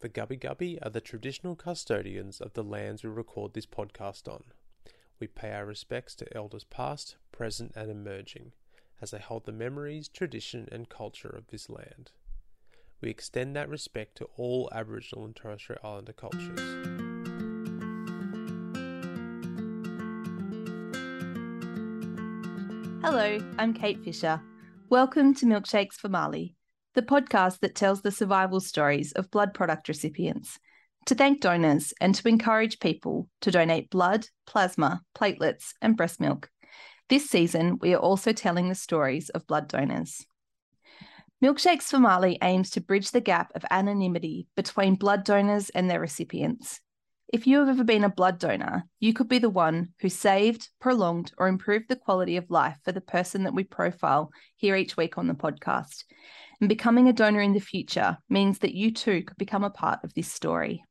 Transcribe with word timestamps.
The 0.00 0.08
Gubbi 0.08 0.40
Gubbi 0.40 0.78
are 0.80 0.88
the 0.88 1.02
traditional 1.02 1.54
custodians 1.54 2.40
of 2.40 2.54
the 2.54 2.64
lands 2.64 3.04
we 3.04 3.10
record 3.10 3.52
this 3.52 3.66
podcast 3.66 4.26
on. 4.26 4.44
We 5.18 5.26
pay 5.26 5.52
our 5.52 5.66
respects 5.66 6.14
to 6.14 6.34
elders 6.34 6.64
past, 6.64 7.16
present, 7.32 7.72
and 7.76 7.90
emerging, 7.90 8.52
as 9.02 9.10
they 9.10 9.18
hold 9.18 9.44
the 9.44 9.52
memories, 9.52 10.08
tradition, 10.08 10.66
and 10.72 10.88
culture 10.88 11.28
of 11.28 11.48
this 11.48 11.68
land. 11.68 12.12
We 13.02 13.10
extend 13.10 13.54
that 13.56 13.68
respect 13.68 14.16
to 14.16 14.28
all 14.38 14.70
Aboriginal 14.72 15.26
and 15.26 15.36
Torres 15.36 15.60
Strait 15.60 15.80
Islander 15.84 16.14
cultures. 16.14 16.58
Hello, 23.04 23.38
I'm 23.58 23.74
Kate 23.74 24.02
Fisher. 24.02 24.40
Welcome 24.88 25.34
to 25.34 25.44
Milkshakes 25.44 25.96
for 25.96 26.08
Marleigh, 26.08 26.54
the 26.94 27.02
podcast 27.02 27.60
that 27.60 27.74
tells 27.74 28.02
the 28.02 28.10
survival 28.10 28.60
stories 28.60 29.12
of 29.12 29.30
blood 29.30 29.54
product 29.54 29.88
recipients, 29.88 30.58
to 31.06 31.14
thank 31.14 31.40
donors 31.40 31.94
and 32.00 32.14
to 32.14 32.28
encourage 32.28 32.80
people 32.80 33.28
to 33.40 33.50
donate 33.50 33.90
blood, 33.90 34.26
plasma, 34.46 35.02
platelets, 35.16 35.72
and 35.80 35.96
breast 35.96 36.20
milk. 36.20 36.50
This 37.08 37.28
season, 37.28 37.78
we 37.80 37.94
are 37.94 38.00
also 38.00 38.32
telling 38.32 38.68
the 38.68 38.74
stories 38.74 39.30
of 39.30 39.46
blood 39.46 39.68
donors. 39.68 40.24
Milkshakes 41.42 41.84
for 41.84 41.98
Marleigh 41.98 42.38
aims 42.42 42.70
to 42.70 42.82
bridge 42.82 43.12
the 43.12 43.20
gap 43.20 43.50
of 43.54 43.64
anonymity 43.70 44.46
between 44.56 44.94
blood 44.94 45.24
donors 45.24 45.70
and 45.70 45.88
their 45.88 46.00
recipients. 46.00 46.80
If 47.32 47.46
you 47.46 47.60
have 47.60 47.68
ever 47.68 47.84
been 47.84 48.02
a 48.02 48.08
blood 48.08 48.40
donor, 48.40 48.88
you 48.98 49.12
could 49.12 49.28
be 49.28 49.38
the 49.38 49.48
one 49.48 49.90
who 50.00 50.08
saved, 50.08 50.68
prolonged, 50.80 51.32
or 51.38 51.46
improved 51.46 51.88
the 51.88 51.94
quality 51.94 52.36
of 52.36 52.50
life 52.50 52.76
for 52.84 52.90
the 52.90 53.00
person 53.00 53.44
that 53.44 53.54
we 53.54 53.62
profile 53.62 54.32
here 54.56 54.74
each 54.74 54.96
week 54.96 55.16
on 55.16 55.28
the 55.28 55.34
podcast. 55.34 56.02
And 56.60 56.68
becoming 56.68 57.08
a 57.08 57.12
donor 57.12 57.40
in 57.40 57.52
the 57.52 57.60
future 57.60 58.18
means 58.28 58.58
that 58.58 58.74
you 58.74 58.92
too 58.92 59.22
could 59.22 59.36
become 59.36 59.62
a 59.62 59.70
part 59.70 60.00
of 60.02 60.12
this 60.14 60.30
story. 60.30 60.82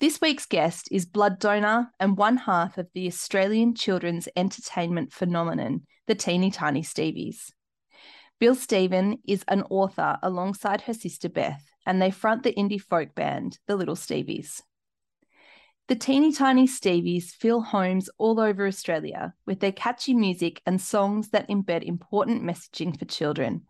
This 0.00 0.18
week's 0.22 0.46
guest 0.46 0.88
is 0.90 1.04
blood 1.04 1.38
donor 1.38 1.90
and 2.00 2.16
one 2.16 2.38
half 2.38 2.78
of 2.78 2.88
the 2.94 3.06
Australian 3.06 3.74
children's 3.74 4.28
entertainment 4.34 5.12
phenomenon, 5.12 5.82
the 6.06 6.14
Teeny 6.14 6.50
Tiny 6.50 6.82
Stevies. 6.82 7.50
Byll 8.40 8.54
Stephen 8.54 9.18
is 9.28 9.44
an 9.46 9.62
author 9.68 10.16
alongside 10.22 10.80
her 10.82 10.94
sister 10.94 11.28
Beth, 11.28 11.64
and 11.86 12.00
they 12.00 12.10
front 12.10 12.42
the 12.42 12.52
indie 12.54 12.80
folk 12.80 13.14
band, 13.14 13.58
the 13.66 13.76
Little 13.76 13.96
Stevies. 13.96 14.62
The 15.86 15.96
teeny 15.96 16.32
tiny 16.32 16.66
Stevies 16.66 17.30
fill 17.30 17.60
homes 17.60 18.08
all 18.16 18.40
over 18.40 18.66
Australia 18.66 19.34
with 19.46 19.60
their 19.60 19.72
catchy 19.72 20.14
music 20.14 20.62
and 20.64 20.80
songs 20.80 21.28
that 21.30 21.48
embed 21.48 21.82
important 21.82 22.42
messaging 22.42 22.98
for 22.98 23.04
children. 23.04 23.66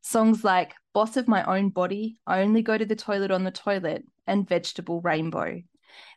Songs 0.00 0.44
like 0.44 0.74
Boss 0.94 1.18
of 1.18 1.28
My 1.28 1.44
Own 1.44 1.68
Body, 1.68 2.20
I 2.26 2.40
Only 2.40 2.62
Go 2.62 2.78
to 2.78 2.86
the 2.86 2.96
Toilet 2.96 3.30
on 3.30 3.44
the 3.44 3.50
Toilet, 3.50 4.04
and 4.26 4.48
Vegetable 4.48 5.00
Rainbow 5.02 5.60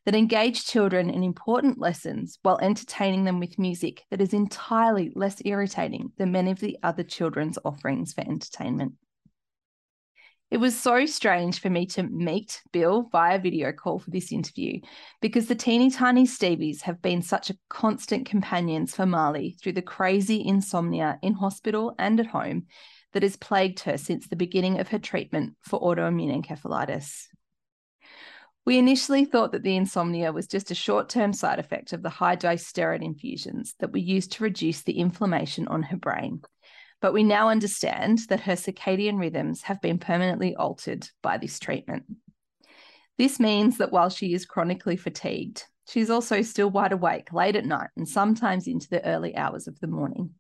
that 0.06 0.16
engage 0.16 0.66
children 0.66 1.10
in 1.10 1.24
important 1.24 1.80
lessons 1.80 2.40
while 2.42 2.60
entertaining 2.62 3.24
them 3.24 3.40
with 3.40 3.60
music 3.60 4.04
that 4.10 4.22
is 4.22 4.34
entirely 4.34 5.12
less 5.16 5.42
irritating 5.46 6.12
than 6.18 6.32
many 6.32 6.52
of 6.52 6.60
the 6.60 6.78
other 6.84 7.04
children's 7.04 7.58
offerings 7.64 8.14
for 8.14 8.22
entertainment. 8.22 8.94
It 10.52 10.60
was 10.60 10.78
so 10.78 11.06
strange 11.06 11.62
for 11.62 11.70
me 11.70 11.86
to 11.88 12.04
meet 12.04 12.62
Byll 12.74 13.04
via 13.04 13.40
video 13.40 13.72
call 13.72 14.00
for 14.00 14.10
this 14.10 14.34
interview 14.34 14.82
because 15.22 15.48
the 15.48 15.56
teeny 15.56 15.90
tiny 15.90 16.26
Stevies 16.26 16.82
have 16.82 17.02
been 17.02 17.22
such 17.22 17.50
a 17.50 17.58
constant 17.70 18.26
companions 18.26 18.94
for 18.94 19.06
Marleigh 19.06 19.58
through 19.58 19.72
the 19.72 19.82
crazy 19.82 20.46
insomnia 20.46 21.18
in 21.22 21.36
hospital 21.36 21.96
and 21.98 22.20
at 22.20 22.28
home 22.28 22.66
that 23.14 23.24
has 23.24 23.38
plagued 23.38 23.80
her 23.82 23.98
since 23.98 24.28
the 24.28 24.36
beginning 24.36 24.78
of 24.78 24.90
her 24.90 25.00
treatment 25.00 25.56
for 25.62 25.80
autoimmune 25.80 26.46
encephalitis. 26.46 27.28
We 28.66 28.78
initially 28.78 29.24
thought 29.24 29.54
that 29.54 29.64
the 29.64 29.78
insomnia 29.78 30.34
was 30.34 30.48
just 30.48 30.70
a 30.70 30.76
short 30.76 31.08
term 31.08 31.32
side 31.32 31.60
effect 31.60 31.94
of 31.94 32.04
the 32.04 32.10
high 32.10 32.36
dose 32.36 32.70
steroid 32.70 33.02
infusions 33.02 33.76
that 33.80 33.94
we 33.94 34.02
used 34.02 34.34
to 34.34 34.44
reduce 34.44 34.82
the 34.82 35.00
inflammation 35.00 35.70
on 35.70 35.84
her 35.84 35.98
brain. 35.98 36.42
But 37.02 37.14
we 37.14 37.24
now 37.24 37.50
understand 37.50 38.20
that 38.30 38.42
her 38.42 38.54
circadian 38.54 39.20
rhythms 39.20 39.64
have 39.64 39.82
been 39.82 39.98
permanently 39.98 40.56
altered 40.56 41.10
by 41.22 41.38
this 41.38 41.60
treatment. 41.60 42.06
This 43.18 43.40
means 43.40 43.78
that 43.78 43.92
while 43.92 44.10
she 44.10 44.34
is 44.34 44.46
chronically 44.46 44.96
fatigued, 44.96 45.66
she's 45.90 46.10
also 46.10 46.42
still 46.42 46.70
wide 46.70 46.92
awake 46.92 47.34
late 47.34 47.56
at 47.56 47.66
night 47.66 47.90
and 47.98 48.08
sometimes 48.08 48.68
into 48.68 48.88
the 48.88 49.06
early 49.06 49.36
hours 49.36 49.68
of 49.68 49.80
the 49.80 49.88
morning. 49.88 50.32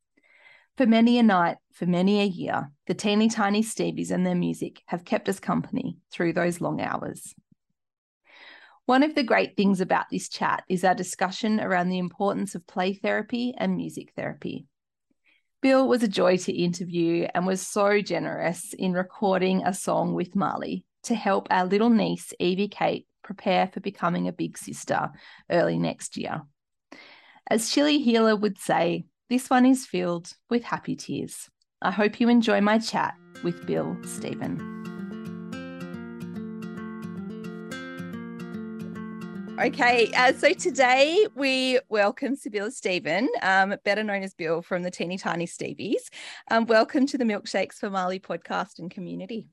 For 0.77 0.85
many 0.85 1.17
a 1.19 1.23
night, 1.23 1.57
for 1.73 1.85
many 1.85 2.21
a 2.21 2.25
year, 2.25 2.71
the 2.87 2.93
teeny 2.93 3.27
tiny 3.27 3.61
Stevies 3.61 4.11
and 4.11 4.25
their 4.25 4.35
music 4.35 4.81
have 4.85 5.03
kept 5.03 5.27
us 5.29 5.39
company 5.39 5.97
through 6.11 6.33
those 6.33 6.61
long 6.61 6.79
hours. 6.79 7.33
One 8.85 9.03
of 9.03 9.15
the 9.15 9.23
great 9.23 9.55
things 9.57 9.81
about 9.81 10.05
this 10.09 10.29
chat 10.29 10.63
is 10.69 10.83
our 10.83 10.95
discussion 10.95 11.59
around 11.59 11.89
the 11.89 11.99
importance 11.99 12.55
of 12.55 12.65
play 12.67 12.93
therapy 12.93 13.53
and 13.57 13.75
music 13.75 14.13
therapy. 14.15 14.65
Byll 15.61 15.87
was 15.87 16.01
a 16.01 16.07
joy 16.07 16.37
to 16.37 16.51
interview 16.51 17.27
and 17.35 17.45
was 17.45 17.65
so 17.65 18.01
generous 18.01 18.73
in 18.73 18.93
recording 18.93 19.63
a 19.63 19.73
song 19.73 20.15
with 20.15 20.35
Marleigh 20.35 20.83
to 21.03 21.13
help 21.13 21.47
our 21.51 21.65
little 21.65 21.91
niece, 21.91 22.33
Evie 22.39 22.67
Kate, 22.67 23.05
prepare 23.23 23.67
for 23.67 23.79
becoming 23.79 24.27
a 24.27 24.33
big 24.33 24.57
sister 24.57 25.11
early 25.51 25.77
next 25.77 26.17
year. 26.17 26.41
As 27.47 27.69
Chilli 27.69 28.03
Heeler 28.03 28.35
would 28.35 28.57
say, 28.57 29.05
this 29.29 29.51
one 29.51 29.67
is 29.67 29.85
filled 29.85 30.33
with 30.49 30.63
happy 30.63 30.95
tears. 30.95 31.49
I 31.79 31.91
hope 31.91 32.19
you 32.19 32.27
enjoy 32.27 32.61
my 32.61 32.79
chat 32.79 33.15
with 33.43 33.67
Byll 33.67 33.97
Stephen. 34.03 34.80
Okay, 39.61 40.11
uh, 40.17 40.33
so 40.33 40.53
today 40.53 41.27
we 41.35 41.77
welcome 41.87 42.35
Sybylla 42.35 42.71
Stephen, 42.71 43.29
um, 43.43 43.75
better 43.85 44.03
known 44.03 44.23
as 44.23 44.33
Byll 44.33 44.63
from 44.63 44.81
the 44.81 44.89
Teeny 44.89 45.19
Tiny 45.19 45.45
Stevies. 45.45 46.09
Um, 46.49 46.65
welcome 46.65 47.05
to 47.05 47.15
the 47.15 47.25
Milkshakes 47.25 47.75
for 47.75 47.91
Marleigh 47.91 48.21
podcast 48.21 48.79
and 48.79 48.89
community. 48.89 49.49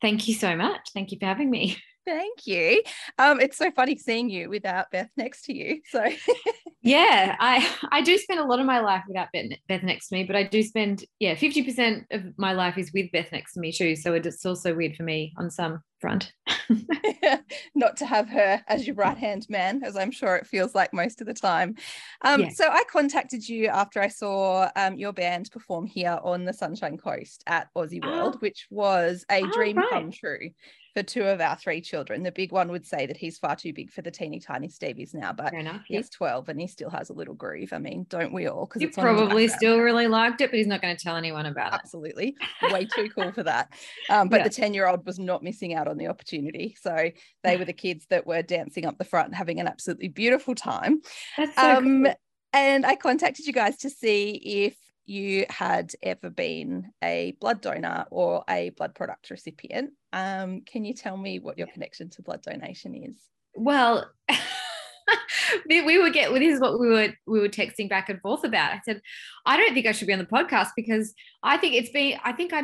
Thank 0.00 0.26
you 0.26 0.34
so 0.34 0.56
much. 0.56 0.90
Thank 0.92 1.12
you 1.12 1.18
for 1.20 1.26
having 1.26 1.48
me. 1.48 1.76
Thank 2.04 2.46
you. 2.46 2.82
Um, 3.18 3.40
it's 3.40 3.56
so 3.56 3.70
funny 3.70 3.96
seeing 3.96 4.28
you 4.28 4.48
without 4.48 4.90
Beth 4.90 5.10
next 5.16 5.42
to 5.44 5.54
you. 5.54 5.80
So 5.90 6.04
yeah, 6.82 7.36
I 7.38 7.68
I 7.90 8.02
do 8.02 8.18
spend 8.18 8.40
a 8.40 8.44
lot 8.44 8.60
of 8.60 8.66
my 8.66 8.80
life 8.80 9.04
without 9.06 9.28
Beth 9.32 9.82
next 9.82 10.08
to 10.08 10.16
me, 10.16 10.24
but 10.24 10.36
I 10.36 10.42
do 10.42 10.62
spend 10.62 11.04
yeah 11.18 11.34
fifty 11.34 11.62
percent 11.62 12.06
of 12.10 12.22
my 12.36 12.52
life 12.52 12.78
is 12.78 12.92
with 12.92 13.12
Beth 13.12 13.30
next 13.32 13.54
to 13.54 13.60
me 13.60 13.72
too. 13.72 13.94
So 13.96 14.14
it's 14.14 14.44
also 14.44 14.74
weird 14.74 14.96
for 14.96 15.04
me 15.04 15.32
on 15.38 15.50
some 15.50 15.80
front. 16.00 16.32
Not 17.74 17.96
to 17.98 18.06
have 18.06 18.28
her 18.28 18.62
as 18.66 18.86
your 18.86 18.96
right 18.96 19.16
hand 19.16 19.46
man, 19.48 19.82
as 19.84 19.96
I'm 19.96 20.10
sure 20.10 20.36
it 20.36 20.46
feels 20.46 20.74
like 20.74 20.92
most 20.92 21.20
of 21.20 21.26
the 21.26 21.34
time. 21.34 21.76
Um, 22.22 22.42
yeah. 22.42 22.48
So 22.50 22.68
I 22.68 22.84
contacted 22.90 23.48
you 23.48 23.68
after 23.68 24.00
I 24.00 24.08
saw 24.08 24.68
um, 24.76 24.96
your 24.96 25.12
band 25.12 25.50
perform 25.50 25.86
here 25.86 26.18
on 26.22 26.44
the 26.44 26.52
Sunshine 26.52 26.98
Coast 26.98 27.44
at 27.46 27.68
Aussie 27.76 28.04
World, 28.04 28.34
oh. 28.36 28.38
which 28.40 28.66
was 28.70 29.24
a 29.30 29.42
oh, 29.42 29.50
dream 29.52 29.76
right. 29.76 29.90
come 29.90 30.10
true 30.10 30.50
for 30.94 31.02
two 31.02 31.22
of 31.22 31.40
our 31.40 31.56
three 31.56 31.80
children. 31.80 32.22
The 32.22 32.32
big 32.32 32.52
one 32.52 32.70
would 32.70 32.86
say 32.86 33.06
that 33.06 33.16
he's 33.16 33.38
far 33.38 33.56
too 33.56 33.72
big 33.72 33.90
for 33.90 34.02
the 34.02 34.10
teeny 34.10 34.40
tiny 34.40 34.68
Stevies 34.68 35.14
now, 35.14 35.32
but 35.32 35.54
enough, 35.54 35.82
he's 35.86 36.10
12 36.10 36.48
and 36.48 36.60
he 36.60 36.66
still 36.66 36.90
has 36.90 37.10
a 37.10 37.14
little 37.14 37.34
groove. 37.34 37.72
I 37.72 37.78
mean, 37.78 38.06
don't 38.08 38.32
we 38.32 38.46
all? 38.46 38.66
Because 38.66 38.82
it's 38.82 38.96
probably 38.96 39.48
still 39.48 39.78
really 39.78 40.06
liked 40.06 40.40
it, 40.40 40.50
but 40.50 40.58
he's 40.58 40.66
not 40.66 40.82
going 40.82 40.96
to 40.96 41.02
tell 41.02 41.16
anyone 41.16 41.46
about 41.46 41.72
Absolutely. 41.72 42.28
it. 42.28 42.34
Absolutely. 42.62 42.80
Way 42.80 42.88
too 42.94 43.10
cool 43.14 43.32
for 43.32 43.42
that. 43.44 43.72
Um, 44.10 44.28
but 44.28 44.38
yeah. 44.38 44.44
the 44.44 44.50
10 44.50 44.74
year 44.74 44.86
old 44.86 45.06
was 45.06 45.18
not 45.18 45.42
missing 45.42 45.74
out 45.74 45.88
on 45.88 45.96
the 45.96 46.08
opportunity. 46.08 46.76
So 46.80 47.10
they 47.42 47.56
were 47.56 47.64
the 47.64 47.72
kids 47.72 48.06
that 48.10 48.26
were 48.26 48.42
dancing 48.42 48.84
up 48.84 48.98
the 48.98 49.04
front, 49.04 49.34
having 49.34 49.60
an 49.60 49.68
absolutely 49.68 50.08
beautiful 50.08 50.54
time. 50.54 51.00
That's 51.38 51.54
so 51.56 51.76
um, 51.76 52.04
cool. 52.04 52.14
And 52.52 52.84
I 52.84 52.96
contacted 52.96 53.46
you 53.46 53.52
guys 53.52 53.78
to 53.78 53.90
see 53.90 54.32
if 54.32 54.76
you 55.06 55.46
had 55.48 55.92
ever 56.02 56.30
been 56.30 56.92
a 57.02 57.34
blood 57.40 57.60
donor 57.60 58.06
or 58.10 58.44
a 58.48 58.70
blood 58.70 58.94
product 58.94 59.30
recipient. 59.30 59.90
Um, 60.12 60.62
can 60.62 60.84
you 60.84 60.94
tell 60.94 61.16
me 61.16 61.38
what 61.38 61.58
your 61.58 61.66
connection 61.68 62.10
to 62.10 62.22
blood 62.22 62.42
donation 62.42 62.94
is? 62.94 63.16
Well, 63.54 64.10
we 65.68 65.98
would 65.98 66.12
get 66.12 66.32
this 66.32 66.54
is 66.54 66.60
what 66.60 66.78
we 66.78 66.88
were 66.88 67.08
we 67.26 67.40
were 67.40 67.48
texting 67.48 67.88
back 67.88 68.08
and 68.08 68.20
forth 68.20 68.44
about. 68.44 68.72
I 68.72 68.80
said, 68.84 69.00
I 69.46 69.56
don't 69.56 69.74
think 69.74 69.86
I 69.86 69.92
should 69.92 70.06
be 70.06 70.12
on 70.12 70.18
the 70.18 70.24
podcast 70.24 70.70
because 70.76 71.14
I 71.42 71.56
think 71.56 71.74
it's 71.74 71.90
been 71.90 72.18
I 72.24 72.32
think 72.32 72.52
I 72.52 72.60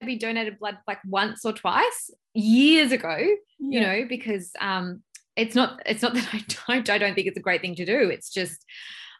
maybe 0.00 0.16
donated 0.16 0.58
blood 0.58 0.78
like 0.86 0.98
once 1.06 1.44
or 1.44 1.52
twice 1.52 2.10
years 2.34 2.92
ago, 2.92 3.16
yeah. 3.18 3.36
you 3.58 3.80
know, 3.80 4.06
because 4.08 4.50
um 4.60 5.02
it's 5.36 5.54
not 5.54 5.80
it's 5.86 6.02
not 6.02 6.14
that 6.14 6.28
I 6.32 6.44
don't 6.66 6.90
I 6.90 6.98
don't 6.98 7.14
think 7.14 7.26
it's 7.26 7.38
a 7.38 7.42
great 7.42 7.60
thing 7.60 7.74
to 7.76 7.84
do. 7.84 8.10
It's 8.10 8.30
just 8.30 8.64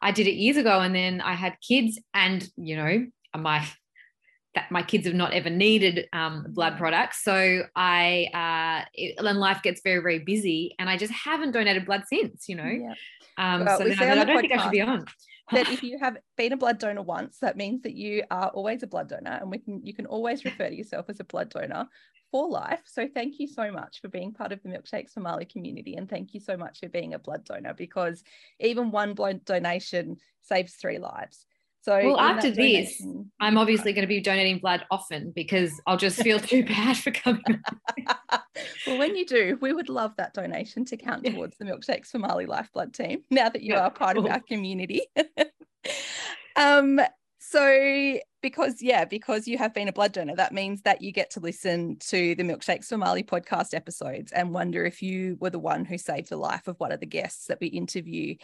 I 0.00 0.12
did 0.12 0.26
it 0.26 0.34
years 0.34 0.56
ago 0.56 0.80
and 0.80 0.94
then 0.94 1.20
I 1.20 1.34
had 1.34 1.56
kids 1.66 1.98
and 2.14 2.48
you 2.56 2.76
know 2.76 3.06
my 3.36 3.66
that 4.54 4.70
my 4.70 4.82
kids 4.82 5.06
have 5.06 5.14
not 5.14 5.32
ever 5.32 5.50
needed 5.50 6.08
um, 6.12 6.46
blood 6.48 6.76
products 6.76 7.22
so 7.22 7.62
I 7.76 8.28
uh 8.34 8.88
it, 8.94 9.14
and 9.18 9.38
life 9.38 9.62
gets 9.62 9.80
very 9.82 10.00
very 10.00 10.18
busy 10.20 10.74
and 10.78 10.88
I 10.88 10.96
just 10.96 11.12
haven't 11.12 11.52
donated 11.52 11.86
blood 11.86 12.04
since 12.06 12.48
you 12.48 12.56
know 12.56 12.64
yeah. 12.64 12.94
um 13.36 13.64
well, 13.64 13.78
so 13.78 13.84
I 13.84 14.14
don't 14.14 14.26
think 14.26 14.52
I 14.52 14.62
should 14.62 14.72
be 14.72 14.80
on 14.80 15.04
that 15.50 15.70
if 15.70 15.82
you 15.82 15.98
have 15.98 16.18
been 16.36 16.52
a 16.52 16.56
blood 16.56 16.78
donor 16.78 17.02
once 17.02 17.38
that 17.40 17.56
means 17.56 17.82
that 17.82 17.94
you 17.94 18.22
are 18.30 18.48
always 18.48 18.82
a 18.82 18.86
blood 18.86 19.08
donor 19.08 19.38
and 19.40 19.50
we 19.50 19.58
can 19.58 19.84
you 19.84 19.94
can 19.94 20.06
always 20.06 20.44
refer 20.44 20.68
to 20.68 20.74
yourself 20.74 21.06
as 21.08 21.20
a 21.20 21.24
blood 21.24 21.50
donor 21.50 21.88
for 22.30 22.48
life. 22.48 22.82
So 22.84 23.08
thank 23.08 23.38
you 23.38 23.46
so 23.46 23.70
much 23.70 24.00
for 24.00 24.08
being 24.08 24.32
part 24.32 24.52
of 24.52 24.62
the 24.62 24.68
Milkshakes 24.68 25.12
for 25.12 25.20
Marleigh 25.20 25.50
community. 25.50 25.94
And 25.94 26.08
thank 26.08 26.34
you 26.34 26.40
so 26.40 26.56
much 26.56 26.80
for 26.80 26.88
being 26.88 27.14
a 27.14 27.18
blood 27.18 27.44
donor 27.44 27.74
because 27.74 28.22
even 28.60 28.90
one 28.90 29.14
blood 29.14 29.44
donation 29.44 30.16
saves 30.42 30.74
three 30.74 30.98
lives. 30.98 31.46
So 31.82 31.96
well, 32.04 32.20
after 32.20 32.50
this, 32.50 33.02
I'm 33.40 33.56
obviously 33.56 33.92
going 33.92 34.02
to 34.02 34.08
be 34.08 34.20
donating 34.20 34.58
blood 34.58 34.84
often 34.90 35.30
because 35.34 35.80
I'll 35.86 35.96
just 35.96 36.20
feel 36.20 36.40
too 36.40 36.64
bad 36.66 36.96
for 36.96 37.10
coming. 37.12 37.42
well, 38.86 38.98
when 38.98 39.16
you 39.16 39.24
do, 39.24 39.58
we 39.60 39.72
would 39.72 39.88
love 39.88 40.12
that 40.16 40.34
donation 40.34 40.84
to 40.86 40.96
count 40.96 41.24
towards 41.24 41.56
the 41.56 41.64
Milkshakes 41.64 42.08
for 42.08 42.18
Marleigh 42.18 42.48
Lifeblood 42.48 42.94
team. 42.94 43.22
Now 43.30 43.48
that 43.48 43.62
you 43.62 43.74
yeah, 43.74 43.84
are 43.84 43.90
part 43.90 44.16
cool. 44.16 44.26
of 44.26 44.32
our 44.32 44.40
community. 44.40 45.02
um, 46.56 47.00
so 47.38 48.18
because 48.42 48.82
yeah, 48.82 49.04
because 49.04 49.46
you 49.46 49.58
have 49.58 49.72
been 49.72 49.88
a 49.88 49.92
blood 49.92 50.12
donor, 50.12 50.34
that 50.36 50.52
means 50.52 50.82
that 50.82 51.00
you 51.00 51.12
get 51.12 51.30
to 51.30 51.40
listen 51.40 51.96
to 52.00 52.34
the 52.34 52.42
Milkshakes 52.42 52.86
for 52.86 52.96
Marleigh 52.96 53.26
podcast 53.26 53.74
episodes 53.74 54.32
and 54.32 54.52
wonder 54.52 54.84
if 54.84 55.00
you 55.00 55.36
were 55.40 55.50
the 55.50 55.58
one 55.58 55.84
who 55.84 55.96
saved 55.96 56.30
the 56.30 56.36
life 56.36 56.66
of 56.68 56.78
one 56.80 56.92
of 56.92 57.00
the 57.00 57.06
guests 57.06 57.46
that 57.46 57.58
we 57.60 57.68
interview 57.68 58.34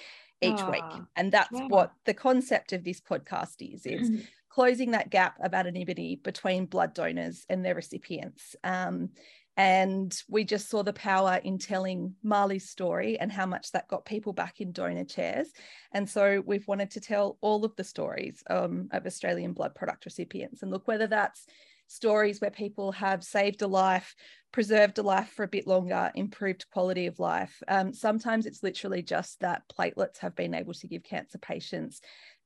each 0.40 0.62
week. 0.64 0.82
Ah, 0.82 1.04
and 1.16 1.32
that's 1.32 1.58
yeah. 1.58 1.66
what 1.68 1.92
the 2.04 2.14
concept 2.14 2.72
of 2.72 2.84
this 2.84 3.00
podcast 3.00 3.56
is, 3.60 3.86
is 3.86 4.10
mm-hmm. 4.10 4.22
closing 4.48 4.92
that 4.92 5.10
gap 5.10 5.36
of 5.42 5.54
anonymity 5.54 6.20
between 6.22 6.66
blood 6.66 6.94
donors 6.94 7.44
and 7.48 7.64
their 7.64 7.74
recipients. 7.74 8.56
Um, 8.64 9.10
and 9.56 10.20
we 10.28 10.44
just 10.44 10.68
saw 10.68 10.82
the 10.82 10.92
power 10.92 11.40
in 11.44 11.58
telling 11.58 12.16
Marleigh's 12.24 12.68
story 12.68 13.18
and 13.20 13.30
how 13.30 13.46
much 13.46 13.70
that 13.70 13.86
got 13.86 14.04
people 14.04 14.32
back 14.32 14.60
in 14.60 14.72
donor 14.72 15.04
chairs. 15.04 15.48
And 15.92 16.10
so 16.10 16.42
we've 16.44 16.66
wanted 16.66 16.90
to 16.92 17.00
tell 17.00 17.38
all 17.40 17.64
of 17.64 17.76
the 17.76 17.84
stories 17.84 18.42
um, 18.50 18.88
of 18.90 19.06
Australian 19.06 19.52
blood 19.52 19.74
product 19.76 20.06
recipients 20.06 20.62
and 20.62 20.72
look 20.72 20.88
whether 20.88 21.06
that's 21.06 21.46
stories 21.94 22.40
where 22.40 22.50
people 22.50 22.92
have 22.92 23.22
saved 23.22 23.62
a 23.62 23.66
life, 23.66 24.14
preserved 24.52 24.98
a 24.98 25.02
life 25.02 25.30
for 25.30 25.44
a 25.44 25.48
bit 25.48 25.66
longer, 25.66 26.10
improved 26.14 26.66
quality 26.70 27.06
of 27.06 27.18
life. 27.18 27.62
Um, 27.68 27.92
sometimes 27.92 28.46
it's 28.46 28.62
literally 28.62 29.02
just 29.02 29.40
that 29.40 29.62
platelets 29.68 30.18
have 30.18 30.34
been 30.34 30.54
able 30.54 30.74
to 30.74 30.88
give 30.88 31.02
cancer 31.02 31.38
patients 31.38 32.00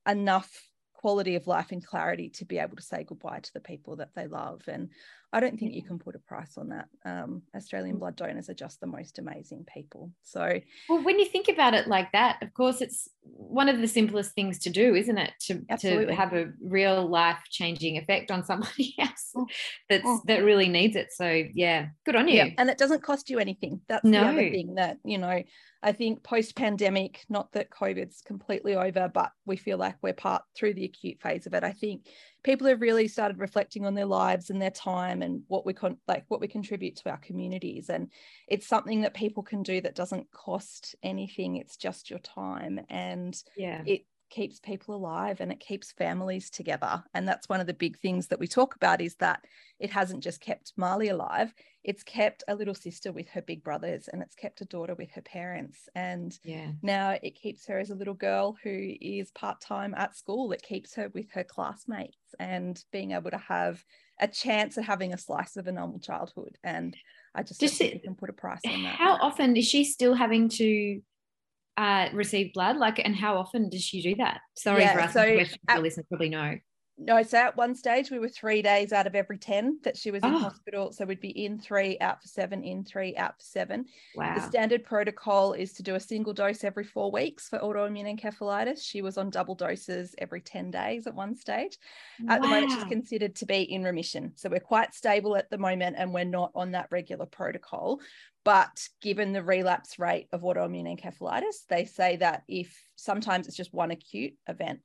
enough 0.07 0.69
quality 0.93 1.35
of 1.35 1.47
life 1.47 1.71
and 1.71 1.85
clarity 1.85 2.29
to 2.29 2.45
be 2.45 2.59
able 2.59 2.75
to 2.75 2.83
say 2.83 3.03
goodbye 3.03 3.39
to 3.39 3.53
the 3.53 3.61
people 3.61 3.95
that 3.95 4.13
they 4.15 4.27
love. 4.27 4.61
And 4.67 4.89
I 5.31 5.39
don't 5.39 5.59
think 5.59 5.73
you 5.73 5.83
can 5.83 5.99
put 5.99 6.15
a 6.15 6.19
price 6.19 6.57
on 6.57 6.69
that. 6.69 6.87
Um, 7.05 7.43
Australian 7.55 7.97
blood 7.97 8.15
donors 8.15 8.49
are 8.49 8.55
just 8.55 8.79
the 8.79 8.87
most 8.87 9.19
amazing 9.19 9.65
people. 9.71 10.11
So, 10.23 10.59
well, 10.87 11.03
when 11.03 11.19
you 11.19 11.25
think 11.25 11.49
about 11.49 11.75
it 11.75 11.87
like 11.87 12.11
that, 12.13 12.41
of 12.41 12.51
course, 12.55 12.81
it's 12.81 13.07
one 13.21 13.69
of 13.69 13.79
the 13.79 13.87
simplest 13.87 14.33
things 14.33 14.57
to 14.59 14.71
do, 14.71 14.95
isn't 14.95 15.17
it? 15.17 15.33
To, 15.41 15.61
to 15.77 16.15
have 16.15 16.33
a 16.33 16.51
real 16.61 17.07
life 17.07 17.41
changing 17.51 17.97
effect 17.97 18.31
on 18.31 18.43
somebody 18.45 18.95
else 18.97 19.31
oh. 19.35 19.45
that's 19.87 20.03
oh. 20.05 20.21
that 20.25 20.43
really 20.43 20.67
needs 20.67 20.95
it. 20.95 21.11
So, 21.11 21.43
yeah, 21.53 21.89
good 22.05 22.15
on 22.15 22.27
you. 22.27 22.37
Yeah. 22.37 22.49
And 22.57 22.69
it 22.69 22.79
doesn't 22.79 23.03
cost 23.03 23.29
you 23.29 23.37
anything. 23.37 23.81
That's 23.87 24.03
no. 24.03 24.23
the 24.23 24.29
other 24.29 24.49
thing 24.49 24.75
that 24.75 24.97
you 25.03 25.19
know. 25.19 25.43
I 25.81 25.93
think 25.93 26.23
post 26.23 26.57
pandemic, 26.57 27.23
not 27.29 27.53
that 27.53 27.69
COVID's 27.69 28.21
completely 28.21 28.75
over, 28.75 29.09
but 29.13 29.31
we 29.45 29.55
feel 29.55 29.77
like 29.77 29.95
we're 30.01 30.11
part 30.11 30.41
through 30.53 30.73
the 30.73 30.83
acute 30.83 31.21
phase 31.21 31.45
of 31.45 31.53
it. 31.53 31.63
I 31.63 31.71
think 31.71 32.05
people 32.43 32.67
have 32.67 32.81
really 32.81 33.07
started 33.07 33.39
reflecting 33.39 33.85
on 33.85 33.95
their 33.95 34.05
lives 34.05 34.49
and 34.49 34.61
their 34.61 34.71
time 34.71 35.21
and 35.21 35.43
what 35.47 35.65
we 35.65 35.73
con- 35.73 35.97
like 36.07 36.25
what 36.29 36.39
we 36.39 36.47
contribute 36.47 36.95
to 36.97 37.09
our 37.09 37.17
communities. 37.17 37.89
And 37.89 38.09
it's 38.47 38.67
something 38.67 39.01
that 39.01 39.13
people 39.13 39.43
can 39.43 39.63
do 39.63 39.81
that 39.81 39.95
doesn't 39.95 40.31
cost 40.31 40.95
anything. 41.03 41.57
It's 41.57 41.77
just 41.77 42.09
your 42.09 42.19
time. 42.19 42.79
And 42.89 43.35
yeah. 43.57 43.81
it 43.85 44.05
keeps 44.29 44.59
people 44.59 44.95
alive 44.95 45.41
and 45.41 45.51
it 45.51 45.59
keeps 45.59 45.91
families 45.91 46.49
together. 46.49 47.03
And 47.13 47.27
that's 47.27 47.49
one 47.49 47.59
of 47.59 47.67
the 47.67 47.73
big 47.73 47.97
things 47.99 48.27
that 48.27 48.39
we 48.39 48.47
talk 48.47 48.75
about 48.75 49.01
is 49.01 49.15
that 49.15 49.45
it 49.79 49.91
hasn't 49.91 50.23
just 50.23 50.41
kept 50.41 50.73
Marleigh 50.77 51.11
alive 51.11 51.53
it's 51.83 52.03
kept 52.03 52.43
a 52.47 52.55
little 52.55 52.75
sister 52.75 53.11
with 53.11 53.29
her 53.29 53.41
big 53.41 53.63
brothers 53.63 54.09
and 54.09 54.21
it's 54.21 54.35
kept 54.35 54.61
a 54.61 54.65
daughter 54.65 54.95
with 54.95 55.11
her 55.11 55.21
parents. 55.21 55.87
And 55.95 56.37
yeah. 56.43 56.71
now 56.81 57.17
it 57.23 57.35
keeps 57.35 57.65
her 57.67 57.79
as 57.79 57.89
a 57.89 57.95
little 57.95 58.13
girl 58.13 58.57
who 58.63 58.95
is 58.99 59.31
part-time 59.31 59.95
at 59.95 60.17
school. 60.17 60.51
It 60.51 60.61
keeps 60.61 60.95
her 60.95 61.09
with 61.13 61.31
her 61.31 61.43
classmates 61.43 62.17
and 62.37 62.83
being 62.91 63.11
able 63.11 63.31
to 63.31 63.37
have 63.37 63.83
a 64.19 64.27
chance 64.27 64.77
at 64.77 64.83
having 64.83 65.13
a 65.13 65.17
slice 65.17 65.55
of 65.55 65.67
a 65.67 65.71
normal 65.71 65.99
childhood. 65.99 66.57
And 66.63 66.97
i 67.33 67.43
just, 67.43 67.61
just 67.61 67.77
think 67.77 67.93
you 67.93 67.99
can 68.01 68.15
put 68.15 68.29
a 68.29 68.33
price 68.33 68.59
on 68.65 68.81
that 68.81 68.95
how 68.95 69.13
often 69.21 69.55
is 69.55 69.63
she 69.63 69.83
still 69.83 70.15
having 70.15 70.49
to 70.49 70.99
uh, 71.79 72.09
receive 72.13 72.53
blood? 72.53 72.75
Like, 72.75 72.99
and 73.03 73.15
how 73.15 73.37
often 73.37 73.69
does 73.69 73.81
she 73.81 74.01
do 74.01 74.15
that? 74.15 74.41
Sorry 74.55 74.81
yeah, 74.81 74.93
for 74.93 74.99
asking 74.99 75.21
so 75.21 75.33
questions. 75.35 75.63
At, 75.69 75.81
listeners 75.81 76.05
probably 76.09 76.29
know. 76.29 76.57
No, 77.01 77.23
so 77.23 77.37
at 77.37 77.55
one 77.55 77.75
stage 77.75 78.11
we 78.11 78.19
were 78.19 78.27
three 78.27 78.61
days 78.61 78.91
out 78.91 79.07
of 79.07 79.15
every 79.15 79.37
10 79.37 79.79
that 79.83 79.95
she 79.95 80.11
was 80.11 80.21
in 80.21 80.33
oh. 80.33 80.39
hospital. 80.39 80.91
So 80.91 81.05
we'd 81.05 81.21
be 81.21 81.45
in 81.45 81.57
three, 81.57 81.97
out 82.01 82.21
for 82.21 82.27
seven, 82.27 82.61
in 82.61 82.83
three, 82.83 83.15
out 83.15 83.37
for 83.37 83.43
seven. 83.45 83.85
Wow. 84.15 84.35
The 84.35 84.41
standard 84.41 84.83
protocol 84.83 85.53
is 85.53 85.71
to 85.73 85.83
do 85.83 85.95
a 85.95 85.99
single 85.99 86.33
dose 86.33 86.65
every 86.65 86.83
four 86.83 87.09
weeks 87.09 87.47
for 87.47 87.57
autoimmune 87.59 88.19
encephalitis. 88.19 88.83
She 88.83 89.01
was 89.01 89.17
on 89.17 89.29
double 89.29 89.55
doses 89.55 90.13
every 90.17 90.41
10 90.41 90.71
days 90.71 91.07
at 91.07 91.15
one 91.15 91.35
stage. 91.35 91.77
At 92.27 92.41
the 92.41 92.49
moment, 92.49 92.73
she's 92.73 92.83
considered 92.83 93.35
to 93.37 93.45
be 93.45 93.61
in 93.61 93.83
remission. 93.83 94.33
So 94.35 94.49
we're 94.49 94.59
quite 94.59 94.93
stable 94.93 95.37
at 95.37 95.49
the 95.49 95.57
moment 95.57 95.95
and 95.97 96.13
we're 96.13 96.25
not 96.25 96.51
on 96.53 96.71
that 96.71 96.87
regular 96.91 97.25
protocol. 97.25 98.01
But 98.43 98.87
given 99.01 99.31
the 99.31 99.43
relapse 99.43 99.99
rate 99.99 100.27
of 100.33 100.41
autoimmune 100.41 100.99
encephalitis, 100.99 101.65
they 101.69 101.85
say 101.85 102.17
that 102.17 102.43
if 102.49 102.77
sometimes 102.95 103.47
it's 103.47 103.55
just 103.55 103.73
one 103.73 103.91
acute 103.91 104.33
event 104.47 104.81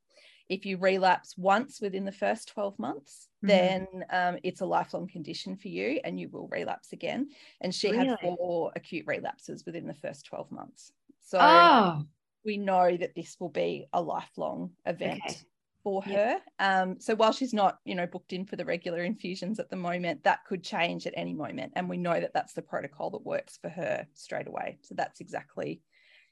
if 0.48 0.66
you 0.66 0.76
relapse 0.76 1.36
once 1.36 1.80
within 1.80 2.04
the 2.04 2.12
first 2.12 2.48
12 2.48 2.78
months, 2.78 3.28
mm-hmm. 3.44 3.48
then 3.48 3.86
um, 4.10 4.38
it's 4.42 4.60
a 4.60 4.66
lifelong 4.66 5.08
condition 5.08 5.56
for 5.56 5.68
you 5.68 6.00
and 6.04 6.20
you 6.20 6.28
will 6.28 6.48
relapse 6.48 6.92
again. 6.92 7.28
And 7.60 7.74
she 7.74 7.90
really? 7.90 8.08
had 8.08 8.20
four 8.20 8.72
acute 8.76 9.06
relapses 9.06 9.64
within 9.64 9.86
the 9.86 9.94
first 9.94 10.26
12 10.26 10.50
months. 10.50 10.92
So 11.20 11.38
oh. 11.40 12.02
we 12.44 12.58
know 12.58 12.96
that 12.96 13.14
this 13.14 13.36
will 13.40 13.48
be 13.48 13.86
a 13.92 14.02
lifelong 14.02 14.70
event. 14.86 15.22
Okay. 15.26 15.36
For 15.82 16.00
her. 16.00 16.38
Um, 16.60 16.98
so 16.98 17.14
while 17.14 17.32
she's 17.32 17.52
not, 17.52 17.78
you 17.84 17.94
know, 17.94 18.06
booked 18.06 18.32
in 18.32 18.46
for 18.46 18.56
the 18.56 18.64
regular 18.64 19.04
infusions 19.04 19.60
at 19.60 19.68
the 19.68 19.76
moment, 19.76 20.24
that 20.24 20.42
could 20.46 20.64
change 20.64 21.06
at 21.06 21.12
any 21.14 21.34
moment. 21.34 21.74
And 21.76 21.90
we 21.90 21.98
know 21.98 22.18
that 22.18 22.32
that's 22.32 22.54
the 22.54 22.62
protocol 22.62 23.10
that 23.10 23.26
works 23.26 23.58
for 23.60 23.68
her 23.68 24.06
straight 24.14 24.48
away. 24.48 24.78
So 24.80 24.94
that's 24.94 25.20
exactly, 25.20 25.82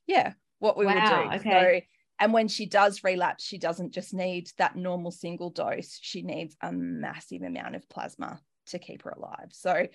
yeah, 0.07 0.33
what 0.59 0.79
we 0.79 0.87
wow. 0.87 0.95
would 0.95 1.31
do. 1.31 1.37
Okay. 1.37 1.81
So 1.81 1.87
and 2.23 2.33
when 2.33 2.47
she 2.47 2.67
does 2.67 3.03
relapse, 3.03 3.45
she 3.45 3.59
doesn't 3.59 3.91
just 3.91 4.15
need 4.15 4.49
that 4.57 4.77
normal 4.77 5.11
single 5.11 5.51
dose, 5.51 5.99
she 6.01 6.23
needs 6.23 6.57
a 6.63 6.71
massive 6.71 7.43
amount 7.43 7.75
of 7.75 7.89
plasma 7.89 8.39
to 8.67 8.79
keep 8.79 9.03
her 9.03 9.11
alive. 9.11 9.49
So, 9.51 9.89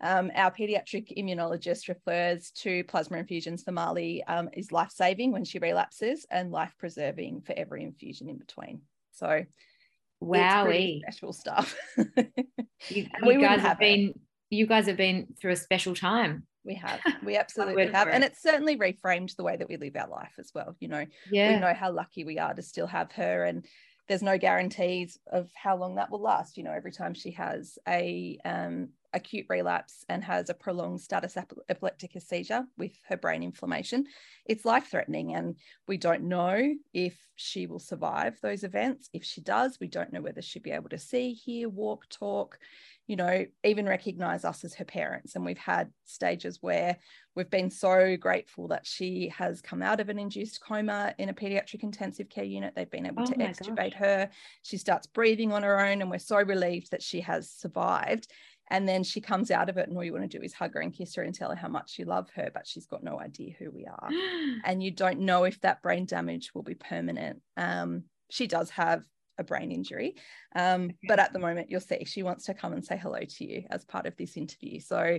um, 0.00 0.30
our 0.36 0.52
pediatric 0.52 1.18
immunologist 1.18 1.88
refers 1.88 2.52
to 2.58 2.84
plasma 2.84 3.18
infusions 3.18 3.64
for 3.64 3.72
Marleigh 3.72 4.20
um, 4.28 4.48
is 4.52 4.70
life 4.70 4.92
saving 4.92 5.32
when 5.32 5.44
she 5.44 5.58
relapses 5.58 6.24
and 6.30 6.52
life 6.52 6.72
preserving 6.78 7.42
for 7.42 7.52
every 7.56 7.82
infusion 7.82 8.28
in 8.28 8.38
between. 8.38 8.82
So, 9.10 9.44
wow, 10.20 10.72
special 11.02 11.32
stuff. 11.32 11.76
you, 11.96 13.08
you 13.24 13.40
guys 13.40 13.60
have 13.60 13.80
been 13.80 14.14
you 14.50 14.68
guys 14.68 14.86
have 14.86 14.96
been 14.96 15.34
through 15.40 15.52
a 15.52 15.56
special 15.56 15.96
time 15.96 16.46
we 16.64 16.74
have. 16.74 17.00
We 17.24 17.36
absolutely 17.36 17.86
have 17.88 18.08
and 18.08 18.24
it's 18.24 18.42
certainly 18.42 18.76
reframed 18.76 19.34
the 19.36 19.44
way 19.44 19.56
that 19.56 19.68
we 19.68 19.76
live 19.76 19.96
our 19.96 20.08
life 20.08 20.34
as 20.38 20.50
well 20.54 20.74
you 20.80 20.88
know? 20.88 21.06
Yeah. 21.30 21.54
we 21.54 21.60
know 21.60 21.74
how 21.74 21.92
lucky 21.92 22.24
we 22.24 22.38
are 22.38 22.54
to 22.54 22.62
still 22.62 22.86
have 22.86 23.12
her 23.12 23.44
and 23.44 23.64
there's 24.08 24.22
no 24.22 24.36
guarantees 24.38 25.18
of 25.30 25.50
how 25.54 25.76
long 25.76 25.94
that 25.96 26.10
will 26.10 26.22
last 26.22 26.56
you 26.56 26.64
know? 26.64 26.72
Every 26.72 26.92
time 26.92 27.14
she 27.14 27.30
has 27.32 27.78
a 27.88 28.38
um, 28.44 28.88
acute 29.12 29.46
relapse 29.48 30.04
and 30.08 30.22
has 30.24 30.48
a 30.48 30.54
prolonged 30.54 31.00
status 31.00 31.36
epilepticus 31.68 32.26
seizure 32.26 32.64
with 32.78 32.92
her 33.08 33.16
brain 33.16 33.42
inflammation 33.42 34.06
it's 34.46 34.64
life 34.64 34.88
threatening 34.90 35.34
and 35.34 35.56
we 35.86 35.96
don't 35.96 36.22
know 36.22 36.74
if 36.92 37.16
she 37.36 37.66
will 37.66 37.78
survive 37.78 38.38
those 38.42 38.64
events 38.64 39.08
if 39.12 39.24
she 39.24 39.40
does 39.40 39.78
we 39.80 39.88
don't 39.88 40.12
know 40.12 40.20
whether 40.20 40.42
she'll 40.42 40.62
be 40.62 40.70
able 40.70 40.88
to 40.88 40.98
see 40.98 41.32
hear 41.32 41.68
walk 41.68 42.08
talk 42.08 42.58
you 43.08 43.16
know, 43.16 43.44
even 43.64 43.86
recognize 43.86 44.44
us 44.44 44.64
as 44.64 44.74
her 44.74 44.84
parents. 44.84 45.34
And 45.34 45.44
we've 45.44 45.58
had 45.58 45.90
stages 46.04 46.58
where 46.62 46.96
we've 47.34 47.50
been 47.50 47.70
so 47.70 48.16
grateful 48.16 48.68
that 48.68 48.86
she 48.86 49.28
has 49.36 49.60
come 49.60 49.82
out 49.82 49.98
of 49.98 50.08
an 50.08 50.18
induced 50.18 50.62
coma 50.62 51.14
in 51.18 51.28
a 51.28 51.34
pediatric 51.34 51.82
intensive 51.82 52.28
care 52.28 52.44
unit. 52.44 52.74
They've 52.76 52.90
been 52.90 53.06
able 53.06 53.22
oh 53.22 53.26
to 53.26 53.34
extubate 53.34 53.92
gosh. 53.92 54.00
her. 54.00 54.30
She 54.62 54.76
starts 54.76 55.06
breathing 55.06 55.52
on 55.52 55.64
her 55.64 55.80
own, 55.80 56.00
and 56.00 56.10
we're 56.10 56.18
so 56.18 56.36
relieved 56.36 56.92
that 56.92 57.02
she 57.02 57.20
has 57.20 57.50
survived. 57.50 58.28
And 58.70 58.88
then 58.88 59.02
she 59.02 59.20
comes 59.20 59.50
out 59.50 59.68
of 59.68 59.76
it, 59.76 59.88
and 59.88 59.96
all 59.96 60.04
you 60.04 60.12
want 60.12 60.30
to 60.30 60.38
do 60.38 60.42
is 60.42 60.54
hug 60.54 60.74
her 60.74 60.80
and 60.80 60.94
kiss 60.94 61.14
her 61.16 61.22
and 61.22 61.34
tell 61.34 61.50
her 61.50 61.56
how 61.56 61.68
much 61.68 61.98
you 61.98 62.04
love 62.04 62.30
her, 62.36 62.50
but 62.54 62.66
she's 62.66 62.86
got 62.86 63.04
no 63.04 63.20
idea 63.20 63.54
who 63.58 63.70
we 63.70 63.86
are. 63.86 64.08
and 64.64 64.82
you 64.82 64.90
don't 64.90 65.20
know 65.20 65.44
if 65.44 65.60
that 65.60 65.82
brain 65.82 66.06
damage 66.06 66.54
will 66.54 66.62
be 66.62 66.74
permanent. 66.74 67.42
Um, 67.56 68.04
she 68.30 68.46
does 68.46 68.70
have 68.70 69.04
a 69.38 69.44
brain 69.44 69.72
injury. 69.72 70.16
Um, 70.54 70.84
okay. 70.84 70.96
But 71.08 71.18
at 71.18 71.32
the 71.32 71.38
moment, 71.38 71.70
you'll 71.70 71.80
see 71.80 72.04
she 72.04 72.22
wants 72.22 72.46
to 72.46 72.54
come 72.54 72.72
and 72.72 72.84
say 72.84 72.96
hello 72.96 73.20
to 73.20 73.44
you 73.44 73.64
as 73.70 73.84
part 73.84 74.06
of 74.06 74.16
this 74.16 74.36
interview. 74.36 74.80
So, 74.80 75.18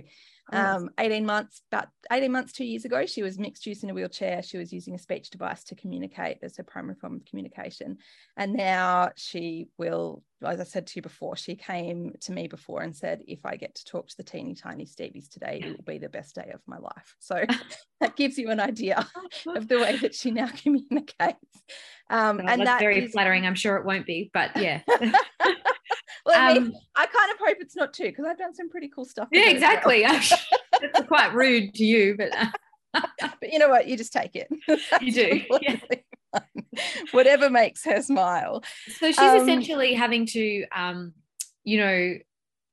um, 0.52 0.90
18 0.98 1.24
months, 1.24 1.62
about 1.72 1.88
18 2.12 2.30
months, 2.30 2.52
two 2.52 2.64
years 2.64 2.84
ago, 2.84 3.06
she 3.06 3.22
was 3.22 3.38
mixed 3.38 3.66
use 3.66 3.82
in 3.82 3.90
a 3.90 3.94
wheelchair. 3.94 4.42
She 4.42 4.58
was 4.58 4.72
using 4.72 4.94
a 4.94 4.98
speech 4.98 5.30
device 5.30 5.64
to 5.64 5.74
communicate 5.74 6.38
as 6.42 6.56
her 6.56 6.62
primary 6.62 6.96
form 6.96 7.16
of 7.16 7.24
communication. 7.24 7.98
And 8.36 8.52
now 8.52 9.10
she 9.16 9.68
will 9.78 10.22
as 10.44 10.60
I 10.60 10.64
said 10.64 10.86
to 10.88 10.92
you 10.96 11.02
before, 11.02 11.36
she 11.36 11.54
came 11.56 12.12
to 12.22 12.32
me 12.32 12.48
before 12.48 12.82
and 12.82 12.94
said, 12.94 13.22
if 13.26 13.44
I 13.44 13.56
get 13.56 13.74
to 13.76 13.84
talk 13.84 14.08
to 14.08 14.16
the 14.16 14.22
teeny 14.22 14.54
tiny 14.54 14.84
Stevies 14.84 15.28
today, 15.28 15.60
it 15.62 15.76
will 15.76 15.84
be 15.84 15.98
the 15.98 16.08
best 16.08 16.34
day 16.34 16.50
of 16.52 16.60
my 16.66 16.78
life. 16.78 17.16
So 17.20 17.42
that 18.00 18.16
gives 18.16 18.36
you 18.36 18.50
an 18.50 18.60
idea 18.60 19.06
of 19.46 19.66
the 19.68 19.78
way 19.78 19.96
that 19.96 20.14
she 20.14 20.30
now 20.30 20.48
communicates. 20.48 21.38
Um, 22.10 22.36
Well, 22.36 22.48
and 22.48 22.60
that's 22.60 22.64
that 22.70 22.80
very 22.80 23.04
is- 23.04 23.12
flattering. 23.12 23.46
I'm 23.46 23.54
sure 23.54 23.76
it 23.76 23.84
won't 23.86 24.06
be, 24.06 24.30
but 24.32 24.50
yeah. 24.56 24.82
Well, 26.26 26.34
I, 26.50 26.54
mean, 26.54 26.62
Um, 26.64 26.72
I 26.96 27.06
kind 27.06 27.30
of 27.32 27.38
hope 27.38 27.56
it's 27.60 27.76
not 27.76 27.92
too 27.92 28.04
because 28.04 28.24
I've 28.26 28.38
done 28.38 28.54
some 28.54 28.68
pretty 28.70 28.88
cool 28.88 29.04
stuff. 29.04 29.28
yeah, 29.32 29.48
exactly. 29.48 30.04
I'm 30.06 30.20
quite 31.06 31.34
rude 31.34 31.74
to 31.74 31.84
you, 31.84 32.16
but 32.16 32.34
uh, 32.36 32.46
But 33.40 33.52
you 33.52 33.58
know 33.58 33.68
what? 33.68 33.86
You 33.88 33.96
just 33.96 34.12
take 34.12 34.36
it. 34.36 34.48
You 35.00 35.12
do, 35.12 35.40
yeah. 35.60 35.76
Whatever 37.12 37.50
makes 37.50 37.84
her 37.84 38.02
smile. 38.02 38.62
so 38.98 39.08
she's 39.08 39.18
Um, 39.18 39.36
essentially 39.42 39.94
having 39.94 40.26
to, 40.26 40.64
um, 40.74 41.12
you 41.64 41.78
know, 41.78 42.14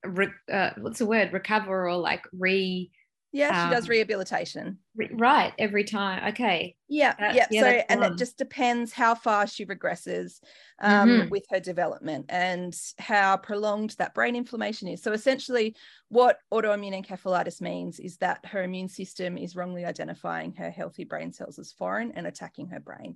re- 0.05 0.27
uh, 0.51 0.71
what's 0.79 0.99
the 0.99 1.05
word? 1.05 1.33
Recover 1.33 1.87
or 1.89 1.97
like 1.97 2.23
re, 2.33 2.91
Yeah, 3.33 3.63
she 3.63 3.69
does 3.69 3.85
Um, 3.85 3.91
rehabilitation. 3.91 4.79
re 4.95 5.09
right 5.13 5.53
every 5.57 5.85
time. 5.85 6.27
Okay. 6.33 6.75
Yeah, 6.89 7.15
That- 7.17 7.33
yeah. 7.35 7.47
yeah, 7.49 7.61
so, 7.61 7.67
and 7.87 8.03
it 8.03 8.17
just 8.17 8.37
depends 8.37 8.91
how 8.91 9.15
far 9.15 9.47
she 9.47 9.65
regresses 9.65 10.41
um, 10.79 11.07
Mhm. 11.09 11.29
with 11.29 11.43
her 11.49 11.61
development 11.61 12.25
and 12.27 12.77
how 12.99 13.37
prolonged 13.37 13.91
that 13.91 14.13
brain 14.13 14.35
inflammation 14.35 14.89
is. 14.89 15.01
So, 15.01 15.13
essentially, 15.13 15.75
what 16.09 16.39
autoimmune 16.51 16.93
encephalitis 17.05 17.61
means 17.61 17.99
is 17.99 18.17
that 18.17 18.45
her 18.47 18.63
immune 18.63 18.89
system 18.89 19.37
is 19.37 19.55
wrongly 19.55 19.85
identifying 19.85 20.53
her 20.55 20.69
healthy 20.69 21.05
brain 21.05 21.31
cells 21.31 21.57
as 21.57 21.71
foreign 21.71 22.11
and 22.11 22.27
attacking 22.27 22.67
her 22.67 22.79
brain. 22.81 23.15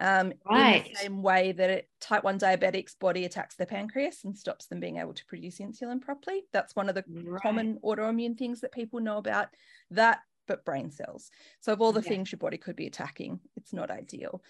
Um, 0.00 0.32
In 0.50 0.72
the 0.72 0.94
same 0.94 1.22
way 1.22 1.52
that 1.52 1.70
it, 1.70 1.88
type 2.00 2.24
1 2.24 2.38
diabetics' 2.38 2.98
body 2.98 3.24
attacks 3.24 3.56
the 3.56 3.66
pancreas 3.66 4.24
and 4.24 4.36
stops 4.36 4.66
them 4.66 4.80
being 4.80 4.96
able 4.96 5.14
to 5.14 5.24
produce 5.26 5.58
insulin 5.58 6.00
properly. 6.00 6.44
That's 6.52 6.74
one 6.74 6.88
of 6.88 6.94
the 6.94 7.04
Right. 7.08 7.42
common 7.42 7.78
autoimmune 7.84 8.36
things 8.38 8.60
that 8.60 8.72
people 8.72 9.00
know 9.00 9.18
about 9.18 9.48
that 9.90 10.20
but 10.48 10.64
brain 10.64 10.90
cells 10.90 11.30
so 11.60 11.72
of 11.72 11.80
all 11.80 11.92
the 11.92 12.02
Yeah. 12.02 12.08
things 12.08 12.32
your 12.32 12.38
body 12.38 12.56
could 12.58 12.74
be 12.74 12.86
attacking 12.88 13.38
it's 13.56 13.72
not 13.72 13.92
ideal 13.92 14.42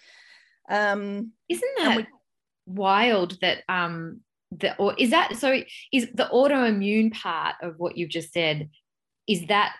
um 0.69 1.31
Isn't 1.47 1.69
that 1.77 1.95
we- 1.97 2.07
wild 2.65 3.39
that 3.41 3.63
um 3.69 4.21
the 4.51 4.75
or 4.77 4.95
is 4.97 5.11
that 5.11 5.35
so 5.35 5.61
is 5.91 6.07
the 6.13 6.27
autoimmune 6.33 7.13
part 7.13 7.55
of 7.61 7.75
what 7.77 7.95
you've 7.95 8.09
just 8.09 8.33
said 8.33 8.69
is 9.27 9.45
that 9.47 9.75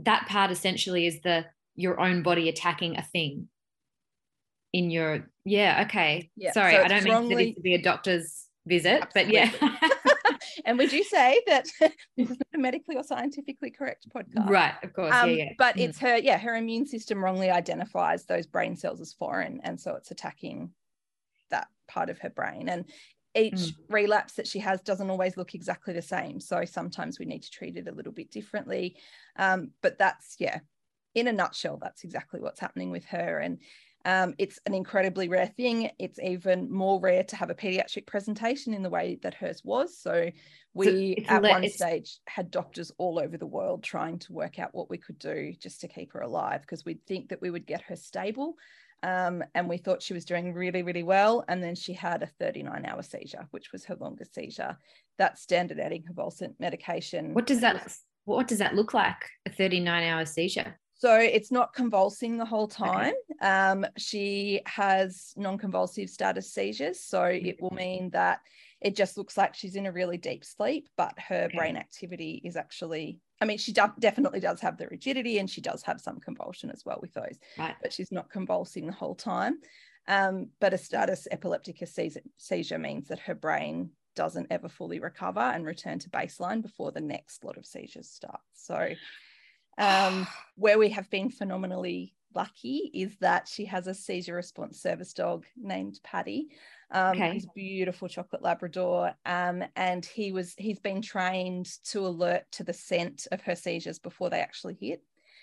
that 0.00 0.26
part 0.28 0.50
essentially 0.50 1.06
is 1.06 1.20
the 1.22 1.46
your 1.76 2.00
own 2.00 2.22
body 2.22 2.48
attacking 2.48 2.96
a 2.96 3.02
thing 3.02 3.48
in 4.74 4.90
your 4.90 5.26
yeah 5.44 5.84
okay. 5.86 6.30
Yeah, 6.36 6.52
sorry 6.52 6.72
so 6.74 6.82
I 6.82 6.88
don't 6.88 7.04
mean 7.04 7.12
for 7.12 7.18
wrongly- 7.20 7.44
this 7.46 7.54
to 7.54 7.60
be 7.62 7.74
a 7.74 7.82
doctor's 7.82 8.46
visit 8.66 9.04
but 9.14 9.28
yeah. 9.30 9.50
And 10.66 10.78
would 10.78 10.92
you 10.92 11.04
say 11.04 11.42
that 11.46 11.66
this 12.16 12.30
is 12.30 12.38
not 12.38 12.46
a 12.54 12.58
medically 12.58 12.96
or 12.96 13.02
scientifically 13.02 13.70
correct 13.70 14.06
podcast? 14.14 14.48
Right 14.48 14.74
of 14.82 14.92
course 14.92 15.14
um, 15.14 15.30
yeah 15.30 15.36
yeah. 15.36 15.48
but 15.58 15.76
Mm. 15.76 15.80
it's 15.88 15.98
her 16.00 16.16
yeah 16.18 16.38
her 16.38 16.54
immune 16.56 16.86
system 16.86 17.22
wrongly 17.22 17.50
identifies 17.50 18.24
those 18.24 18.46
brain 18.46 18.76
cells 18.76 19.00
as 19.00 19.12
foreign 19.12 19.60
and 19.64 19.80
so 19.80 19.94
it's 19.94 20.10
attacking 20.10 20.70
that 21.50 21.68
part 21.88 22.08
of 22.10 22.18
her 22.20 22.30
brain. 22.30 22.68
And 22.68 22.84
each 23.36 23.52
Mm. 23.54 23.72
relapse 23.90 24.34
that 24.34 24.46
she 24.46 24.58
has 24.60 24.80
doesn't 24.80 25.10
always 25.10 25.36
look 25.36 25.54
exactly 25.54 25.92
the 25.92 26.02
same 26.02 26.40
so 26.40 26.64
sometimes 26.64 27.18
we 27.18 27.26
need 27.26 27.42
to 27.42 27.50
treat 27.50 27.76
it 27.76 27.88
a 27.88 27.92
little 27.92 28.12
bit 28.12 28.30
differently. 28.30 28.96
Um, 29.36 29.72
but 29.82 29.98
that's 29.98 30.36
yeah 30.38 30.60
in 31.14 31.28
a 31.28 31.32
nutshell 31.32 31.78
that's 31.80 32.02
exactly 32.04 32.40
what's 32.40 32.60
happening 32.60 32.90
with 32.90 33.04
her. 33.06 33.38
And 33.38 33.58
um, 34.06 34.34
it's 34.38 34.58
an 34.66 34.74
incredibly 34.74 35.28
rare 35.28 35.46
thing 35.46 35.90
it's 35.98 36.18
even 36.18 36.70
more 36.70 37.00
rare 37.00 37.24
to 37.24 37.36
have 37.36 37.50
a 37.50 37.54
pediatric 37.54 38.06
presentation 38.06 38.74
in 38.74 38.82
the 38.82 38.90
way 38.90 39.18
that 39.22 39.34
hers 39.34 39.62
was 39.64 39.98
so 39.98 40.30
we 40.74 41.14
it's 41.18 41.30
at 41.30 41.42
one 41.42 41.64
it's- 41.64 41.76
stage 41.76 42.18
had 42.26 42.50
doctors 42.50 42.92
all 42.98 43.18
over 43.18 43.36
the 43.36 43.46
world 43.46 43.82
trying 43.82 44.18
to 44.18 44.32
work 44.32 44.58
out 44.58 44.74
what 44.74 44.90
we 44.90 44.98
could 44.98 45.18
do 45.18 45.52
just 45.60 45.80
to 45.80 45.88
keep 45.88 46.12
her 46.12 46.20
alive 46.20 46.60
because 46.60 46.84
we'd 46.84 47.04
think 47.06 47.28
that 47.28 47.40
we 47.40 47.50
would 47.50 47.66
get 47.66 47.82
her 47.82 47.96
stable 47.96 48.56
um, 49.04 49.44
and 49.54 49.68
we 49.68 49.76
thought 49.76 50.02
she 50.02 50.14
was 50.14 50.24
doing 50.24 50.54
really, 50.54 50.82
really 50.82 51.02
well. 51.02 51.44
And 51.46 51.62
then 51.62 51.74
she 51.74 51.92
had 51.92 52.22
a 52.22 52.26
39 52.40 52.86
hour 52.86 53.02
seizure, 53.02 53.46
which 53.50 53.70
was 53.70 53.84
her 53.84 53.96
longest 54.00 54.34
seizure. 54.34 54.78
That's 55.18 55.42
standard 55.42 55.76
anticonvulsant 55.76 56.54
medication. 56.58 57.34
what 57.34 57.46
does 57.46 57.60
that 57.60 57.94
what 58.24 58.48
does 58.48 58.58
that 58.58 58.74
look 58.74 58.94
like 58.94 59.28
a 59.44 59.50
39 59.50 60.02
hour 60.02 60.24
seizure 60.24 60.78
So 60.96 61.18
it's 61.18 61.50
not 61.50 61.74
convulsing 61.74 62.36
the 62.38 62.44
whole 62.44 62.68
time. 62.68 63.12
Um, 63.40 63.84
she 63.98 64.62
has 64.66 65.34
non 65.36 65.58
convulsive 65.58 66.08
status 66.08 66.52
seizures. 66.52 67.00
So 67.00 67.24
it 67.24 67.60
will 67.60 67.72
mean 67.72 68.10
that 68.10 68.40
it 68.80 68.94
just 68.96 69.16
looks 69.16 69.36
like 69.36 69.54
she's 69.54 69.76
in 69.76 69.86
a 69.86 69.92
really 69.92 70.18
deep 70.18 70.44
sleep, 70.44 70.88
but 70.96 71.18
her 71.18 71.48
Okay. 71.48 71.56
brain 71.56 71.76
activity 71.76 72.40
is 72.44 72.56
actually, 72.56 73.20
I 73.40 73.44
mean, 73.44 73.58
she 73.58 73.72
do- 73.72 73.94
definitely 73.98 74.40
does 74.40 74.60
have 74.60 74.76
the 74.76 74.88
rigidity 74.88 75.38
and 75.38 75.50
she 75.50 75.60
does 75.60 75.82
have 75.82 76.00
some 76.00 76.20
convulsion 76.20 76.70
as 76.70 76.84
well 76.84 76.98
with 77.00 77.12
those, 77.12 77.38
right 77.56 77.76
but 77.80 77.92
she's 77.92 78.12
not 78.12 78.30
convulsing 78.30 78.86
the 78.86 78.92
whole 78.92 79.14
time. 79.14 79.58
Um, 80.06 80.50
but 80.60 80.74
a 80.74 80.78
status 80.78 81.26
epilepticus 81.30 81.94
seizure, 81.94 82.20
seizure 82.36 82.78
means 82.78 83.08
that 83.08 83.20
her 83.20 83.34
brain 83.34 83.90
doesn't 84.14 84.48
ever 84.50 84.68
fully 84.68 85.00
recover 85.00 85.40
and 85.40 85.64
return 85.64 85.98
to 86.00 86.10
baseline 86.10 86.62
before 86.62 86.92
the 86.92 87.00
next 87.00 87.42
lot 87.42 87.56
of 87.56 87.66
seizures 87.66 88.10
start. 88.10 88.40
So, 88.52 88.90
um, 89.78 90.26
where 90.56 90.78
we 90.78 90.88
have 90.90 91.08
been 91.10 91.30
phenomenally 91.30 92.14
lucky 92.34 92.90
is 92.92 93.16
that 93.20 93.46
she 93.46 93.64
has 93.64 93.86
a 93.86 93.94
seizure 93.94 94.34
response 94.34 94.80
service 94.80 95.12
dog 95.12 95.46
named 95.56 96.00
Paddy. 96.02 96.48
Um, 96.90 97.16
Okay. 97.16 97.32
He's 97.32 97.44
a 97.44 97.52
beautiful 97.54 98.08
chocolate 98.08 98.42
Labrador, 98.42 99.12
um, 99.26 99.64
and 99.76 100.04
he 100.04 100.32
was 100.32 100.54
he's 100.58 100.78
been 100.80 101.00
trained 101.02 101.66
to 101.84 102.06
alert 102.06 102.44
to 102.52 102.64
the 102.64 102.72
scent 102.72 103.26
of 103.32 103.40
her 103.42 103.54
seizures 103.56 103.98
before 103.98 104.30
they 104.30 104.40
actually 104.40 104.76
hit. 104.80 105.02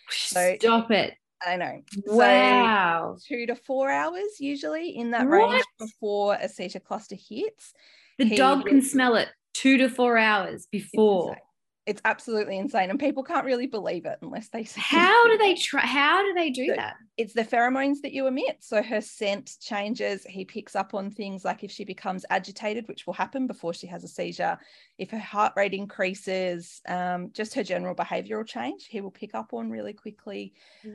So- 0.10 0.56
stop 0.60 0.92
it 0.92 1.14
I 1.46 1.56
know. 1.56 1.82
So 2.06 2.16
wow 2.18 3.18
two 3.26 3.46
to 3.48 3.56
four 3.56 3.90
hours 3.90 4.40
usually 4.40 4.96
in 4.96 5.12
that 5.12 5.28
range 5.28 5.64
before 5.80 6.36
a 6.36 6.48
seizure 6.48 6.80
cluster 6.80 7.16
hits. 7.16 7.74
the 8.20 8.26
he 8.26 8.36
dog 8.36 8.66
can 8.66 8.82
smell 8.82 9.16
it 9.16 9.30
two 9.54 9.78
to 9.78 9.90
four 9.90 10.18
hours 10.18 10.68
before 10.72 11.30
insane. 11.30 11.44
It's 11.88 12.02
absolutely 12.06 12.60
insane, 12.60 12.92
and 12.92 13.00
people 13.00 13.24
can't 13.24 13.44
really 13.44 13.66
believe 13.66 14.06
it 14.06 14.20
unless 14.22 14.50
they 14.50 14.64
see. 14.66 14.80
How 14.80 15.28
do 15.28 15.38
they 15.40 15.56
try? 15.56 15.82
How 15.82 16.22
do 16.24 16.32
they 16.36 16.52
do 16.52 16.68
So- 16.68 16.76
that? 16.76 16.96
it's 17.18 17.34
the 17.34 17.44
pheromones 17.44 18.02
that 18.04 18.14
you 18.14 18.28
emit. 18.28 18.58
So 18.64 18.84
her 18.84 19.02
scent 19.02 19.58
changes. 19.60 20.24
He 20.24 20.46
picks 20.46 20.76
up 20.76 20.94
on 20.94 21.10
things 21.10 21.44
like 21.44 21.64
if 21.64 21.72
she 21.72 21.84
becomes 21.84 22.24
agitated, 22.30 22.88
which 22.88 23.08
will 23.08 23.14
happen 23.14 23.48
before 23.48 23.74
she 23.74 23.88
has 23.88 24.04
a 24.04 24.08
seizure, 24.08 24.60
if 25.00 25.10
her 25.10 25.20
heart 25.20 25.54
rate 25.56 25.74
increases, 25.74 26.82
um, 26.88 27.32
just 27.34 27.56
her 27.56 27.64
general 27.64 27.96
behavioral 27.96 28.46
change, 28.46 28.86
he 28.88 29.02
will 29.02 29.12
pick 29.12 29.34
up 29.34 29.52
on 29.54 29.72
really 29.72 29.94
quickly. 29.94 30.54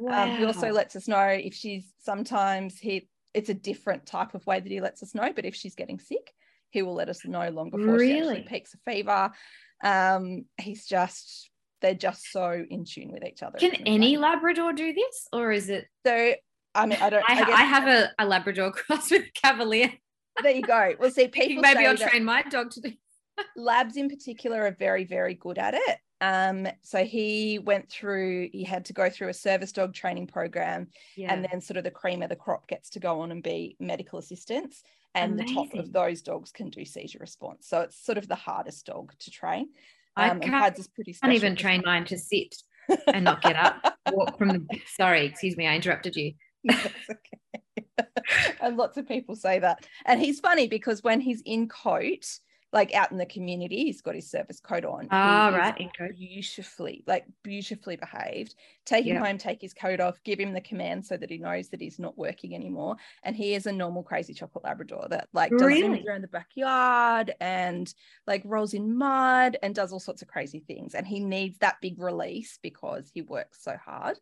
Um, 0.08 0.36
he 0.36 0.44
also 0.44 0.70
lets 0.70 0.94
us 0.94 1.08
know 1.08 1.26
if 1.26 1.54
she's 1.54 1.92
sometimes 1.98 2.78
he. 2.78 3.08
It's 3.34 3.50
a 3.50 3.54
different 3.54 4.06
type 4.06 4.34
of 4.34 4.46
way 4.46 4.60
that 4.60 4.70
he 4.72 4.80
lets 4.80 5.02
us 5.02 5.14
know, 5.14 5.32
but 5.34 5.44
if 5.44 5.54
she's 5.54 5.74
getting 5.74 5.98
sick, 5.98 6.32
he 6.70 6.82
will 6.82 6.94
let 6.94 7.08
us 7.08 7.24
know 7.24 7.48
long 7.50 7.70
before 7.70 7.98
she 7.98 8.16
actually 8.18 8.42
peaks 8.42 8.72
a 8.74 8.78
fever. 8.90 9.30
Um, 9.84 10.46
he's 10.58 10.86
just 10.86 11.50
they're 11.82 11.94
just 11.94 12.30
so 12.32 12.64
in 12.68 12.84
tune 12.84 13.12
with 13.12 13.24
each 13.24 13.42
other. 13.42 13.58
Can 13.58 13.74
any. 13.86 14.16
Labrador 14.16 14.72
do 14.72 14.92
this, 14.92 15.28
or 15.32 15.52
is 15.52 15.68
it? 15.68 15.86
So 16.06 16.34
I 16.74 16.86
mean, 16.86 16.98
I 17.00 17.10
don't. 17.10 17.24
I, 17.28 17.42
I, 17.42 17.52
I 17.52 17.64
have 17.64 17.86
a, 17.86 18.10
a 18.18 18.26
Labrador 18.26 18.72
cross 18.72 19.10
with 19.10 19.24
Cavalier. 19.34 19.92
there 20.42 20.52
you 20.52 20.62
go. 20.62 20.94
Well, 20.98 21.10
see, 21.10 21.28
people 21.28 21.62
maybe 21.62 21.86
I'll 21.86 21.96
train 21.96 22.24
my 22.24 22.42
dog 22.42 22.70
to 22.72 22.80
do. 22.80 22.92
labs 23.56 23.96
in 23.96 24.08
particular 24.08 24.64
are 24.64 24.76
very, 24.78 25.04
very 25.04 25.34
good 25.34 25.58
at 25.58 25.74
it. 25.74 25.98
Um, 26.20 26.66
so 26.82 27.04
he 27.04 27.58
went 27.58 27.90
through. 27.90 28.48
He 28.52 28.64
had 28.64 28.84
to 28.86 28.92
go 28.92 29.10
through 29.10 29.28
a 29.28 29.34
service 29.34 29.72
dog 29.72 29.92
training 29.94 30.26
program, 30.28 30.88
Yeah. 31.16 31.32
and 31.32 31.46
then 31.50 31.60
sort 31.60 31.76
of 31.76 31.84
the 31.84 31.90
cream 31.90 32.22
of 32.22 32.28
the 32.30 32.36
crop 32.36 32.66
gets 32.68 32.90
to 32.90 33.00
go 33.00 33.20
on 33.20 33.30
and 33.32 33.42
be 33.42 33.76
medical 33.80 34.18
assistants. 34.18 34.82
And 35.14 35.38
the 35.38 35.44
top 35.44 35.72
of 35.74 35.92
those 35.92 36.20
dogs 36.20 36.52
can 36.52 36.68
do 36.68 36.84
seizure 36.84 37.18
response. 37.20 37.66
So 37.68 37.80
it's 37.80 37.96
sort 38.04 38.18
of 38.18 38.28
the 38.28 38.34
hardest 38.34 38.84
dog 38.86 39.12
to 39.20 39.30
train. 39.30 39.70
I 40.14 40.28
Um, 40.28 40.36
and 40.36 40.42
can't, 40.42 40.62
Pads 40.62 40.78
is 40.80 40.88
pretty 40.88 41.14
can't 41.14 41.32
even 41.32 41.56
train 41.56 41.82
mine 41.86 42.04
to 42.06 42.18
sit 42.18 42.54
and 43.14 43.24
not 43.24 43.40
get 43.42 43.56
up. 43.56 43.96
Walk 44.12 44.36
from 44.36 44.48
the. 44.48 44.66
Sorry, 44.94 45.24
excuse 45.24 45.56
me, 45.56 45.66
I 45.66 45.74
interrupted 45.76 46.16
you. 46.16 46.32
And 48.60 48.76
lots 48.76 48.96
of 48.96 49.06
people 49.06 49.36
say 49.36 49.60
that. 49.60 49.86
And 50.04 50.20
he's 50.20 50.40
funny 50.40 50.66
because 50.66 51.02
when 51.02 51.20
he's 51.20 51.42
in 51.42 51.68
coat, 51.68 52.26
like 52.76 52.94
out 52.94 53.10
in 53.10 53.16
the 53.16 53.24
community, 53.26 53.84
he's 53.86 54.02
got 54.02 54.14
his 54.14 54.30
service 54.30 54.60
coat 54.60 54.84
on. 54.84 55.08
Ah, 55.10 55.48
is 55.48 55.54
right. 55.54 55.90
Beautifully, 56.18 57.02
like 57.06 57.24
beautifully 57.42 57.96
behaved. 57.96 58.54
Take 58.84 59.06
him 59.06 59.14
Yeah. 59.14 59.24
home, 59.24 59.38
take 59.38 59.62
his 59.62 59.72
coat 59.72 59.98
off, 59.98 60.22
give 60.24 60.38
him 60.38 60.52
the 60.52 60.60
command 60.60 61.06
so 61.06 61.16
that 61.16 61.30
he 61.30 61.38
knows 61.38 61.70
that 61.70 61.80
he's 61.80 61.98
not 61.98 62.18
working 62.18 62.54
anymore. 62.54 62.96
And 63.22 63.34
he 63.34 63.54
is 63.54 63.64
a 63.66 63.72
normal 63.72 64.02
crazy 64.02 64.34
chocolate 64.34 64.64
Labrador 64.64 65.06
that 65.08 65.28
like 65.32 65.52
does 65.52 65.62
Really? 65.62 65.80
things 65.80 66.06
around 66.06 66.22
the 66.22 66.28
backyard 66.28 67.34
and 67.40 67.92
like 68.26 68.42
rolls 68.44 68.74
in 68.74 68.96
mud 68.96 69.56
and 69.62 69.74
does 69.74 69.90
all 69.90 69.98
sorts 70.00 70.20
of 70.20 70.28
crazy 70.28 70.60
things. 70.60 70.94
And 70.94 71.06
he 71.06 71.20
needs 71.20 71.58
that 71.58 71.80
big 71.80 71.98
release 71.98 72.58
because 72.62 73.10
he 73.12 73.22
works 73.22 73.62
so 73.64 73.76
hard. 73.78 74.18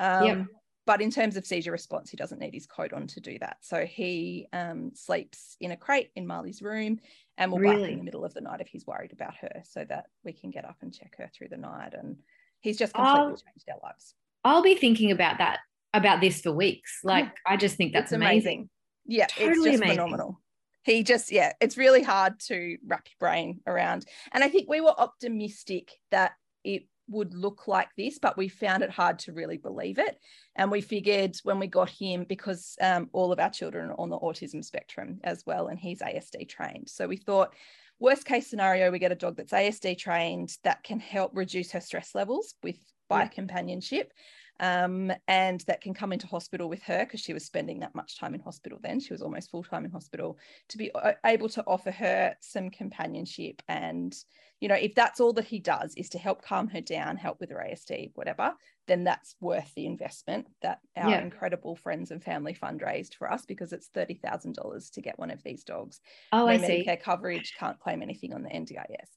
Um, 0.00 0.24
Yep. 0.26 0.46
But 0.86 1.00
in 1.00 1.10
terms 1.10 1.36
of 1.36 1.46
seizure 1.46 1.72
response, 1.72 2.10
he 2.10 2.16
doesn't 2.16 2.40
need 2.40 2.52
his 2.52 2.66
coat 2.66 2.92
on 2.92 3.06
to 3.06 3.20
do 3.20 3.38
that. 3.38 3.56
So 3.62 3.86
he 3.86 4.48
um, 4.52 4.90
sleeps 4.94 5.56
in 5.60 5.70
a 5.70 5.76
crate 5.76 6.10
in 6.14 6.26
Marleigh's 6.26 6.60
room 6.60 7.00
and 7.38 7.50
will 7.50 7.58
really? 7.58 7.76
bark 7.76 7.90
in 7.90 7.98
the 7.98 8.04
middle 8.04 8.24
of 8.24 8.34
the 8.34 8.42
night 8.42 8.60
if 8.60 8.68
he's 8.68 8.86
worried 8.86 9.12
about 9.12 9.34
her 9.36 9.62
so 9.64 9.84
that 9.88 10.06
we 10.24 10.32
can 10.32 10.50
get 10.50 10.66
up 10.66 10.76
and 10.82 10.92
check 10.92 11.14
her 11.16 11.30
through 11.34 11.48
the 11.48 11.56
night. 11.56 11.94
And 11.94 12.16
he's 12.60 12.76
just 12.76 12.92
completely 12.92 13.20
I'll, 13.20 13.28
changed 13.28 13.68
our 13.70 13.78
lives. 13.82 14.14
I'll 14.44 14.62
be 14.62 14.74
thinking 14.74 15.10
about 15.10 15.38
that, 15.38 15.60
about 15.94 16.20
this 16.20 16.42
for 16.42 16.52
weeks. 16.52 17.00
Like. 17.02 17.32
I 17.46 17.56
just 17.56 17.76
think 17.76 17.94
that's 17.94 18.12
amazing. 18.12 18.34
amazing. 18.34 18.70
Yeah, 19.06 19.26
totally 19.26 19.52
it's 19.52 19.64
just 19.64 19.76
amazing. 19.76 19.96
phenomenal. 19.96 20.40
He 20.82 21.02
just, 21.02 21.32
yeah, 21.32 21.52
it's 21.62 21.78
really 21.78 22.02
hard 22.02 22.40
to 22.48 22.76
wrap 22.86 23.06
your 23.06 23.16
brain 23.18 23.60
around. 23.66 24.04
And 24.32 24.44
I 24.44 24.48
think 24.48 24.68
we 24.68 24.82
were 24.82 24.94
optimistic 24.98 25.92
that 26.10 26.32
it 26.62 26.84
would 27.08 27.34
look 27.34 27.68
like 27.68 27.88
this, 27.96 28.18
but 28.18 28.36
we 28.36 28.48
found 28.48 28.82
it 28.82 28.90
hard 28.90 29.18
to 29.20 29.32
really 29.32 29.58
believe 29.58 29.98
it. 29.98 30.18
And 30.56 30.70
we 30.70 30.80
figured 30.80 31.36
when 31.42 31.58
we 31.58 31.66
got 31.66 31.90
him, 31.90 32.24
because 32.28 32.76
um, 32.80 33.08
all 33.12 33.32
of 33.32 33.38
our 33.38 33.50
children 33.50 33.90
are 33.90 34.00
on 34.00 34.10
the 34.10 34.18
autism 34.18 34.64
spectrum 34.64 35.20
as 35.24 35.44
well, 35.46 35.68
and 35.68 35.78
he's 35.78 36.00
ASD 36.00 36.48
trained. 36.48 36.88
So 36.88 37.06
we 37.06 37.16
thought, 37.16 37.54
worst 37.98 38.24
case 38.24 38.48
scenario, 38.48 38.90
we 38.90 38.98
get 38.98 39.12
a 39.12 39.16
dog 39.16 39.36
that's 39.36 39.52
ASD 39.52 39.98
trained 39.98 40.56
that 40.64 40.82
can 40.82 41.00
help 41.00 41.32
reduce 41.34 41.72
her 41.72 41.80
stress 41.80 42.14
levels 42.14 42.54
with 42.62 42.76
by 43.08 43.22
yeah. 43.22 43.28
companionship 43.28 44.12
um, 44.60 45.12
and 45.26 45.60
that 45.66 45.80
can 45.80 45.94
come 45.94 46.12
into 46.12 46.26
hospital 46.26 46.68
with 46.68 46.82
her 46.82 47.04
because 47.04 47.20
she 47.20 47.32
was 47.32 47.44
spending 47.44 47.80
that 47.80 47.94
much 47.94 48.18
time 48.18 48.34
in 48.34 48.40
hospital 48.40 48.78
then. 48.82 49.00
She 49.00 49.12
was 49.12 49.22
almost 49.22 49.50
full 49.50 49.64
time 49.64 49.84
in 49.84 49.90
hospital 49.90 50.38
to 50.68 50.78
be 50.78 50.92
uh, 50.94 51.12
able 51.26 51.48
to 51.50 51.64
offer 51.66 51.90
her 51.90 52.36
some 52.40 52.70
companionship. 52.70 53.62
And, 53.68 54.14
you 54.60 54.68
know, 54.68 54.76
if 54.76 54.94
that's 54.94 55.20
all 55.20 55.32
that 55.34 55.46
he 55.46 55.58
does 55.58 55.94
is 55.96 56.08
to 56.10 56.18
help 56.18 56.42
calm 56.42 56.68
her 56.68 56.80
down, 56.80 57.16
help 57.16 57.40
with 57.40 57.50
her 57.50 57.64
ASD, 57.68 58.12
whatever, 58.14 58.54
then 58.86 59.02
that's 59.02 59.34
worth 59.40 59.72
the 59.74 59.86
investment 59.86 60.46
that 60.62 60.78
our 60.96 61.10
yeah. 61.10 61.22
incredible 61.22 61.74
friends 61.74 62.10
and 62.10 62.22
family 62.22 62.54
fundraised 62.54 63.14
for 63.14 63.32
us 63.32 63.44
because 63.46 63.72
it's 63.72 63.90
$30,000 63.96 64.92
to 64.92 65.00
get 65.00 65.18
one 65.18 65.30
of 65.30 65.42
these 65.42 65.64
dogs. 65.64 66.00
Oh, 66.32 66.46
no 66.46 66.48
I 66.48 66.58
Medicare 66.58 66.98
see. 66.98 67.02
coverage 67.02 67.54
can't 67.58 67.80
claim 67.80 68.02
anything 68.02 68.32
on 68.34 68.42
the 68.42 68.50
NDIS. 68.50 69.08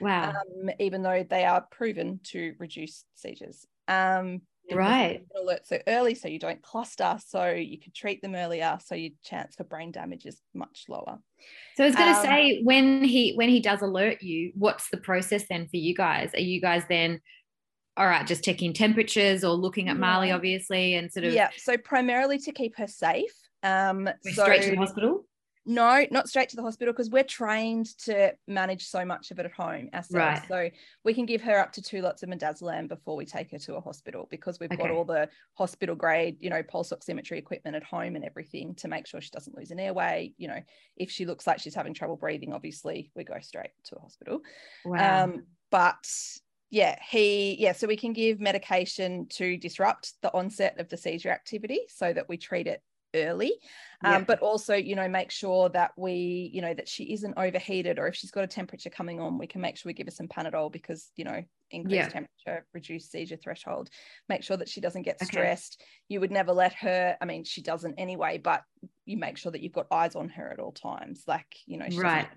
Wow. 0.00 0.30
Um, 0.30 0.70
even 0.78 1.02
though 1.02 1.24
they 1.28 1.44
are 1.44 1.66
proven 1.70 2.20
to 2.24 2.54
reduce 2.58 3.04
seizures. 3.14 3.66
Um, 3.88 4.42
right. 4.72 5.24
alert 5.40 5.66
so 5.66 5.78
early 5.86 6.14
so 6.14 6.28
you 6.28 6.38
don't 6.38 6.62
cluster 6.62 7.18
so 7.24 7.50
you 7.50 7.78
can 7.78 7.92
treat 7.92 8.20
them 8.22 8.34
earlier 8.34 8.78
so 8.84 8.94
your 8.94 9.10
chance 9.22 9.54
for 9.54 9.64
brain 9.64 9.92
damage 9.92 10.26
is 10.26 10.40
much 10.54 10.84
lower. 10.88 11.18
So 11.76 11.84
i 11.84 11.86
was 11.86 11.96
going 11.96 12.12
to 12.12 12.18
um, 12.18 12.24
say 12.24 12.62
when 12.62 13.04
he 13.04 13.34
when 13.34 13.48
he 13.48 13.60
does 13.60 13.82
alert 13.82 14.22
you 14.22 14.52
what's 14.54 14.90
the 14.90 14.96
process 14.96 15.44
then 15.48 15.68
for 15.68 15.76
you 15.76 15.94
guys? 15.94 16.30
Are 16.34 16.40
you 16.40 16.60
guys 16.60 16.82
then 16.88 17.20
all 17.96 18.06
right 18.06 18.26
just 18.26 18.44
checking 18.44 18.72
temperatures 18.72 19.42
or 19.42 19.54
looking 19.54 19.88
at 19.88 19.96
marleigh 19.96 20.34
obviously 20.34 20.94
and 20.94 21.10
sort 21.10 21.24
of 21.24 21.32
yeah 21.32 21.48
so 21.56 21.76
primarily 21.78 22.38
to 22.38 22.52
keep 22.52 22.76
her 22.76 22.86
safe 22.86 23.32
um 23.62 24.08
so, 24.22 24.42
straight 24.42 24.62
to 24.62 24.70
the 24.70 24.76
hospital 24.76 25.24
no, 25.66 26.06
not 26.12 26.28
straight 26.28 26.48
to 26.50 26.56
the 26.56 26.62
hospital 26.62 26.92
because 26.92 27.10
we're 27.10 27.24
trained 27.24 27.86
to 27.98 28.32
manage 28.46 28.86
so 28.86 29.04
much 29.04 29.32
of 29.32 29.38
it 29.40 29.46
at 29.46 29.52
home 29.52 29.88
ourselves. 29.92 30.14
Right. 30.14 30.42
So 30.48 30.70
we 31.04 31.12
can 31.12 31.26
give 31.26 31.42
her 31.42 31.58
up 31.58 31.72
to 31.72 31.82
two 31.82 32.02
lots 32.02 32.22
of 32.22 32.28
midazolam 32.28 32.86
before 32.86 33.16
we 33.16 33.26
take 33.26 33.50
her 33.50 33.58
to 33.58 33.74
a 33.74 33.80
hospital 33.80 34.28
because 34.30 34.60
we've 34.60 34.70
okay. 34.70 34.80
got 34.80 34.92
all 34.92 35.04
the 35.04 35.28
hospital 35.54 35.96
grade, 35.96 36.36
you 36.40 36.50
know, 36.50 36.62
pulse 36.62 36.92
oximetry 36.92 37.36
equipment 37.38 37.74
at 37.74 37.82
home 37.82 38.14
and 38.14 38.24
everything 38.24 38.76
to 38.76 38.86
make 38.86 39.08
sure 39.08 39.20
she 39.20 39.30
doesn't 39.30 39.56
lose 39.56 39.72
an 39.72 39.80
airway. 39.80 40.32
You 40.38 40.48
know, 40.48 40.60
if 40.96 41.10
she 41.10 41.26
looks 41.26 41.48
like 41.48 41.58
she's 41.58 41.74
having 41.74 41.94
trouble 41.94 42.16
breathing, 42.16 42.52
obviously 42.52 43.10
we 43.16 43.24
go 43.24 43.38
straight 43.40 43.70
to 43.86 43.96
a 43.96 44.00
hospital. 44.00 44.42
Wow. 44.84 45.24
Um, 45.24 45.46
but 45.72 46.06
yeah, 46.70 46.96
he, 47.10 47.56
yeah, 47.58 47.72
so 47.72 47.88
we 47.88 47.96
can 47.96 48.12
give 48.12 48.38
medication 48.38 49.26
to 49.30 49.56
disrupt 49.56 50.14
the 50.22 50.32
onset 50.32 50.78
of 50.78 50.88
the 50.88 50.96
seizure 50.96 51.30
activity 51.30 51.80
so 51.88 52.12
that 52.12 52.28
we 52.28 52.36
treat 52.36 52.68
it 52.68 52.82
early. 53.16 53.52
Um, 54.04 54.12
yeah. 54.12 54.20
but 54.20 54.40
also 54.40 54.74
you 54.74 54.94
know 54.94 55.08
make 55.08 55.30
sure 55.30 55.70
that 55.70 55.92
we 55.96 56.50
you 56.52 56.60
know 56.60 56.74
that 56.74 56.86
she 56.86 57.14
isn't 57.14 57.32
overheated 57.38 57.98
or 57.98 58.06
if 58.08 58.14
she's 58.14 58.30
got 58.30 58.44
a 58.44 58.46
temperature 58.46 58.90
coming 58.90 59.20
on 59.20 59.38
we 59.38 59.46
can 59.46 59.62
make 59.62 59.78
sure 59.78 59.88
we 59.88 59.94
give 59.94 60.06
her 60.06 60.10
some 60.10 60.28
panadol 60.28 60.70
because 60.70 61.10
you 61.16 61.24
know 61.24 61.42
increased 61.70 61.94
yeah. 61.94 62.08
temperature 62.08 62.66
reduce 62.74 63.10
seizure 63.10 63.36
threshold. 63.36 63.88
Make 64.28 64.42
sure 64.42 64.58
that 64.58 64.68
she 64.68 64.82
doesn't 64.82 65.02
get 65.02 65.22
stressed. 65.24 65.78
Okay. 65.80 65.88
you 66.08 66.20
would 66.20 66.30
never 66.30 66.52
let 66.52 66.74
her 66.74 67.16
i 67.20 67.24
mean 67.24 67.44
she 67.44 67.62
doesn't 67.62 67.94
anyway 67.94 68.38
but 68.38 68.62
you 69.06 69.16
make 69.16 69.38
sure 69.38 69.52
that 69.52 69.62
you've 69.62 69.72
got 69.72 69.86
eyes 69.90 70.14
on 70.14 70.28
her 70.28 70.50
at 70.52 70.60
all 70.60 70.72
times. 70.72 71.22
Like 71.26 71.56
you 71.64 71.78
know 71.78 71.88
right. 71.96 72.28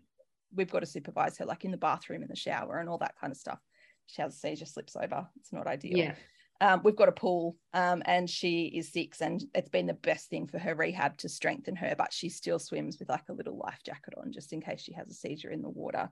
we've 0.56 0.72
got 0.72 0.80
to 0.80 0.86
supervise 0.86 1.38
her 1.39 1.46
like 1.46 1.65
in 1.65 1.72
the 1.72 1.78
bathroom 1.78 2.22
in 2.22 2.30
the 2.30 2.36
shower 2.36 2.80
and 2.80 2.88
all 2.88 3.00
that 3.00 3.15
kind 3.20 3.32
of 3.32 3.38
stuff. 3.38 3.60
She 4.08 4.22
has 4.22 4.34
a 4.34 4.38
seizure 4.38 4.65
slips 4.65 4.96
over. 4.96 5.28
It's 5.39 5.52
not 5.52 5.68
ideal. 5.68 5.98
Yeah 5.98 6.15
um, 6.62 6.82
we've 6.84 6.95
got 6.95 7.10
a 7.10 7.13
pool 7.13 7.56
um, 7.74 8.02
and 8.06 8.30
she 8.30 8.65
is 8.65 8.91
six 8.91 9.22
and 9.22 9.43
it's 9.56 9.69
been 9.69 9.88
the 9.88 9.93
best 9.93 10.30
thing 10.30 10.48
for 10.48 10.60
her 10.60 10.76
rehab 10.76 11.17
to 11.17 11.30
strengthen 11.30 11.76
her 11.76 11.95
but 11.98 12.12
she 12.12 12.30
still 12.30 12.60
swims 12.60 13.00
with 13.00 13.10
like 13.10 13.30
a 13.30 13.34
little 13.34 13.58
life 13.58 13.80
jacket 13.86 14.13
on 14.17 14.32
just 14.32 14.54
in 14.54 14.62
case 14.62 14.82
she 14.82 14.93
has 14.93 15.10
a 15.10 15.13
seizure 15.13 15.52
in 15.52 15.62
the 15.62 15.69
water 15.69 16.10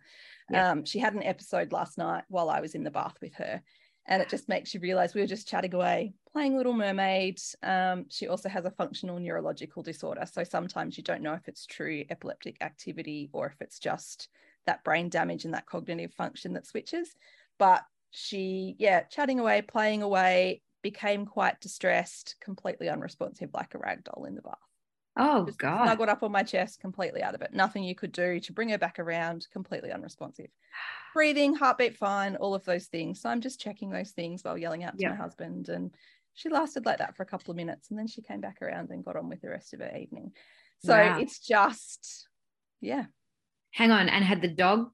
yeah. 0.49 0.71
um, 0.71 0.85
she 0.85 0.99
had 0.99 1.13
an 1.13 1.23
episode 1.23 1.71
last 1.71 1.97
night 1.97 2.23
while 2.29 2.49
i 2.49 2.61
was 2.61 2.75
in 2.75 2.83
the 2.83 2.91
bath 2.91 3.15
with 3.21 3.33
her 3.35 3.61
and 4.09 4.21
it 4.21 4.29
just 4.29 4.47
makes 4.47 4.73
you 4.73 4.79
realize 4.79 5.13
we 5.13 5.21
were 5.21 5.27
just 5.27 5.49
chatting 5.49 5.73
away 5.75 6.13
playing 6.31 6.55
little 6.55 6.73
mermaid 6.73 7.39
um, 7.63 8.05
she 8.09 8.27
also 8.27 8.47
has 8.47 8.65
a 8.65 8.71
functional 8.71 9.19
neurological 9.19 9.83
disorder 9.83 10.25
so 10.25 10.43
sometimes 10.43 10.97
you 10.97 11.03
don't 11.03 11.21
know 11.21 11.33
if 11.33 11.47
it's 11.47 11.65
true 11.65 12.03
epileptic 12.09 12.57
activity 12.61 13.29
or 13.33 13.47
if 13.47 13.61
it's 13.61 13.79
just 13.79 14.29
that 14.65 14.83
brain 14.83 15.09
damage 15.09 15.45
and 15.45 15.53
that 15.53 15.65
cognitive 15.65 16.13
function 16.13 16.53
that 16.53 16.65
switches 16.65 17.15
but 17.57 17.83
she, 18.11 18.75
yeah, 18.79 19.01
chatting 19.01 19.39
away, 19.39 19.61
playing 19.61 20.01
away, 20.01 20.61
became 20.81 21.25
quite 21.25 21.59
distressed, 21.59 22.35
completely 22.41 22.89
unresponsive, 22.89 23.49
like 23.53 23.73
a 23.73 23.77
rag 23.77 24.03
doll 24.03 24.25
in 24.25 24.35
the 24.35 24.41
bath. 24.41 24.55
Oh 25.17 25.45
Just 25.45 25.57
God. 25.57 25.85
Snuggled 25.85 26.09
up 26.09 26.21
on 26.21 26.31
my 26.31 26.43
chest, 26.43 26.79
completely 26.79 27.23
out 27.23 27.33
of 27.33 27.41
it. 27.41 27.51
Nothing 27.51 27.83
you 27.83 27.95
could 27.95 28.11
do 28.11 28.39
to 28.39 28.53
bring 28.53 28.69
her 28.69 28.77
back 28.77 28.99
around, 28.99 29.47
completely 29.51 29.91
unresponsive. 29.91 30.47
Breathing, 31.13 31.55
heartbeat 31.55 31.97
fine, 31.97 32.35
all 32.35 32.53
of 32.53 32.63
those 32.65 32.85
things. 32.85 33.21
So 33.21 33.29
I'm 33.29 33.41
just 33.41 33.59
checking 33.59 33.89
those 33.89 34.11
things 34.11 34.43
while 34.43 34.57
yelling 34.57 34.83
out 34.83 34.95
to 34.95 35.01
yep. 35.01 35.11
my 35.11 35.17
husband. 35.17 35.69
And 35.69 35.91
she 36.35 36.49
lasted 36.49 36.85
like 36.85 36.99
that 36.99 37.15
for 37.15 37.23
a 37.23 37.27
couple 37.27 37.49
of 37.49 37.57
minutes 37.57 37.89
and 37.89 37.97
then 37.97 38.07
she 38.07 38.21
came 38.21 38.41
back 38.41 38.61
around 38.61 38.91
and 38.91 39.03
got 39.03 39.15
on 39.15 39.27
with 39.27 39.41
the 39.41 39.49
rest 39.49 39.73
of 39.73 39.79
her 39.79 39.97
evening. 39.97 40.33
So 40.85 40.95
wow. 40.95 41.17
it's 41.19 41.39
just, 41.39 42.27
yeah. 42.79 43.05
Hang 43.71 43.89
on. 43.89 44.09
And 44.09 44.23
had 44.23 44.43
the 44.43 44.47
dog 44.47 44.91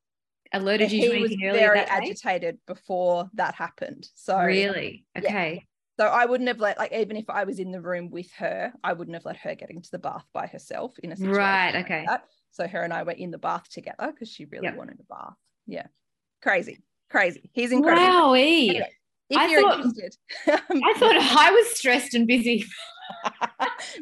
alerted 0.54 0.92
you 0.92 1.10
to 1.10 1.16
anything 1.16 1.44
earlier 1.46 1.74
very 1.74 1.80
agitated 1.80 2.58
before 2.68 3.30
that 3.34 3.56
happened. 3.56 4.08
So 4.16 4.40
really? 4.40 5.06
okay. 5.18 5.54
Yeah. 5.56 6.06
so 6.06 6.12
i 6.12 6.26
wouldn't 6.26 6.48
have 6.48 6.60
let 6.60 6.78
like 6.78 6.92
even 6.94 7.18
if 7.18 7.30
i 7.30 7.44
was 7.44 7.60
in 7.60 7.72
the 7.72 7.82
room 7.82 8.10
with 8.10 8.32
her 8.34 8.74
i 8.84 8.94
wouldn't 8.94 9.16
have 9.16 9.26
let 9.26 9.38
her 9.38 9.56
get 9.56 9.70
into 9.70 9.92
the 9.92 10.00
bath 10.00 10.26
by 10.34 10.48
herself 10.48 10.98
in 11.04 11.12
a 11.12 11.16
situation 11.16 11.38
right 11.38 11.76
okay. 11.76 12.06
like 12.08 12.22
so 12.52 12.68
her 12.68 12.82
and 12.82 12.94
i 12.94 13.04
were 13.04 13.12
in 13.12 13.32
the 13.32 13.38
bath 13.38 13.68
together 13.70 14.12
because 14.12 14.30
she 14.30 14.46
really 14.46 14.66
yep. 14.66 14.78
wanted 14.78 15.00
a 15.00 15.04
bath. 15.04 15.36
Yeah. 15.66 15.88
Crazy. 16.42 16.80
Crazy. 17.10 17.50
He's 17.54 17.72
incredible. 17.72 18.06
wow 18.06 18.34
anyway, 18.34 18.90
if 19.30 19.38
I 19.38 19.48
you're 19.48 19.62
thought, 19.62 19.80
interested 19.80 20.16
um, 20.48 20.82
i 20.84 20.94
thought 20.98 21.16
i 21.16 21.52
was 21.52 21.78
stressed 21.78 22.14
and 22.14 22.28
busy 22.28 22.66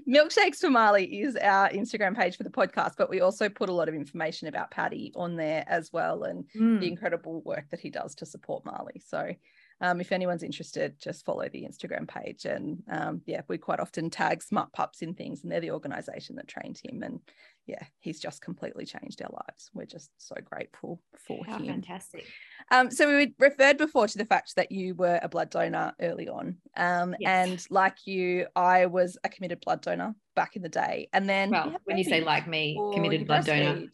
Milkshakes 0.07 0.57
for 0.57 0.69
Marleigh 0.69 1.07
is 1.09 1.35
our 1.35 1.69
Instagram 1.69 2.15
page 2.15 2.37
for 2.37 2.43
the 2.43 2.49
podcast, 2.49 2.93
but 2.97 3.09
we 3.09 3.21
also 3.21 3.49
put 3.49 3.69
a 3.69 3.73
lot 3.73 3.89
of 3.89 3.95
information 3.95 4.47
about 4.47 4.71
Paddy 4.71 5.11
on 5.15 5.35
there 5.35 5.63
as 5.67 5.91
well 5.91 6.23
and 6.23 6.45
mm. 6.55 6.79
the 6.79 6.87
incredible 6.87 7.41
work 7.41 7.69
that 7.71 7.79
he 7.79 7.89
does 7.89 8.15
to 8.15 8.25
support 8.25 8.63
Marleigh. 8.65 9.01
So 9.05 9.33
um, 9.81 9.99
if 9.99 10.11
anyone's 10.11 10.43
interested, 10.43 10.99
just 10.99 11.25
follow 11.25 11.47
the 11.49 11.63
Instagram 11.63 12.07
page. 12.07 12.45
And 12.45 12.83
um, 12.89 13.21
yeah, 13.25 13.41
we 13.47 13.57
quite 13.57 13.79
often 13.79 14.09
tag 14.09 14.43
Smart 14.43 14.71
Pups 14.73 15.01
in 15.01 15.13
things, 15.15 15.43
and 15.43 15.51
they're 15.51 15.59
the 15.59 15.71
organization 15.71 16.35
that 16.35 16.47
trained 16.47 16.79
him. 16.83 17.01
And 17.03 17.19
yeah, 17.65 17.83
he's 17.99 18.19
just 18.19 18.41
completely 18.41 18.85
changed 18.85 19.21
our 19.21 19.31
lives. 19.31 19.69
We're 19.73 19.85
just 19.85 20.11
so 20.17 20.35
grateful 20.43 21.01
for 21.15 21.43
How 21.45 21.57
him. 21.57 21.67
Fantastic. 21.67 22.25
Um, 22.71 22.91
so 22.91 23.07
we 23.07 23.33
referred 23.39 23.77
before 23.77 24.07
to 24.07 24.17
the 24.17 24.25
fact 24.25 24.55
that 24.55 24.71
you 24.71 24.93
were 24.95 25.19
a 25.21 25.29
blood 25.29 25.49
donor 25.49 25.93
early 25.99 26.29
on. 26.29 26.57
Um, 26.77 27.15
yes. 27.19 27.49
And 27.49 27.65
like 27.69 28.05
you, 28.05 28.47
I 28.55 28.85
was 28.85 29.17
a 29.23 29.29
committed 29.29 29.61
blood 29.61 29.81
donor 29.81 30.15
back 30.35 30.55
in 30.55 30.61
the 30.61 30.69
day. 30.69 31.09
And 31.13 31.27
then, 31.27 31.49
well, 31.49 31.75
when 31.85 31.97
you 31.97 32.03
say 32.03 32.21
like 32.21 32.47
me, 32.47 32.79
committed 32.93 33.25
blood 33.27 33.45
donor 33.45 33.87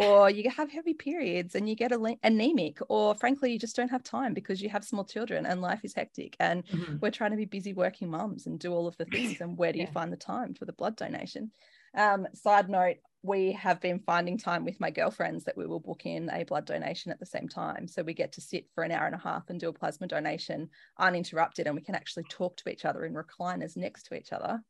or 0.00 0.30
you 0.30 0.48
have 0.48 0.70
heavy 0.70 0.94
periods 0.94 1.54
and 1.54 1.68
you 1.68 1.74
get 1.74 1.92
anemic 2.22 2.78
or 2.88 3.14
frankly 3.14 3.52
you 3.52 3.58
just 3.58 3.76
don't 3.76 3.90
have 3.90 4.02
time 4.02 4.32
because 4.32 4.62
you 4.62 4.68
have 4.68 4.84
small 4.84 5.04
children 5.04 5.44
and 5.44 5.60
life 5.60 5.80
is 5.84 5.94
hectic 5.94 6.36
and 6.40 6.66
mm-hmm. 6.66 6.96
we're 7.00 7.10
trying 7.10 7.30
to 7.30 7.36
be 7.36 7.44
busy 7.44 7.74
working 7.74 8.08
mums 8.08 8.46
and 8.46 8.58
do 8.58 8.72
all 8.72 8.86
of 8.86 8.96
the 8.96 9.04
things 9.06 9.40
and 9.40 9.58
where 9.58 9.72
do 9.72 9.78
yeah. 9.78 9.86
you 9.86 9.92
find 9.92 10.12
the 10.12 10.16
time 10.16 10.54
for 10.54 10.64
the 10.64 10.72
blood 10.72 10.96
donation 10.96 11.50
um, 11.96 12.26
side 12.32 12.68
note 12.68 12.96
we 13.22 13.52
have 13.52 13.80
been 13.82 13.98
finding 13.98 14.38
time 14.38 14.64
with 14.64 14.80
my 14.80 14.90
girlfriends 14.90 15.44
that 15.44 15.56
we 15.56 15.66
will 15.66 15.80
book 15.80 16.06
in 16.06 16.30
a 16.30 16.44
blood 16.44 16.64
donation 16.64 17.12
at 17.12 17.20
the 17.20 17.26
same 17.26 17.48
time 17.48 17.86
so 17.86 18.02
we 18.02 18.14
get 18.14 18.32
to 18.32 18.40
sit 18.40 18.64
for 18.74 18.84
an 18.84 18.92
hour 18.92 19.06
and 19.06 19.14
a 19.14 19.18
half 19.18 19.50
and 19.50 19.60
do 19.60 19.68
a 19.68 19.72
plasma 19.72 20.06
donation 20.06 20.68
uninterrupted 20.98 21.66
and 21.66 21.76
we 21.76 21.82
can 21.82 21.94
actually 21.94 22.24
talk 22.30 22.56
to 22.56 22.70
each 22.70 22.86
other 22.86 23.04
in 23.04 23.12
recliners 23.12 23.76
next 23.76 24.04
to 24.04 24.14
each 24.14 24.32
other 24.32 24.60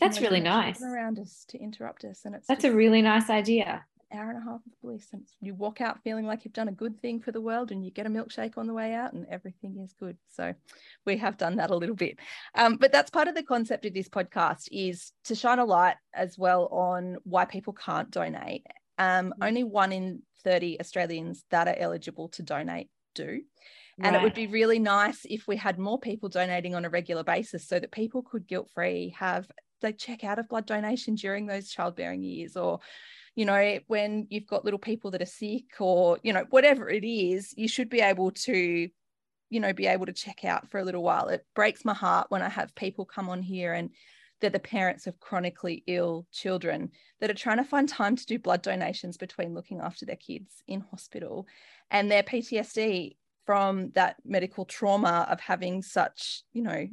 that's 0.00 0.20
really 0.20 0.40
nice 0.40 0.82
around 0.82 1.18
us 1.18 1.44
to 1.48 1.58
interrupt 1.58 2.04
us 2.04 2.22
and 2.24 2.34
it's 2.34 2.46
that's 2.46 2.62
just, 2.62 2.72
a 2.72 2.76
really 2.76 3.02
nice 3.02 3.28
idea 3.28 3.84
hour 4.14 4.30
and 4.30 4.38
a 4.38 4.44
half 4.44 4.60
of 4.66 4.80
bliss. 4.82 5.06
And 5.12 5.22
you 5.40 5.54
walk 5.54 5.80
out 5.80 6.02
feeling 6.02 6.26
like 6.26 6.44
you've 6.44 6.54
done 6.54 6.68
a 6.68 6.72
good 6.72 7.00
thing 7.00 7.20
for 7.20 7.32
the 7.32 7.40
world 7.40 7.72
and 7.72 7.84
you 7.84 7.90
get 7.90 8.06
a 8.06 8.10
milkshake 8.10 8.56
on 8.56 8.66
the 8.66 8.74
way 8.74 8.94
out 8.94 9.12
and 9.12 9.26
everything 9.28 9.78
is 9.78 9.92
good. 9.98 10.16
So 10.30 10.54
we 11.04 11.16
have 11.18 11.36
done 11.36 11.56
that 11.56 11.70
a 11.70 11.76
little 11.76 11.94
bit. 11.94 12.18
Um, 12.54 12.76
but 12.76 12.92
that's 12.92 13.10
part 13.10 13.28
of 13.28 13.34
the 13.34 13.42
concept 13.42 13.86
of 13.86 13.94
this 13.94 14.08
podcast 14.08 14.68
is 14.70 15.12
to 15.24 15.34
shine 15.34 15.58
a 15.58 15.64
light 15.64 15.96
as 16.14 16.38
well 16.38 16.66
on 16.66 17.16
why 17.24 17.44
people 17.44 17.72
can't 17.72 18.10
donate. 18.10 18.66
Um, 18.96 19.30
mm-hmm. 19.30 19.42
only 19.42 19.64
one 19.64 19.92
in 19.92 20.22
30 20.44 20.80
Australians 20.80 21.44
that 21.50 21.68
are 21.68 21.76
eligible 21.76 22.28
to 22.30 22.42
donate 22.42 22.88
do. 23.14 23.42
And 23.98 24.14
right. 24.14 24.20
it 24.20 24.24
would 24.24 24.34
be 24.34 24.48
really 24.48 24.80
nice 24.80 25.20
if 25.24 25.46
we 25.46 25.56
had 25.56 25.78
more 25.78 26.00
people 26.00 26.28
donating 26.28 26.74
on 26.74 26.84
a 26.84 26.90
regular 26.90 27.22
basis 27.22 27.66
so 27.66 27.78
that 27.78 27.92
people 27.92 28.22
could 28.22 28.46
guilt 28.46 28.68
free 28.74 29.14
have 29.18 29.46
like 29.82 29.98
check 29.98 30.24
out 30.24 30.38
of 30.38 30.48
blood 30.48 30.66
donation 30.66 31.14
during 31.14 31.46
those 31.46 31.70
childbearing 31.70 32.22
years 32.22 32.56
or 32.56 32.80
you 33.34 33.44
know 33.44 33.78
when 33.86 34.26
you've 34.30 34.46
got 34.46 34.64
little 34.64 34.78
people 34.78 35.10
that 35.10 35.22
are 35.22 35.26
sick 35.26 35.80
or 35.80 36.18
you 36.22 36.32
know 36.32 36.44
whatever 36.50 36.88
it 36.88 37.04
is 37.04 37.52
you 37.56 37.68
should 37.68 37.88
be 37.88 38.00
able 38.00 38.30
to 38.30 38.88
you 39.50 39.60
know 39.60 39.72
be 39.72 39.86
able 39.86 40.06
to 40.06 40.12
check 40.12 40.44
out 40.44 40.70
for 40.70 40.78
a 40.78 40.84
little 40.84 41.02
while. 41.02 41.28
It 41.28 41.46
breaks 41.54 41.84
my 41.84 41.94
heart 41.94 42.26
when 42.30 42.42
i 42.42 42.48
have 42.48 42.74
people 42.74 43.04
come 43.04 43.28
on 43.28 43.42
here 43.42 43.72
and 43.72 43.90
they're 44.40 44.50
the 44.50 44.58
parents 44.58 45.06
of 45.06 45.18
chronically 45.20 45.82
ill 45.86 46.26
children 46.32 46.90
that 47.20 47.30
are 47.30 47.34
trying 47.34 47.58
to 47.58 47.64
find 47.64 47.88
time 47.88 48.16
to 48.16 48.26
do 48.26 48.38
blood 48.38 48.62
donations 48.62 49.16
between 49.16 49.54
looking 49.54 49.80
after 49.80 50.04
their 50.04 50.16
kids 50.16 50.62
in 50.66 50.80
hospital. 50.80 51.46
And 51.90 52.10
their 52.10 52.22
PTSD 52.22 53.16
from 53.46 53.90
that 53.92 54.16
medical 54.24 54.64
trauma 54.64 55.26
of 55.30 55.40
having 55.40 55.82
such, 55.82 56.42
you 56.52 56.62
know, 56.62 56.86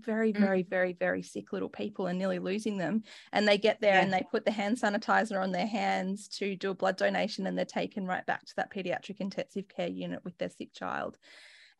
very, 0.00 0.32
mm. 0.32 0.40
very, 0.40 0.62
very, 0.62 0.92
very 0.92 1.22
sick 1.22 1.52
little 1.52 1.68
people 1.68 2.06
and 2.06 2.18
nearly 2.18 2.38
losing 2.38 2.78
them. 2.78 3.02
And 3.32 3.46
they 3.46 3.58
get 3.58 3.80
there 3.80 3.94
yeah. 3.94 4.02
and 4.02 4.12
they 4.12 4.24
put 4.30 4.44
the 4.44 4.50
hand 4.50 4.78
sanitizer 4.78 5.40
on 5.42 5.52
their 5.52 5.66
hands 5.66 6.28
to 6.38 6.56
do 6.56 6.70
a 6.70 6.74
blood 6.74 6.96
donation 6.96 7.46
and 7.46 7.56
they're 7.56 7.64
taken 7.64 8.06
right 8.06 8.24
back 8.26 8.44
to 8.46 8.56
that 8.56 8.72
pediatric 8.72 9.16
intensive 9.20 9.68
care 9.68 9.88
unit 9.88 10.24
with 10.24 10.36
their 10.38 10.50
sick 10.50 10.72
child. 10.72 11.18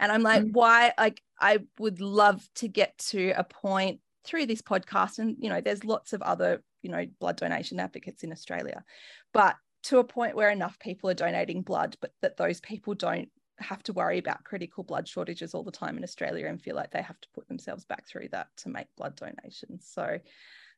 And 0.00 0.12
I'm 0.12 0.22
like, 0.22 0.44
mm. 0.44 0.52
why? 0.52 0.92
Like, 0.96 1.22
I 1.40 1.58
would 1.78 2.00
love 2.00 2.46
to 2.56 2.68
get 2.68 2.98
to 3.10 3.30
a 3.30 3.44
point 3.44 4.00
through 4.24 4.46
this 4.46 4.62
podcast. 4.62 5.18
And, 5.18 5.36
you 5.40 5.48
know, 5.48 5.60
there's 5.60 5.84
lots 5.84 6.12
of 6.12 6.22
other, 6.22 6.62
you 6.82 6.90
know, 6.90 7.06
blood 7.20 7.36
donation 7.36 7.80
advocates 7.80 8.22
in 8.22 8.32
Australia, 8.32 8.84
but 9.32 9.56
to 9.84 9.98
a 9.98 10.04
point 10.04 10.36
where 10.36 10.50
enough 10.50 10.78
people 10.78 11.08
are 11.08 11.14
donating 11.14 11.62
blood, 11.62 11.96
but 12.00 12.12
that 12.20 12.36
those 12.36 12.60
people 12.60 12.94
don't 12.94 13.28
have 13.60 13.82
to 13.84 13.92
worry 13.92 14.18
about 14.18 14.44
critical 14.44 14.84
blood 14.84 15.08
shortages 15.08 15.54
all 15.54 15.62
the 15.62 15.70
time 15.70 15.96
in 15.96 16.04
Australia 16.04 16.46
and 16.46 16.60
feel 16.60 16.76
like 16.76 16.90
they 16.90 17.02
have 17.02 17.20
to 17.20 17.28
put 17.34 17.48
themselves 17.48 17.84
back 17.84 18.06
through 18.06 18.28
that 18.32 18.48
to 18.58 18.68
make 18.68 18.86
blood 18.96 19.16
donations. 19.16 19.88
So 19.92 20.18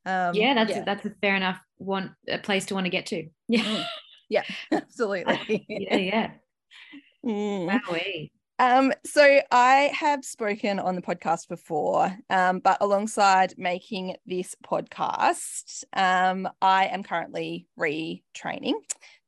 um, 0.06 0.34
yeah, 0.34 0.54
that's 0.54 0.70
yeah. 0.70 0.84
that's 0.84 1.04
a 1.04 1.10
fair 1.20 1.36
enough 1.36 1.60
one 1.76 2.14
a 2.28 2.38
place 2.38 2.66
to 2.66 2.74
want 2.74 2.86
to 2.86 2.90
get 2.90 3.06
to. 3.06 3.28
Yeah, 3.48 3.62
mm. 3.62 3.84
yeah, 4.28 4.44
absolutely. 4.72 5.66
yeah, 5.68 5.96
yeah. 5.96 6.30
Mm. 7.24 7.80
Um, 8.60 8.92
so 9.06 9.40
I 9.50 9.90
have 9.94 10.22
spoken 10.22 10.78
on 10.78 10.94
the 10.94 11.00
podcast 11.00 11.48
before, 11.48 12.14
um, 12.28 12.58
but 12.58 12.76
alongside 12.82 13.54
making 13.56 14.16
this 14.26 14.54
podcast, 14.62 15.82
um, 15.94 16.46
I 16.60 16.88
am 16.88 17.02
currently 17.02 17.66
retraining 17.78 18.74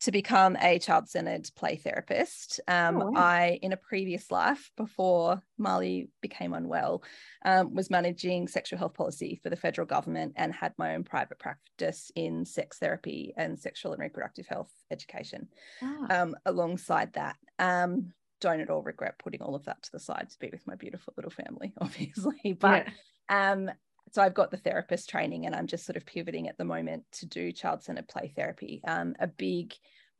to 0.01 0.13
become 0.13 0.59
a 0.61 0.79
child-centered 0.79 1.49
play 1.57 1.77
therapist. 1.77 2.61
Um, 2.69 3.01
oh, 3.01 3.11
wow. 3.11 3.21
I, 3.23 3.59
in 3.63 3.73
a 3.73 3.77
previous 3.79 4.31
life, 4.31 4.71
before 4.77 5.41
Marley 5.57 6.11
became 6.21 6.53
unwell, 6.53 7.03
um, 7.43 7.75
was 7.75 7.89
managing 7.89 8.49
sexual 8.49 8.79
health 8.79 8.93
policy 8.93 9.41
for 9.43 9.49
the 9.49 9.57
federal 9.57 9.87
government 9.87 10.35
and 10.37 10.53
had 10.53 10.75
my 10.77 10.95
own 10.95 11.05
private 11.05 11.39
practice 11.39 12.11
in 12.15 12.45
sex 12.45 12.77
therapy 12.77 13.33
and 13.39 13.59
sexual 13.59 13.93
and 13.93 14.03
reproductive 14.03 14.47
health 14.47 14.73
education. 14.91 15.49
Oh. 15.83 16.07
Um, 16.11 16.37
alongside 16.45 17.15
that 17.15 17.37
don't 18.43 18.61
at 18.61 18.69
all 18.69 18.83
regret 18.83 19.19
putting 19.19 19.41
all 19.41 19.55
of 19.55 19.65
that 19.65 19.83
to 19.85 19.93
the 19.93 20.01
side 20.01 20.29
to 20.29 20.39
be 20.39 20.51
with 20.53 20.67
my 20.67 20.75
beautiful 20.75 21.15
little 21.17 21.31
family, 21.31 21.73
obviously. 21.81 22.53
But 22.61 22.87
yeah. 23.31 23.53
um, 23.53 23.71
so 24.11 24.21
I've 24.21 24.35
got 24.35 24.51
the 24.51 24.59
therapist 24.59 25.09
training 25.09 25.47
and 25.47 25.55
I'm 25.55 25.67
just 25.67 25.87
sort 25.87 25.97
of 25.97 26.05
pivoting 26.05 26.49
at 26.49 26.59
the 26.59 26.65
moment 26.65 27.05
to 27.13 27.27
do 27.27 27.53
child 27.53 27.83
centered 27.83 28.09
play 28.09 28.33
therapy. 28.37 28.83
Um, 28.87 29.15
a 29.19 29.27
big 29.27 29.73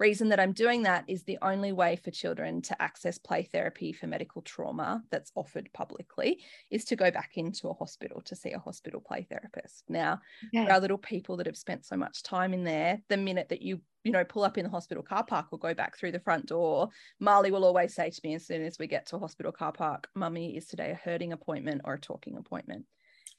reason 0.03 0.29
that 0.31 0.41
I'm 0.41 0.53
doing 0.53 0.83
that 0.83 1.05
is 1.07 1.23
the 1.23 1.39
only 1.41 1.73
way 1.73 1.97
for 1.97 2.11
children 2.11 2.61
to 2.63 2.83
access 2.83 3.19
play 3.19 3.45
therapy 3.45 3.93
for 3.93 4.09
medical 4.09 4.43
trauma 4.43 5.03
that's 5.11 5.31
offered 5.37 5.71
publicly 5.73 6.43
is 6.71 6.85
to 6.87 6.97
go 6.97 7.11
back 7.11 7.31
into 7.37 7.69
a 7.69 7.75
hospital 7.75 8.21
to 8.27 8.35
see 8.35 8.51
a 8.51 8.59
hospital 8.59 9.01
play 9.01 9.27
therapist. 9.31 9.85
Now, 9.89 10.21
yeah. 10.53 10.65
there 10.65 10.75
are 10.75 10.81
little 10.81 10.99
people 10.99 11.37
that 11.37 11.47
have 11.47 11.57
spent 11.57 11.87
so 11.87 11.97
much 11.97 12.25
time 12.25 12.53
in 12.53 12.65
there. 12.65 13.01
The 13.09 13.17
minute 13.17 13.49
that 13.51 13.63
you 13.63 13.81
you 14.05 14.11
know, 14.11 14.25
pull 14.25 14.43
up 14.43 14.59
in 14.59 14.65
the 14.65 14.71
hospital 14.71 15.03
car 15.03 15.25
park 15.25 15.47
or 15.53 15.59
go 15.61 15.75
back 15.75 15.97
through 15.97 16.11
the 16.11 16.19
front 16.19 16.47
door. 16.47 16.89
Marleigh 17.21 17.53
will 17.53 17.65
always 17.65 17.95
say 17.95 18.11
to 18.11 18.21
me 18.25 18.35
as 18.35 18.45
soon 18.45 18.65
as 18.65 18.77
we 18.77 18.89
get 18.89 19.07
to 19.07 19.17
a 19.17 19.21
hospital 19.21 19.53
car 19.53 19.71
park, 19.71 20.09
Mummy, 20.17 20.57
is 20.57 20.67
today 20.67 20.91
a 20.91 20.95
herding 21.09 21.33
appointment 21.33 21.83
or 21.85 21.95
a 21.95 22.01
talking 22.01 22.37
appointment? 22.37 22.85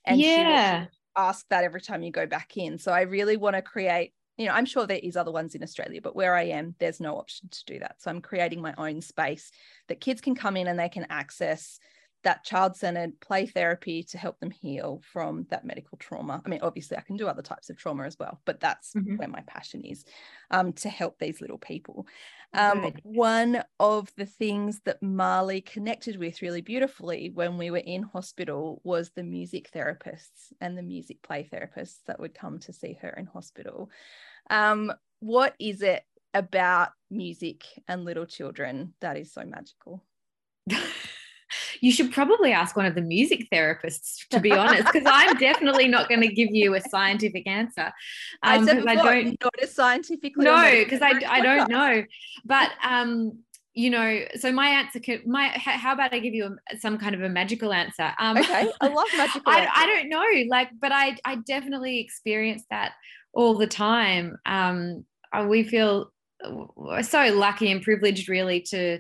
And 0.06 0.22
yeah. 0.22 0.86
ask 1.18 1.46
that 1.50 1.66
every 1.66 1.82
time 1.82 2.02
you 2.02 2.12
go 2.12 2.26
back 2.28 2.56
in. 2.56 2.78
So 2.78 2.94
I 2.94 3.02
really 3.02 3.36
want 3.36 3.58
to 3.58 3.62
create 3.62 4.14
you 4.38 4.48
know, 4.48 4.54
I'm 4.54 4.66
sure 4.66 4.88
there 4.88 5.00
is 5.02 5.16
other 5.16 5.32
ones 5.32 5.56
in 5.56 5.64
Australia, 5.64 6.02
but 6.02 6.16
where 6.16 6.36
I 6.36 6.44
am, 6.44 6.76
there's 6.80 7.00
no 7.00 7.18
option 7.18 7.50
to 7.50 7.66
do 7.66 7.80
that. 7.80 8.02
So 8.02 8.10
I'm 8.10 8.22
creating 8.22 8.62
my 8.62 8.74
own 8.78 9.02
space 9.02 9.52
that 9.88 10.02
kids 10.02 10.22
can 10.22 10.36
come 10.36 10.58
in 10.58 10.68
and 10.68 10.80
they 10.80 10.90
can 10.90 11.06
access 11.10 11.80
that 12.24 12.44
child 12.44 12.76
centered 12.76 13.20
play 13.20 13.46
therapy 13.46 14.04
to 14.04 14.18
help 14.18 14.40
them 14.40 14.52
heal 14.52 15.02
from 15.12 15.46
that 15.50 15.66
medical 15.66 15.98
trauma. 15.98 16.42
I 16.46 16.50
mean, 16.50 16.60
obviously, 16.62 16.98
I 16.98 17.02
can 17.02 17.18
do 17.18 17.28
other 17.28 17.42
types 17.42 17.70
of 17.70 17.78
trauma 17.78 18.04
as 18.04 18.18
well, 18.18 18.40
but 18.46 18.60
that's 18.60 18.94
mm-hmm. 18.94 19.18
where 19.18 19.28
my 19.28 19.42
passion 19.42 19.82
is 19.82 20.06
um, 20.52 20.74
to 20.74 20.90
help 20.90 21.20
these 21.20 21.42
little 21.42 21.58
people. 21.58 22.08
Um, 22.54 22.94
one 23.04 23.64
of 23.80 24.12
the 24.16 24.28
things 24.28 24.82
that 24.86 25.02
Marleigh 25.02 25.66
connected 25.66 26.18
with 26.18 26.42
really 26.42 26.62
beautifully 26.62 27.32
when 27.34 27.58
we 27.58 27.72
were 27.72 27.78
in 27.78 28.04
hospital 28.04 28.80
was 28.84 29.10
the 29.10 29.24
music 29.24 29.72
therapists 29.74 30.54
and 30.62 30.78
the 30.78 30.84
music 30.84 31.22
play 31.24 31.50
therapists 31.52 32.00
that 32.06 32.20
would 32.20 32.36
come 32.36 32.60
to 32.60 32.74
see 32.74 32.98
her 33.02 33.10
in 33.10 33.26
hospital. 33.26 33.90
Um, 34.50 34.94
what 35.20 35.56
is 35.60 35.82
it 35.82 36.04
about 36.34 36.90
music 37.10 37.64
and 37.88 38.06
little 38.06 38.26
children 38.26 38.94
that 39.02 39.18
is 39.18 39.34
so 39.34 39.44
magical? 39.46 40.04
you 41.84 41.92
should 41.92 42.14
probably 42.14 42.54
ask 42.54 42.78
one 42.78 42.86
of 42.86 42.96
the 42.96 43.02
music 43.02 43.46
therapists 43.52 44.26
to 44.30 44.40
be 44.40 44.52
honest 44.52 44.86
because 44.86 45.04
i'm 45.06 45.36
definitely 45.36 45.88
not 45.88 46.08
going 46.08 46.22
to 46.22 46.30
give 46.30 46.50
you 46.52 46.74
a 46.76 46.82
scientific 46.82 47.46
answer 47.46 47.92
um, 48.42 48.62
I, 48.62 48.66
said 48.66 48.78
before, 48.78 48.90
I 48.90 48.96
don't 48.96 49.38
not 49.44 49.54
a 49.62 49.68
scientifically 49.68 50.46
no 50.46 50.72
because 50.84 51.02
I, 51.02 51.20
I 51.28 51.42
don't 51.42 51.70
know. 51.70 52.04
But 52.46 52.72
um 52.84 53.40
you 53.74 53.90
know 53.90 54.22
so 54.40 54.52
my 54.52 54.68
answer 54.68 55.00
could 55.00 55.28
my 55.28 55.48
how 55.56 55.94
about 55.94 56.14
i 56.14 56.20
give 56.20 56.34
you 56.34 56.56
a, 56.72 56.78
some 56.78 56.98
kind 56.98 57.16
of 57.16 57.22
a 57.22 57.30
magical 57.30 57.74
answer? 57.74 58.14
Um 58.18 58.38
okay 58.38 58.70
i 58.80 58.88
love 58.88 59.08
magical 59.18 59.42
I, 59.46 59.68
I 59.76 59.86
don't 59.88 60.10
know 60.10 60.24
like 60.48 60.70
but 60.80 60.94
i 60.94 61.18
i 61.26 61.36
definitely 61.36 62.00
experience 62.00 62.64
that 62.70 62.94
all 63.34 63.56
the 63.56 63.68
time. 63.68 64.38
Um 64.46 65.06
uh, 65.34 65.48
we 65.50 65.64
feel 65.64 66.14
uh, 66.46 67.02
so 67.02 67.34
lucky 67.34 67.72
and 67.72 67.82
privileged 67.82 68.30
really 68.30 68.62
to 68.62 69.00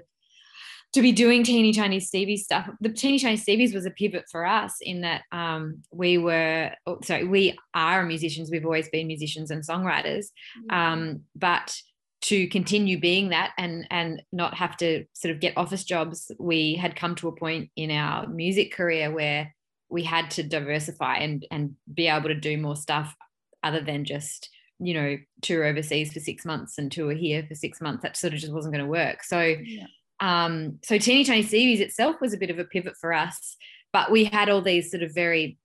to 0.93 1.01
be 1.01 1.11
doing 1.11 1.43
teeny 1.43 1.73
tiny 1.73 1.99
Stevie 1.99 2.37
stuff. 2.37 2.69
The 2.79 2.89
teeny 2.89 3.19
tiny 3.19 3.37
Stevies 3.37 3.73
was 3.73 3.85
a 3.85 3.91
pivot 3.91 4.25
for 4.31 4.45
us 4.45 4.77
in 4.79 5.01
that 5.01 5.23
um, 5.31 5.81
we 5.91 6.19
were 6.19 6.71
oh, 6.85 6.99
sorry, 7.03 7.25
we 7.25 7.57
are 7.73 8.03
musicians. 8.03 8.51
We've 8.51 8.65
always 8.65 8.89
been 8.89 9.07
musicians 9.07 9.49
and 9.49 9.65
songwriters, 9.65 10.27
mm-hmm. 10.57 10.75
um, 10.75 11.21
but 11.35 11.75
to 12.21 12.47
continue 12.47 12.99
being 12.99 13.29
that 13.29 13.51
and 13.57 13.87
and 13.89 14.21
not 14.31 14.53
have 14.53 14.77
to 14.77 15.05
sort 15.13 15.33
of 15.33 15.41
get 15.41 15.57
office 15.57 15.83
jobs, 15.83 16.31
we 16.39 16.75
had 16.75 16.95
come 16.95 17.15
to 17.15 17.27
a 17.27 17.35
point 17.35 17.69
in 17.75 17.89
our 17.89 18.27
music 18.27 18.73
career 18.73 19.11
where 19.11 19.53
we 19.89 20.03
had 20.03 20.29
to 20.31 20.43
diversify 20.43 21.17
and 21.17 21.45
and 21.49 21.75
be 21.91 22.07
able 22.07 22.29
to 22.29 22.35
do 22.35 22.57
more 22.57 22.75
stuff 22.75 23.15
other 23.63 23.81
than 23.81 24.05
just 24.05 24.49
you 24.79 24.93
know 24.93 25.17
tour 25.41 25.63
overseas 25.63 26.13
for 26.13 26.19
six 26.19 26.45
months 26.45 26.77
and 26.77 26.91
tour 26.91 27.13
here 27.13 27.43
for 27.47 27.55
six 27.55 27.81
months. 27.81 28.03
That 28.03 28.15
sort 28.15 28.33
of 28.33 28.39
just 28.39 28.53
wasn't 28.53 28.75
going 28.75 28.85
to 28.85 28.91
work. 28.91 29.23
So. 29.23 29.41
Yeah 29.41 29.87
um, 30.19 30.79
so 30.83 30.97
Teeny 30.97 31.23
Tiny 31.23 31.43
Stevies 31.43 31.79
itself 31.79 32.17
was 32.21 32.33
a 32.33 32.37
bit 32.37 32.49
of 32.49 32.59
a 32.59 32.65
pivot 32.65 32.95
for 32.99 33.13
us, 33.13 33.57
but 33.91 34.11
we 34.11 34.25
had 34.25 34.49
all 34.49 34.61
these 34.61 34.89
sort 34.89 35.03
of 35.03 35.13
very 35.13 35.57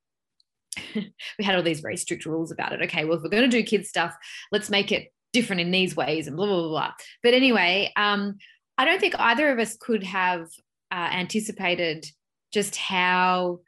we 0.94 1.44
had 1.44 1.56
all 1.56 1.62
these 1.62 1.80
very 1.80 1.96
strict 1.96 2.26
rules 2.26 2.50
about 2.50 2.72
it. 2.72 2.82
Okay, 2.82 3.04
well, 3.04 3.16
if 3.16 3.22
we're 3.22 3.30
going 3.30 3.48
to 3.48 3.48
do 3.48 3.62
kids 3.62 3.88
stuff, 3.88 4.14
let's 4.52 4.70
make 4.70 4.92
it 4.92 5.12
different 5.32 5.60
in 5.60 5.70
these 5.70 5.96
ways 5.96 6.26
and 6.26 6.36
blah 6.36 6.46
blah 6.46 6.60
blah. 6.60 6.68
blah. 6.68 6.92
But 7.22 7.34
anyway, 7.34 7.92
um, 7.96 8.36
I 8.76 8.84
don't 8.84 9.00
think 9.00 9.18
either 9.18 9.50
of 9.50 9.58
us 9.58 9.76
could 9.76 10.04
have 10.04 10.48
uh, 10.90 11.10
anticipated 11.12 12.06
just 12.52 12.76
how 12.76 13.60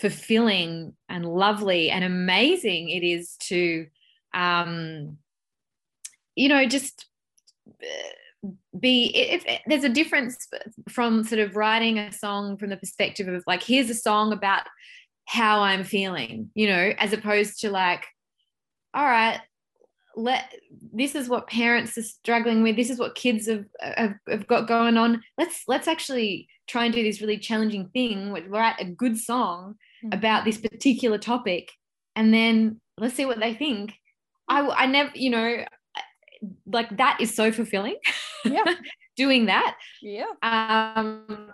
fulfilling 0.00 0.94
and 1.08 1.24
lovely 1.24 1.90
and 1.90 2.04
amazing 2.04 2.90
it 2.90 3.04
is 3.04 3.36
to, 3.40 3.86
um, 4.34 5.18
you 6.34 6.48
know, 6.48 6.66
just. 6.66 7.06
Uh, 7.68 7.86
be 8.78 9.06
if, 9.14 9.44
if, 9.46 9.60
there's 9.66 9.84
a 9.84 9.88
difference 9.88 10.36
from 10.88 11.24
sort 11.24 11.40
of 11.40 11.56
writing 11.56 11.98
a 11.98 12.12
song 12.12 12.56
from 12.56 12.70
the 12.70 12.76
perspective 12.76 13.28
of 13.28 13.42
like 13.46 13.62
here's 13.62 13.90
a 13.90 13.94
song 13.94 14.32
about 14.32 14.62
how 15.26 15.60
i'm 15.60 15.84
feeling 15.84 16.50
you 16.54 16.66
know 16.66 16.92
as 16.98 17.12
opposed 17.12 17.60
to 17.60 17.70
like 17.70 18.04
all 18.92 19.04
right 19.04 19.40
let 20.16 20.52
this 20.92 21.14
is 21.14 21.28
what 21.28 21.48
parents 21.48 21.96
are 21.98 22.02
struggling 22.02 22.62
with. 22.62 22.76
This 22.76 22.90
is 22.90 22.98
what 22.98 23.14
kids 23.14 23.48
have, 23.48 23.64
have, 23.80 24.14
have 24.28 24.46
got 24.46 24.68
going 24.68 24.96
on. 24.96 25.22
Let's 25.38 25.62
let's 25.66 25.88
actually 25.88 26.48
try 26.66 26.84
and 26.84 26.94
do 26.94 27.02
this 27.02 27.20
really 27.20 27.38
challenging 27.38 27.88
thing 27.88 28.32
write 28.48 28.76
a 28.78 28.84
good 28.84 29.18
song 29.18 29.74
mm-hmm. 30.04 30.16
about 30.16 30.44
this 30.44 30.56
particular 30.56 31.18
topic 31.18 31.70
and 32.16 32.32
then 32.32 32.80
let's 32.98 33.14
see 33.14 33.26
what 33.26 33.40
they 33.40 33.54
think. 33.54 33.94
I 34.48 34.60
i 34.68 34.86
never 34.86 35.10
you 35.14 35.30
know 35.30 35.64
like 36.66 36.96
that 36.98 37.18
is 37.20 37.34
so 37.34 37.50
fulfilling 37.50 37.96
yeah. 38.44 38.64
doing 39.16 39.46
that. 39.46 39.76
Yeah. 40.02 40.26
Um 40.42 41.52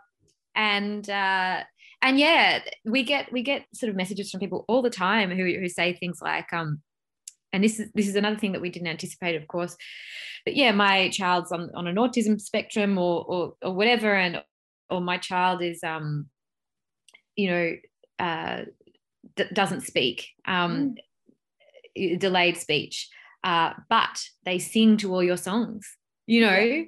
and 0.54 1.08
uh 1.08 1.62
and 2.02 2.18
yeah 2.18 2.60
we 2.84 3.02
get 3.02 3.30
we 3.32 3.42
get 3.42 3.64
sort 3.74 3.90
of 3.90 3.96
messages 3.96 4.30
from 4.30 4.40
people 4.40 4.64
all 4.68 4.82
the 4.82 4.90
time 4.90 5.30
who 5.30 5.44
who 5.44 5.68
say 5.68 5.92
things 5.92 6.20
like 6.22 6.52
um 6.52 6.80
and 7.52 7.64
this 7.64 7.78
is 7.78 7.90
this 7.94 8.08
is 8.08 8.16
another 8.16 8.36
thing 8.36 8.52
that 8.52 8.60
we 8.60 8.70
didn't 8.70 8.88
anticipate 8.88 9.36
of 9.36 9.46
course 9.48 9.76
but 10.44 10.56
yeah 10.56 10.72
my 10.72 11.08
child's 11.10 11.52
on, 11.52 11.70
on 11.74 11.86
an 11.86 11.96
autism 11.96 12.40
spectrum 12.40 12.98
or, 12.98 13.24
or 13.24 13.54
or 13.62 13.74
whatever 13.74 14.14
and 14.14 14.42
or 14.88 15.00
my 15.00 15.18
child 15.18 15.62
is 15.62 15.82
um 15.84 16.26
you 17.36 17.48
know 17.48 17.72
uh 18.18 18.62
d- 19.36 19.44
doesn't 19.52 19.82
speak 19.82 20.28
um 20.46 20.94
mm. 21.96 22.18
delayed 22.18 22.56
speech 22.56 23.08
uh 23.44 23.72
but 23.88 24.22
they 24.44 24.58
sing 24.58 24.96
to 24.96 25.12
all 25.12 25.22
your 25.22 25.36
songs 25.36 25.96
you 26.30 26.40
know 26.40 26.84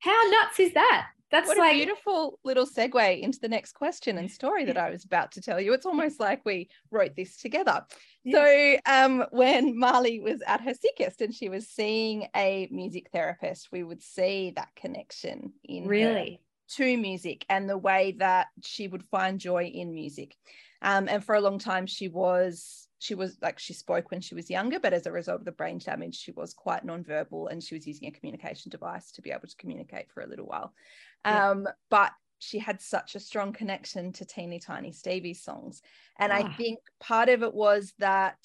how 0.00 0.30
nuts 0.30 0.60
is 0.60 0.72
that 0.74 1.08
that's 1.30 1.46
what 1.46 1.58
like 1.58 1.74
a 1.74 1.84
beautiful 1.84 2.38
little 2.42 2.66
segue 2.66 3.20
into 3.20 3.38
the 3.40 3.48
next 3.48 3.72
question 3.72 4.16
and 4.16 4.30
story 4.30 4.64
that 4.64 4.78
I 4.78 4.90
was 4.90 5.04
about 5.04 5.32
to 5.32 5.42
tell 5.42 5.60
you. 5.60 5.74
It's 5.74 5.84
almost 5.84 6.18
like 6.18 6.40
we 6.44 6.70
wrote 6.90 7.16
this 7.16 7.36
together. 7.36 7.84
Yeah. 8.24 8.36
So, 8.36 8.76
um, 8.86 9.24
when 9.30 9.78
Marleigh 9.78 10.22
was 10.22 10.42
at 10.46 10.62
her 10.62 10.72
sickest 10.72 11.20
and 11.20 11.34
she 11.34 11.50
was 11.50 11.68
seeing 11.68 12.28
a 12.34 12.68
music 12.70 13.10
therapist, 13.12 13.68
we 13.70 13.82
would 13.82 14.02
see 14.02 14.52
that 14.56 14.68
connection 14.74 15.52
in 15.64 15.86
really 15.86 16.40
to 16.76 16.96
music 16.96 17.44
and 17.48 17.68
the 17.68 17.78
way 17.78 18.14
that 18.18 18.48
she 18.62 18.88
would 18.88 19.04
find 19.04 19.38
joy 19.38 19.64
in 19.64 19.92
music. 19.92 20.34
Um, 20.80 21.08
and 21.08 21.24
for 21.24 21.34
a 21.34 21.40
long 21.40 21.58
time, 21.58 21.86
she 21.86 22.08
was 22.08 22.87
she 22.98 23.14
was 23.14 23.38
like 23.40 23.58
she 23.58 23.72
spoke 23.72 24.10
when 24.10 24.20
she 24.20 24.34
was 24.34 24.50
younger, 24.50 24.80
but 24.80 24.92
as 24.92 25.06
a 25.06 25.12
result 25.12 25.40
of 25.40 25.44
the 25.44 25.52
brain 25.52 25.78
damage, 25.78 26.18
she 26.18 26.32
was 26.32 26.52
quite 26.52 26.84
nonverbal 26.84 27.50
and 27.50 27.62
she 27.62 27.74
was 27.74 27.86
using 27.86 28.08
a 28.08 28.12
communication 28.12 28.70
device 28.70 29.12
to 29.12 29.22
be 29.22 29.30
able 29.30 29.46
to 29.46 29.56
communicate 29.56 30.10
for 30.10 30.22
a 30.22 30.26
little 30.26 30.46
while. 30.46 30.72
Yeah. 31.24 31.50
Um, 31.50 31.68
but 31.90 32.12
she 32.40 32.58
had 32.58 32.80
such 32.80 33.14
a 33.14 33.20
strong 33.20 33.52
connection 33.52 34.12
to 34.12 34.24
Teeny 34.24 34.58
Tiny 34.58 34.92
Stevie's 34.92 35.42
songs. 35.42 35.82
And 36.18 36.32
I 36.32 36.42
ah. 36.42 36.54
think 36.56 36.78
part 37.00 37.28
of 37.28 37.42
it 37.42 37.54
was 37.54 37.92
that 37.98 38.38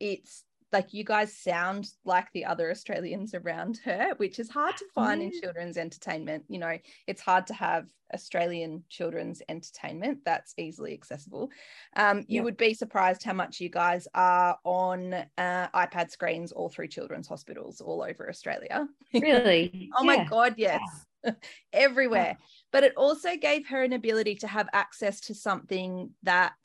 it's 0.00 0.44
like 0.74 0.92
you 0.92 1.04
guys 1.04 1.32
sound 1.32 1.88
like 2.04 2.26
the 2.32 2.44
other 2.44 2.70
Australians 2.70 3.32
around 3.32 3.78
her, 3.84 4.12
which 4.16 4.38
is 4.38 4.50
hard 4.50 4.76
to 4.76 4.84
find 4.94 5.22
in 5.22 5.30
children's 5.40 5.78
entertainment. 5.78 6.44
You 6.48 6.58
know, 6.58 6.76
it's 7.06 7.22
hard 7.22 7.46
to 7.46 7.54
have 7.54 7.86
Australian 8.12 8.82
children's 8.88 9.40
entertainment 9.48 10.18
that's 10.24 10.52
easily 10.58 10.92
accessible. 10.92 11.50
Um, 11.96 12.24
you 12.26 12.42
would 12.42 12.56
be 12.56 12.74
surprised 12.74 13.22
how 13.22 13.34
much 13.34 13.60
you 13.60 13.68
guys 13.68 14.08
are 14.14 14.58
on 14.64 15.14
uh, 15.14 15.68
iPad 15.68 16.10
screens 16.10 16.50
all 16.50 16.68
through 16.68 16.88
children's 16.88 17.28
hospitals 17.28 17.80
all 17.80 18.02
over 18.02 18.28
Australia. 18.28 18.86
Really? 19.14 19.90
oh 19.96 20.02
yeah. 20.02 20.06
my 20.06 20.24
God, 20.24 20.54
yes. 20.56 20.80
Everywhere. 21.72 22.36
But 22.72 22.82
it 22.82 22.94
also 22.96 23.36
gave 23.36 23.68
her 23.68 23.84
an 23.84 23.92
ability 23.92 24.34
to 24.36 24.48
have 24.48 24.68
access 24.72 25.20
to 25.22 25.34
something 25.34 26.10
that 26.24 26.56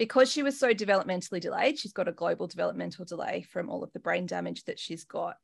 because 0.00 0.32
she 0.32 0.42
was 0.42 0.58
so 0.58 0.72
developmentally 0.72 1.42
delayed, 1.42 1.78
she's 1.78 1.92
got 1.92 2.08
a 2.08 2.12
global 2.12 2.46
developmental 2.46 3.04
delay 3.04 3.42
from 3.52 3.68
all 3.68 3.84
of 3.84 3.92
the 3.92 4.00
brain 4.00 4.24
damage 4.24 4.64
that 4.64 4.78
she's 4.78 5.04
got. 5.04 5.36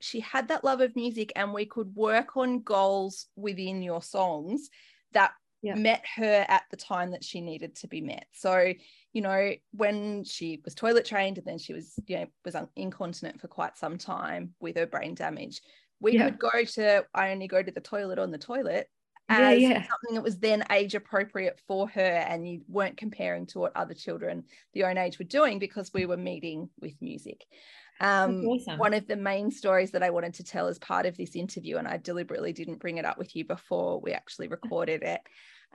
She 0.00 0.18
had 0.18 0.48
that 0.48 0.64
love 0.64 0.80
of 0.80 0.96
music, 0.96 1.32
and 1.36 1.54
we 1.54 1.64
could 1.64 1.94
work 1.94 2.36
on 2.36 2.62
goals 2.62 3.26
within 3.36 3.82
your 3.82 4.02
songs 4.02 4.68
that 5.12 5.30
yeah. 5.62 5.76
met 5.76 6.02
her 6.16 6.44
at 6.48 6.64
the 6.72 6.76
time 6.76 7.12
that 7.12 7.22
she 7.22 7.40
needed 7.40 7.76
to 7.76 7.86
be 7.86 8.00
met. 8.00 8.26
So, 8.32 8.72
you 9.12 9.22
know, 9.22 9.52
when 9.74 10.24
she 10.24 10.60
was 10.64 10.74
toilet 10.74 11.04
trained 11.04 11.38
and 11.38 11.46
then 11.46 11.58
she 11.58 11.72
was, 11.72 11.94
you 12.08 12.18
know, 12.18 12.26
was 12.44 12.56
incontinent 12.74 13.40
for 13.40 13.46
quite 13.46 13.78
some 13.78 13.96
time 13.96 14.54
with 14.58 14.76
her 14.76 14.86
brain 14.86 15.14
damage, 15.14 15.60
we 16.00 16.14
yeah. 16.14 16.30
could 16.30 16.40
go 16.40 16.64
to, 16.64 17.04
I 17.14 17.30
only 17.30 17.46
go 17.46 17.62
to 17.62 17.70
the 17.70 17.80
toilet 17.80 18.18
on 18.18 18.32
the 18.32 18.38
toilet 18.38 18.88
as 19.30 19.60
yeah, 19.60 19.68
yeah. 19.68 19.74
something 19.74 20.14
that 20.14 20.22
was 20.22 20.38
then 20.38 20.64
age 20.70 20.94
appropriate 20.94 21.60
for 21.66 21.88
her 21.88 22.00
and 22.00 22.48
you 22.48 22.62
weren't 22.68 22.96
comparing 22.96 23.46
to 23.46 23.60
what 23.60 23.74
other 23.76 23.94
children 23.94 24.44
the 24.74 24.84
own 24.84 24.98
age 24.98 25.18
were 25.18 25.24
doing 25.24 25.58
because 25.58 25.92
we 25.94 26.04
were 26.04 26.16
meeting 26.16 26.68
with 26.80 26.94
music 27.00 27.46
um, 28.00 28.44
awesome. 28.46 28.78
one 28.78 28.94
of 28.94 29.06
the 29.06 29.16
main 29.16 29.50
stories 29.50 29.92
that 29.92 30.02
i 30.02 30.10
wanted 30.10 30.34
to 30.34 30.44
tell 30.44 30.66
as 30.66 30.78
part 30.78 31.06
of 31.06 31.16
this 31.16 31.36
interview 31.36 31.76
and 31.76 31.86
i 31.86 31.96
deliberately 31.96 32.52
didn't 32.52 32.80
bring 32.80 32.98
it 32.98 33.04
up 33.04 33.18
with 33.18 33.36
you 33.36 33.44
before 33.44 34.00
we 34.00 34.12
actually 34.12 34.48
recorded 34.58 35.02
it 35.02 35.20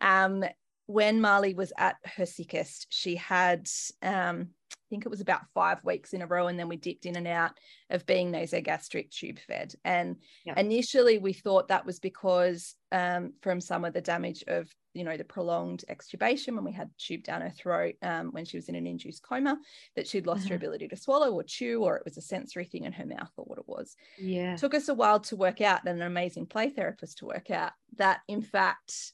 um, 0.02 0.44
when 0.88 1.22
marleigh 1.22 1.56
was 1.56 1.72
at 1.78 1.96
her 2.18 2.26
sickest 2.26 2.88
she 2.90 3.16
had 3.16 3.68
um, 4.04 4.50
think 4.96 5.06
it 5.06 5.10
was 5.10 5.20
about 5.20 5.42
five 5.54 5.84
weeks 5.84 6.14
in 6.14 6.22
a 6.22 6.28
row, 6.28 6.48
and 6.48 6.58
then 6.58 6.70
we 6.70 6.78
dipped 6.78 7.06
in 7.06 7.18
and 7.18 7.28
out 7.28 7.52
of 7.90 8.06
being 8.06 8.32
nasogastric 8.32 9.12
tube 9.12 9.40
fed. 9.46 9.74
And 9.84 10.16
yep. 10.46 10.58
initially, 10.58 11.18
we 11.18 11.34
thought 11.34 11.68
that 11.68 11.86
was 11.86 12.00
because 12.00 12.76
um, 12.94 13.34
from 13.42 13.60
some 13.60 13.84
of 13.84 13.94
the 13.94 14.00
damage 14.00 14.46
of 14.48 14.70
you 14.94 15.04
know 15.04 15.18
the 15.18 15.26
prolonged 15.26 15.84
extubation 15.90 16.56
when 16.56 16.64
we 16.64 16.72
had 16.72 16.90
tube 16.98 17.24
down 17.24 17.42
her 17.42 17.50
throat 17.50 17.96
um, 18.02 18.32
when 18.32 18.46
she 18.46 18.56
was 18.56 18.70
in 18.70 18.76
an 18.76 18.88
induced 18.88 19.22
coma, 19.22 19.58
that 19.98 20.08
she'd 20.08 20.28
lost 20.28 20.46
uh-huh. 20.46 20.52
her 20.52 20.56
ability 20.56 20.88
to 20.88 20.96
swallow 20.96 21.34
or 21.34 21.44
chew, 21.44 21.84
or 21.84 21.98
it 21.98 22.06
was 22.06 22.18
a 22.18 22.22
sensory 22.22 22.66
thing 22.66 22.86
in 22.86 22.94
her 22.94 23.06
mouth, 23.06 23.32
or 23.36 23.44
what 23.44 23.60
it 23.60 23.68
was. 23.68 23.98
Yeah, 24.18 24.54
it 24.54 24.60
took 24.60 24.74
us 24.74 24.88
a 24.88 24.94
while 24.94 25.20
to 25.22 25.36
work 25.36 25.60
out, 25.60 25.82
and 25.84 25.90
an 26.00 26.08
amazing 26.08 26.46
play 26.46 26.70
therapist 26.70 27.18
to 27.18 27.26
work 27.26 27.52
out 27.52 27.74
that 27.98 28.22
in 28.30 28.42
fact 28.42 29.12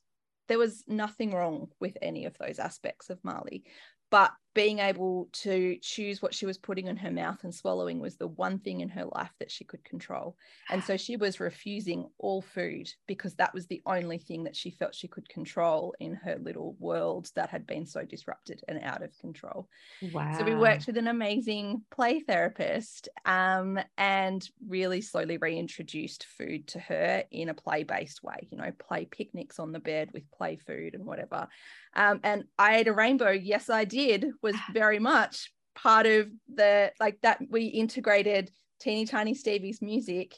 there 0.47 0.59
was 0.59 0.83
nothing 0.87 1.31
wrong 1.31 1.69
with 1.79 1.97
any 2.01 2.25
of 2.25 2.37
those 2.37 2.59
aspects 2.59 3.09
of 3.09 3.23
Marleigh 3.23 3.63
but 4.11 4.33
being 4.53 4.79
able 4.79 5.29
to 5.31 5.77
choose 5.81 6.21
what 6.21 6.33
she 6.33 6.45
was 6.45 6.57
putting 6.57 6.87
in 6.87 6.97
her 6.97 7.11
mouth 7.11 7.43
and 7.43 7.55
swallowing 7.55 7.99
was 7.99 8.17
the 8.17 8.27
one 8.27 8.59
thing 8.59 8.81
in 8.81 8.89
her 8.89 9.05
life 9.05 9.31
that 9.39 9.49
she 9.49 9.63
could 9.63 9.83
control. 9.85 10.35
And 10.69 10.83
so 10.83 10.97
she 10.97 11.15
was 11.15 11.39
refusing 11.39 12.09
all 12.17 12.41
food 12.41 12.91
because 13.07 13.35
that 13.35 13.53
was 13.53 13.67
the 13.67 13.81
only 13.85 14.17
thing 14.17 14.43
that 14.43 14.55
she 14.55 14.71
felt 14.71 14.93
she 14.93 15.07
could 15.07 15.29
control 15.29 15.95
in 15.99 16.15
her 16.15 16.37
little 16.37 16.75
world 16.79 17.29
that 17.35 17.49
had 17.49 17.65
been 17.65 17.85
so 17.85 18.03
disrupted 18.03 18.61
and 18.67 18.79
out 18.83 19.03
of 19.03 19.17
control. 19.19 19.69
Wow. 20.11 20.37
So 20.37 20.43
we 20.43 20.55
worked 20.55 20.85
with 20.85 20.97
an 20.97 21.07
amazing 21.07 21.83
play 21.89 22.19
therapist 22.19 23.07
um, 23.25 23.79
and 23.97 24.47
really 24.67 24.99
slowly 25.01 25.37
reintroduced 25.37 26.25
food 26.37 26.67
to 26.67 26.79
her 26.79 27.23
in 27.31 27.47
a 27.49 27.53
play 27.53 27.83
based 27.83 28.21
way, 28.21 28.47
you 28.51 28.57
know, 28.57 28.71
play 28.79 29.05
picnics 29.05 29.59
on 29.59 29.71
the 29.71 29.79
bed 29.79 30.09
with 30.13 30.29
play 30.31 30.57
food 30.57 30.93
and 30.93 31.05
whatever. 31.05 31.47
Um, 31.93 32.19
and 32.23 32.45
I 32.57 32.77
ate 32.77 32.87
a 32.87 32.93
rainbow. 32.93 33.31
Yes, 33.31 33.69
I 33.69 33.85
did. 33.85 34.31
Was 34.41 34.55
ah. 34.57 34.65
very 34.73 34.99
much 34.99 35.51
part 35.75 36.05
of 36.05 36.29
the 36.53 36.91
like 36.99 37.19
that 37.21 37.39
we 37.49 37.65
integrated 37.65 38.51
teeny 38.79 39.05
tiny 39.05 39.33
Stevie's 39.33 39.81
music 39.81 40.35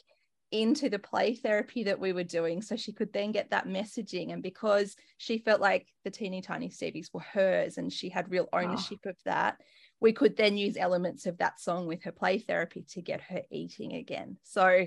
into 0.52 0.88
the 0.88 0.98
play 0.98 1.34
therapy 1.34 1.82
that 1.82 1.98
we 1.98 2.12
were 2.12 2.22
doing 2.22 2.62
so 2.62 2.76
she 2.76 2.92
could 2.92 3.12
then 3.12 3.32
get 3.32 3.50
that 3.50 3.66
messaging 3.66 4.32
and 4.32 4.42
because 4.42 4.94
she 5.18 5.38
felt 5.38 5.60
like 5.60 5.88
the 6.04 6.10
teeny 6.10 6.40
tiny 6.40 6.68
Stevies 6.68 7.08
were 7.12 7.20
hers 7.20 7.76
and 7.76 7.92
she 7.92 8.08
had 8.08 8.30
real 8.30 8.48
ah. 8.52 8.58
ownership 8.58 9.00
oh. 9.04 9.10
of 9.10 9.16
that 9.24 9.56
we 10.00 10.12
could 10.12 10.36
then 10.36 10.56
use 10.56 10.76
elements 10.76 11.26
of 11.26 11.38
that 11.38 11.58
song 11.58 11.86
with 11.86 12.04
her 12.04 12.12
play 12.12 12.38
therapy 12.38 12.84
to 12.90 13.02
get 13.02 13.20
her 13.22 13.42
eating 13.50 13.94
again 13.94 14.36
so 14.44 14.86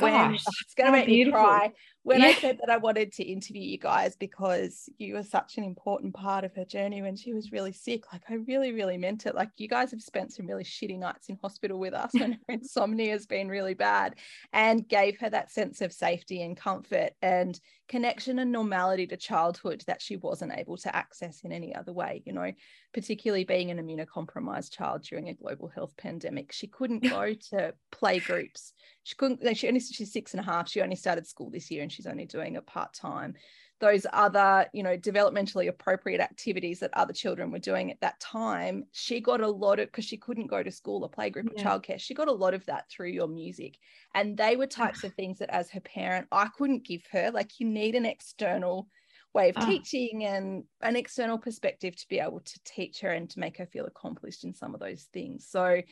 when 0.00 0.12
Gosh, 0.12 0.44
it's 0.62 0.74
going 0.74 0.86
to 0.86 0.92
make 0.92 1.06
beautiful. 1.06 1.40
me 1.40 1.46
cry 1.46 1.72
when 2.08 2.22
yeah. 2.22 2.28
I 2.28 2.32
said 2.32 2.58
that 2.60 2.70
I 2.70 2.78
wanted 2.78 3.12
to 3.12 3.22
interview 3.22 3.60
you 3.60 3.76
guys 3.76 4.16
because 4.16 4.88
you 4.96 5.12
were 5.12 5.22
such 5.22 5.58
an 5.58 5.64
important 5.64 6.14
part 6.14 6.42
of 6.42 6.54
her 6.54 6.64
journey 6.64 7.02
when 7.02 7.16
she 7.16 7.34
was 7.34 7.52
really 7.52 7.74
sick. 7.74 8.10
Like 8.10 8.22
I 8.30 8.36
really, 8.48 8.72
really 8.72 8.96
meant 8.96 9.26
it. 9.26 9.34
Like 9.34 9.50
you 9.58 9.68
guys 9.68 9.90
have 9.90 10.00
spent 10.00 10.32
some 10.32 10.46
really 10.46 10.64
shitty 10.64 10.98
nights 10.98 11.28
in 11.28 11.38
hospital 11.42 11.78
with 11.78 11.92
us 11.92 12.14
when 12.14 12.32
her 12.48 12.54
insomnia 12.54 13.12
has 13.12 13.26
been 13.26 13.48
really 13.48 13.74
bad 13.74 14.14
and 14.54 14.88
gave 14.88 15.20
her 15.20 15.28
that 15.28 15.50
sense 15.50 15.82
of 15.82 15.92
safety 15.92 16.40
and 16.40 16.56
comfort 16.56 17.10
and 17.20 17.60
connection 17.88 18.38
and 18.38 18.52
normality 18.52 19.06
to 19.06 19.16
childhood 19.16 19.82
that 19.86 20.00
she 20.00 20.16
wasn't 20.16 20.52
able 20.56 20.76
to 20.76 20.94
access 20.94 21.40
in 21.42 21.52
any 21.52 21.74
other 21.74 21.92
way, 21.92 22.22
you 22.24 22.32
know, 22.32 22.52
particularly 22.92 23.44
being 23.44 23.70
an 23.70 23.78
immunocompromised 23.78 24.70
child 24.70 25.02
during 25.02 25.28
a 25.28 25.34
global 25.34 25.68
health 25.68 25.96
pandemic. 25.96 26.52
She 26.52 26.68
couldn't 26.68 27.02
go 27.10 27.34
to 27.50 27.74
play 27.90 28.18
groups. 28.18 28.72
She 29.04 29.14
couldn't, 29.16 29.56
she 29.56 29.68
only, 29.68 29.80
she's 29.80 30.12
six 30.12 30.32
and 30.32 30.40
a 30.40 30.44
half. 30.44 30.68
She 30.68 30.82
only 30.82 30.96
started 30.96 31.26
school 31.26 31.50
this 31.50 31.70
year 31.70 31.82
and 31.82 31.90
she's 31.98 32.06
only 32.06 32.26
doing 32.26 32.54
it 32.54 32.66
part 32.66 32.94
time. 32.94 33.34
Those 33.80 34.06
other, 34.12 34.66
you 34.72 34.82
know, 34.82 34.96
developmentally 34.96 35.68
appropriate 35.68 36.20
activities 36.20 36.80
that 36.80 36.90
other 36.94 37.12
children 37.12 37.50
were 37.50 37.58
doing 37.58 37.90
at 37.90 38.00
that 38.00 38.18
time, 38.18 38.84
she 38.92 39.20
got 39.20 39.40
a 39.40 39.48
lot 39.48 39.78
of 39.78 39.86
because 39.86 40.04
she 40.04 40.16
couldn't 40.16 40.46
go 40.48 40.62
to 40.62 40.70
school 40.70 41.02
or 41.04 41.10
playgroup 41.10 41.48
yeah. 41.54 41.62
or 41.62 41.80
childcare. 41.80 42.00
She 42.00 42.14
got 42.14 42.28
a 42.28 42.32
lot 42.32 42.54
of 42.54 42.64
that 42.66 42.90
through 42.90 43.10
your 43.10 43.28
music, 43.28 43.78
and 44.14 44.36
they 44.36 44.56
were 44.56 44.66
types 44.66 45.04
of 45.04 45.14
things 45.14 45.38
that, 45.38 45.50
as 45.50 45.70
her 45.70 45.80
parent, 45.80 46.26
I 46.32 46.48
couldn't 46.56 46.84
give 46.84 47.02
her. 47.12 47.30
Like, 47.30 47.60
you 47.60 47.66
need 47.68 47.94
an 47.94 48.06
external 48.06 48.88
way 49.32 49.50
of 49.50 49.56
oh. 49.58 49.66
teaching 49.66 50.24
and 50.24 50.64
an 50.80 50.96
external 50.96 51.38
perspective 51.38 51.94
to 51.96 52.08
be 52.08 52.18
able 52.18 52.40
to 52.40 52.60
teach 52.64 53.00
her 53.00 53.10
and 53.10 53.30
to 53.30 53.38
make 53.38 53.58
her 53.58 53.66
feel 53.66 53.86
accomplished 53.86 54.42
in 54.44 54.54
some 54.54 54.74
of 54.74 54.80
those 54.80 55.06
things. 55.12 55.46
So 55.48 55.82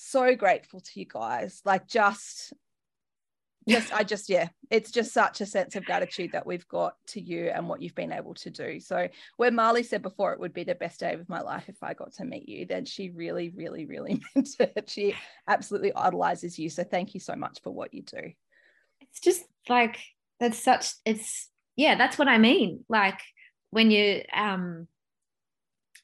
so 0.00 0.36
grateful 0.36 0.80
to 0.80 1.00
you 1.00 1.06
guys. 1.06 1.60
Like 1.64 1.88
just 1.88 2.52
just 3.68 3.92
I 3.92 4.02
just 4.02 4.28
yeah, 4.28 4.48
it's 4.70 4.90
just 4.90 5.12
such 5.12 5.40
a 5.40 5.46
sense 5.46 5.76
of 5.76 5.84
gratitude 5.84 6.32
that 6.32 6.46
we've 6.46 6.66
got 6.68 6.94
to 7.08 7.20
you 7.20 7.46
and 7.48 7.68
what 7.68 7.82
you've 7.82 7.94
been 7.94 8.12
able 8.12 8.34
to 8.34 8.50
do. 8.50 8.80
So 8.80 9.08
where 9.36 9.50
Marleigh 9.50 9.84
said 9.84 10.02
before 10.02 10.32
it 10.32 10.40
would 10.40 10.52
be 10.52 10.64
the 10.64 10.74
best 10.74 11.00
day 11.00 11.14
of 11.14 11.28
my 11.28 11.40
life 11.40 11.68
if 11.68 11.82
I 11.82 11.94
got 11.94 12.14
to 12.14 12.24
meet 12.24 12.48
you, 12.48 12.66
then 12.66 12.84
she 12.84 13.10
really, 13.10 13.50
really, 13.50 13.86
really 13.86 14.20
meant 14.34 14.48
it. 14.58 14.88
She 14.88 15.14
absolutely 15.46 15.92
idolizes 15.94 16.58
you. 16.58 16.70
So 16.70 16.84
thank 16.84 17.14
you 17.14 17.20
so 17.20 17.34
much 17.34 17.60
for 17.62 17.70
what 17.70 17.94
you 17.94 18.02
do. 18.02 18.32
It's 19.00 19.20
just 19.20 19.44
like 19.68 19.98
that's 20.40 20.62
such 20.62 20.92
it's 21.04 21.48
yeah, 21.76 21.96
that's 21.96 22.18
what 22.18 22.28
I 22.28 22.38
mean. 22.38 22.84
Like 22.88 23.20
when 23.70 23.90
you 23.90 24.22
um 24.34 24.88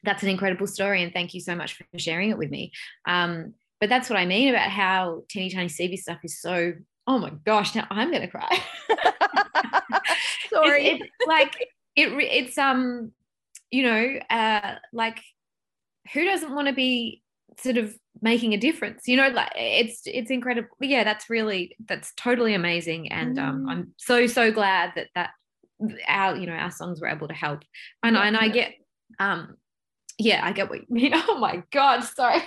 that's 0.02 0.22
an 0.22 0.28
incredible 0.28 0.66
story 0.66 1.02
and 1.02 1.12
thank 1.12 1.32
you 1.32 1.40
so 1.40 1.54
much 1.54 1.74
for 1.74 1.84
sharing 1.96 2.30
it 2.30 2.38
with 2.38 2.50
me. 2.50 2.72
Um 3.06 3.54
but 3.80 3.88
that's 3.88 4.08
what 4.08 4.18
I 4.18 4.24
mean 4.24 4.48
about 4.48 4.70
how 4.70 5.24
teeny 5.28 5.50
tiny 5.50 5.68
Stevie 5.68 5.96
stuff 5.96 6.18
is 6.24 6.40
so 6.40 6.74
oh 7.06 7.18
my 7.18 7.30
gosh, 7.44 7.74
now 7.74 7.86
I'm 7.90 8.12
gonna 8.12 8.28
cry. 8.28 8.58
Sorry. 10.50 10.86
It, 10.86 11.02
it, 11.02 11.10
like 11.26 11.56
it, 11.96 12.08
it's 12.12 12.58
um, 12.58 13.12
you 13.70 13.82
know, 13.82 14.18
uh, 14.30 14.76
like 14.92 15.20
who 16.12 16.24
doesn't 16.24 16.54
want 16.54 16.68
to 16.68 16.74
be 16.74 17.22
sort 17.60 17.76
of 17.76 17.94
making 18.20 18.52
a 18.52 18.58
difference? 18.58 19.06
You 19.06 19.16
know, 19.16 19.28
like 19.28 19.52
it's 19.56 20.02
it's 20.06 20.30
incredible. 20.30 20.68
Yeah, 20.80 21.04
that's 21.04 21.30
really 21.30 21.76
that's 21.86 22.12
totally 22.16 22.54
amazing, 22.54 23.10
and 23.10 23.38
um, 23.38 23.66
mm. 23.66 23.70
I'm 23.70 23.92
so 23.96 24.26
so 24.26 24.52
glad 24.52 24.92
that 24.96 25.08
that 25.14 25.30
our 26.08 26.36
you 26.36 26.46
know 26.46 26.52
our 26.52 26.70
songs 26.70 27.00
were 27.00 27.08
able 27.08 27.28
to 27.28 27.34
help, 27.34 27.62
and 28.02 28.16
yeah, 28.16 28.22
and 28.22 28.36
I 28.36 28.48
get 28.48 28.74
um, 29.18 29.56
yeah, 30.18 30.44
I 30.44 30.52
get 30.52 30.70
what 30.70 30.80
you 30.80 30.86
mean. 30.88 31.12
Oh 31.28 31.38
my 31.38 31.62
god, 31.70 32.00
sorry. 32.02 32.42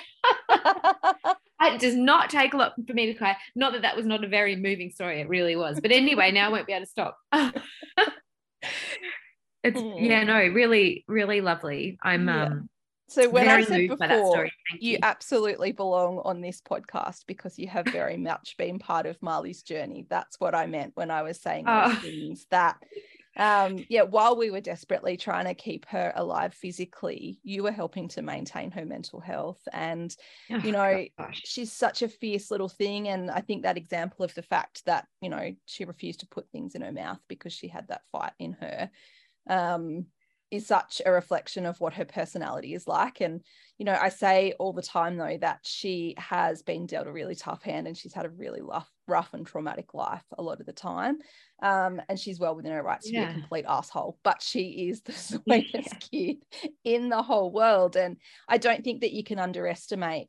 it 1.62 1.80
does 1.80 1.96
not 1.96 2.30
take 2.30 2.54
a 2.54 2.58
lot 2.58 2.74
for 2.86 2.94
me 2.94 3.08
to 3.08 3.14
cry. 3.14 3.36
Not 3.56 3.74
that 3.74 3.82
that 3.82 3.96
was 3.96 4.06
not 4.06 4.24
a 4.24 4.28
very 4.28 4.56
moving 4.56 4.92
story. 4.92 5.22
It 5.22 5.30
really 5.30 5.56
was. 5.56 5.80
But 5.80 5.92
anyway, 5.92 6.32
now 6.32 6.48
I 6.48 6.52
won't 6.52 6.68
be 6.68 6.74
able 6.74 6.86
to 6.86 6.92
stop. 6.92 7.18
it's 9.64 9.82
mm. 9.82 9.96
yeah, 10.00 10.24
no, 10.24 10.38
really, 10.40 11.04
really 11.08 11.42
lovely. 11.42 11.98
I'm 12.04 12.28
yeah. 12.28 12.46
um 12.46 12.70
so 13.10 13.30
when 13.30 13.48
I 13.48 13.64
said 13.64 13.88
before, 13.88 14.50
you. 14.80 14.92
you. 14.92 14.98
absolutely 15.02 15.72
belong 15.72 16.20
on 16.26 16.42
this 16.42 16.62
podcast 16.62 17.24
because 17.26 17.58
you 17.58 17.68
have 17.70 17.86
very 17.86 18.18
much 18.18 18.56
been 18.58 18.80
part 18.80 19.06
of 19.06 19.18
Marleigh's 19.22 19.64
journey. 19.64 20.06
That's 20.10 20.40
what 20.42 20.54
I 20.54 20.66
meant 20.66 20.92
when 20.96 21.10
I 21.10 21.22
was 21.22 21.40
saying 21.40 21.66
those 21.66 21.94
oh. 21.94 22.00
things. 22.02 22.46
That 22.52 22.76
um, 23.38 23.86
yeah, 23.88 24.02
while 24.02 24.36
we 24.36 24.50
were 24.50 24.62
desperately 24.62 25.16
trying 25.16 25.46
to 25.46 25.54
keep 25.54 25.86
her 25.88 26.12
alive 26.16 26.54
physically, 26.54 27.40
you 27.44 27.62
were 27.64 27.72
helping 27.72 28.08
to 28.10 28.24
maintain 28.24 28.72
her 28.72 28.84
mental 28.84 29.20
health. 29.20 29.62
And, 29.72 30.16
oh, 30.52 30.58
you 30.58 30.72
know, 30.72 31.06
gosh. 31.18 31.42
she's 31.46 31.72
such 31.72 32.02
a 32.02 32.10
fierce 32.10 32.50
little 32.50 32.70
thing. 32.70 33.08
And 33.08 33.30
I 33.30 33.42
think 33.42 33.64
that 33.64 33.78
example 33.78 34.26
of 34.26 34.34
the 34.34 34.42
fact 34.42 34.86
that, 34.86 35.08
you 35.22 35.30
know, 35.30 35.56
she 35.66 35.86
refused 35.86 36.22
to 36.22 36.28
put 36.28 36.50
things 36.50 36.74
in 36.74 36.82
her 36.82 36.92
mouth 36.92 37.20
because 37.28 37.54
she 37.54 37.68
had 37.68 37.88
that 37.90 38.02
fight 38.12 38.34
in 38.40 38.54
her. 38.54 38.90
Um, 39.48 40.08
is 40.50 40.66
such 40.66 41.02
a 41.06 41.12
reflection 41.12 41.66
of 41.66 41.80
what 41.82 41.94
her 41.94 42.06
personality 42.06 42.74
is 42.74 42.88
like. 42.88 43.22
And, 43.22 43.42
you 43.78 43.86
know, 43.86 43.98
I 44.00 44.10
say 44.10 44.54
all 44.60 44.72
the 44.72 44.82
time, 44.82 45.18
though, 45.18 45.38
that 45.42 45.60
she 45.64 46.16
has 46.18 46.62
been 46.62 46.86
dealt 46.86 47.08
a 47.08 47.12
really 47.12 47.36
tough 47.36 47.64
hand 47.64 47.88
and 47.88 47.98
she's 47.98 48.14
had 48.14 48.26
a 48.26 48.30
really 48.30 48.62
rough, 48.62 48.90
rough 49.08 49.34
and 49.34 49.46
traumatic 49.46 49.94
life 49.94 50.24
a 50.38 50.42
lot 50.42 50.60
of 50.60 50.66
the 50.66 50.74
time. 50.74 51.18
Um, 51.62 52.02
and 52.08 52.20
she's 52.20 52.40
well 52.40 52.56
within 52.56 52.72
her 52.72 52.84
rights 52.84 53.08
to 53.08 53.12
be 53.12 53.18
a 53.18 53.32
complete 53.32 53.66
asshole, 53.68 54.20
but 54.24 54.42
she 54.42 54.90
is 54.90 55.02
the 55.02 55.12
sweetest 55.14 56.10
yeah. 56.12 56.34
kid 56.34 56.38
in 56.84 57.10
the 57.10 57.22
whole 57.22 57.52
world. 57.52 57.96
And 57.96 58.18
I 58.48 58.58
don't 58.58 58.84
think 58.84 59.02
that 59.02 59.14
you 59.14 59.24
can 59.24 59.40
underestimate 59.40 60.28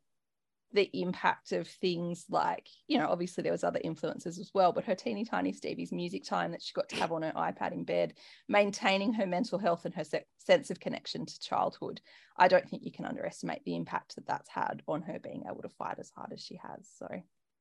the 0.73 0.89
impact 0.93 1.51
of 1.51 1.67
things 1.67 2.25
like 2.29 2.67
you 2.87 2.97
know 2.97 3.07
obviously 3.07 3.41
there 3.41 3.51
was 3.51 3.63
other 3.63 3.79
influences 3.83 4.37
as 4.37 4.51
well 4.53 4.71
but 4.71 4.83
her 4.83 4.93
teeny 4.93 5.25
tiny 5.25 5.51
stevie's 5.51 5.91
music 5.91 6.23
time 6.23 6.51
that 6.51 6.61
she 6.61 6.73
got 6.73 6.87
to 6.87 6.95
have 6.95 7.11
on 7.11 7.23
her 7.23 7.33
ipad 7.35 7.71
in 7.71 7.83
bed 7.83 8.13
maintaining 8.47 9.13
her 9.13 9.25
mental 9.25 9.57
health 9.57 9.85
and 9.85 9.95
her 9.95 10.03
se- 10.03 10.25
sense 10.49 10.71
of 10.71 10.79
connection 10.79 11.25
to 11.25 11.39
childhood. 11.39 12.01
I 12.37 12.47
don't 12.47 12.67
think 12.67 12.83
you 12.83 12.91
can 12.91 13.05
underestimate 13.05 13.63
the 13.65 13.75
impact 13.75 14.15
that 14.15 14.25
that's 14.25 14.49
had 14.49 14.81
on 14.87 15.03
her 15.03 15.19
being 15.19 15.43
able 15.47 15.61
to 15.61 15.69
fight 15.69 15.97
as 15.99 16.11
hard 16.15 16.31
as 16.33 16.41
she 16.41 16.59
has. 16.63 16.89
So 16.97 17.07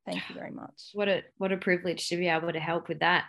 thank 0.07 0.29
you 0.29 0.35
very 0.35 0.51
much. 0.51 0.81
What 0.95 1.09
a 1.09 1.23
what 1.37 1.53
a 1.53 1.59
privilege 1.59 2.09
to 2.09 2.17
be 2.17 2.29
able 2.29 2.53
to 2.53 2.61
help 2.61 2.89
with 2.89 3.01
that. 3.01 3.25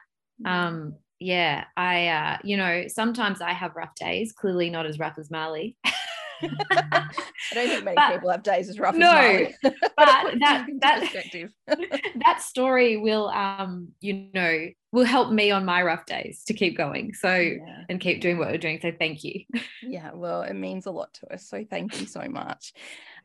Um 0.45 0.95
yeah 1.21 1.65
i 1.75 2.07
uh 2.07 2.37
you 2.45 2.55
know 2.55 2.85
sometimes 2.87 3.41
i 3.41 3.51
have 3.51 3.75
rough 3.75 3.93
days 3.95 4.31
clearly 4.31 4.69
not 4.69 4.85
as 4.85 4.97
rough 4.97 5.17
as 5.17 5.29
marleigh 5.29 5.75
I 6.41 7.09
don't 7.53 7.69
think 7.69 7.83
many 7.85 7.95
but, 7.95 8.13
people 8.13 8.29
have 8.29 8.43
days 8.43 8.69
as 8.69 8.79
rough 8.79 8.95
no, 8.95 9.09
as 9.11 9.53
but 9.63 9.75
that 9.95 10.67
that 10.81 11.49
that 12.25 12.41
story 12.41 12.97
will 12.97 13.27
um 13.29 13.89
you 14.01 14.27
know 14.33 14.69
will 14.91 15.05
help 15.05 15.31
me 15.31 15.51
on 15.51 15.65
my 15.65 15.83
rough 15.83 16.05
days 16.05 16.43
to 16.45 16.53
keep 16.53 16.77
going. 16.77 17.13
So 17.13 17.33
yeah. 17.33 17.83
and 17.89 17.99
keep 17.99 18.21
doing 18.21 18.37
what 18.37 18.49
we're 18.49 18.57
doing. 18.57 18.79
So 18.81 18.91
thank 18.97 19.23
you. 19.23 19.43
Yeah, 19.81 20.11
well, 20.13 20.43
it 20.43 20.53
means 20.53 20.85
a 20.85 20.91
lot 20.91 21.13
to 21.15 21.33
us. 21.33 21.47
So 21.47 21.65
thank 21.67 21.99
you 21.99 22.05
so 22.05 22.21
much. 22.29 22.73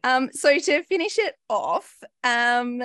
Um, 0.03 0.31
so 0.33 0.59
to 0.59 0.83
finish 0.85 1.19
it 1.19 1.35
off, 1.51 2.03
um, 2.23 2.83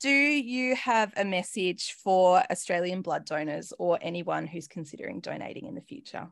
do 0.00 0.10
you 0.10 0.74
have 0.74 1.12
a 1.16 1.24
message 1.24 1.94
for 2.02 2.42
Australian 2.50 3.02
blood 3.02 3.24
donors 3.24 3.72
or 3.78 3.98
anyone 4.02 4.46
who's 4.46 4.66
considering 4.66 5.20
donating 5.20 5.66
in 5.66 5.74
the 5.74 5.82
future? 5.82 6.28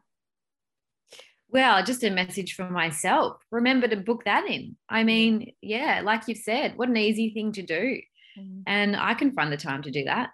Well, 1.53 1.85
just 1.85 2.05
a 2.05 2.11
message 2.11 2.55
for 2.55 2.69
myself. 2.69 3.43
Remember 3.51 3.89
to 3.89 3.97
book 3.97 4.25
that 4.25 4.47
in. 4.47 4.77
I 4.89 5.05
mean, 5.05 5.53
yeah, 5.61 6.01
like 6.05 6.23
you've 6.27 6.39
said, 6.39 6.77
what 6.77 6.89
an 6.89 6.97
easy 6.97 7.31
thing 7.31 7.53
to 7.53 7.63
do. 7.63 8.01
Mm. 8.39 8.63
And 8.67 8.97
I 8.97 9.15
can 9.15 9.33
find 9.33 9.53
the 9.53 9.57
time 9.57 9.83
to 9.83 9.91
do 9.91 10.05
that. 10.05 10.31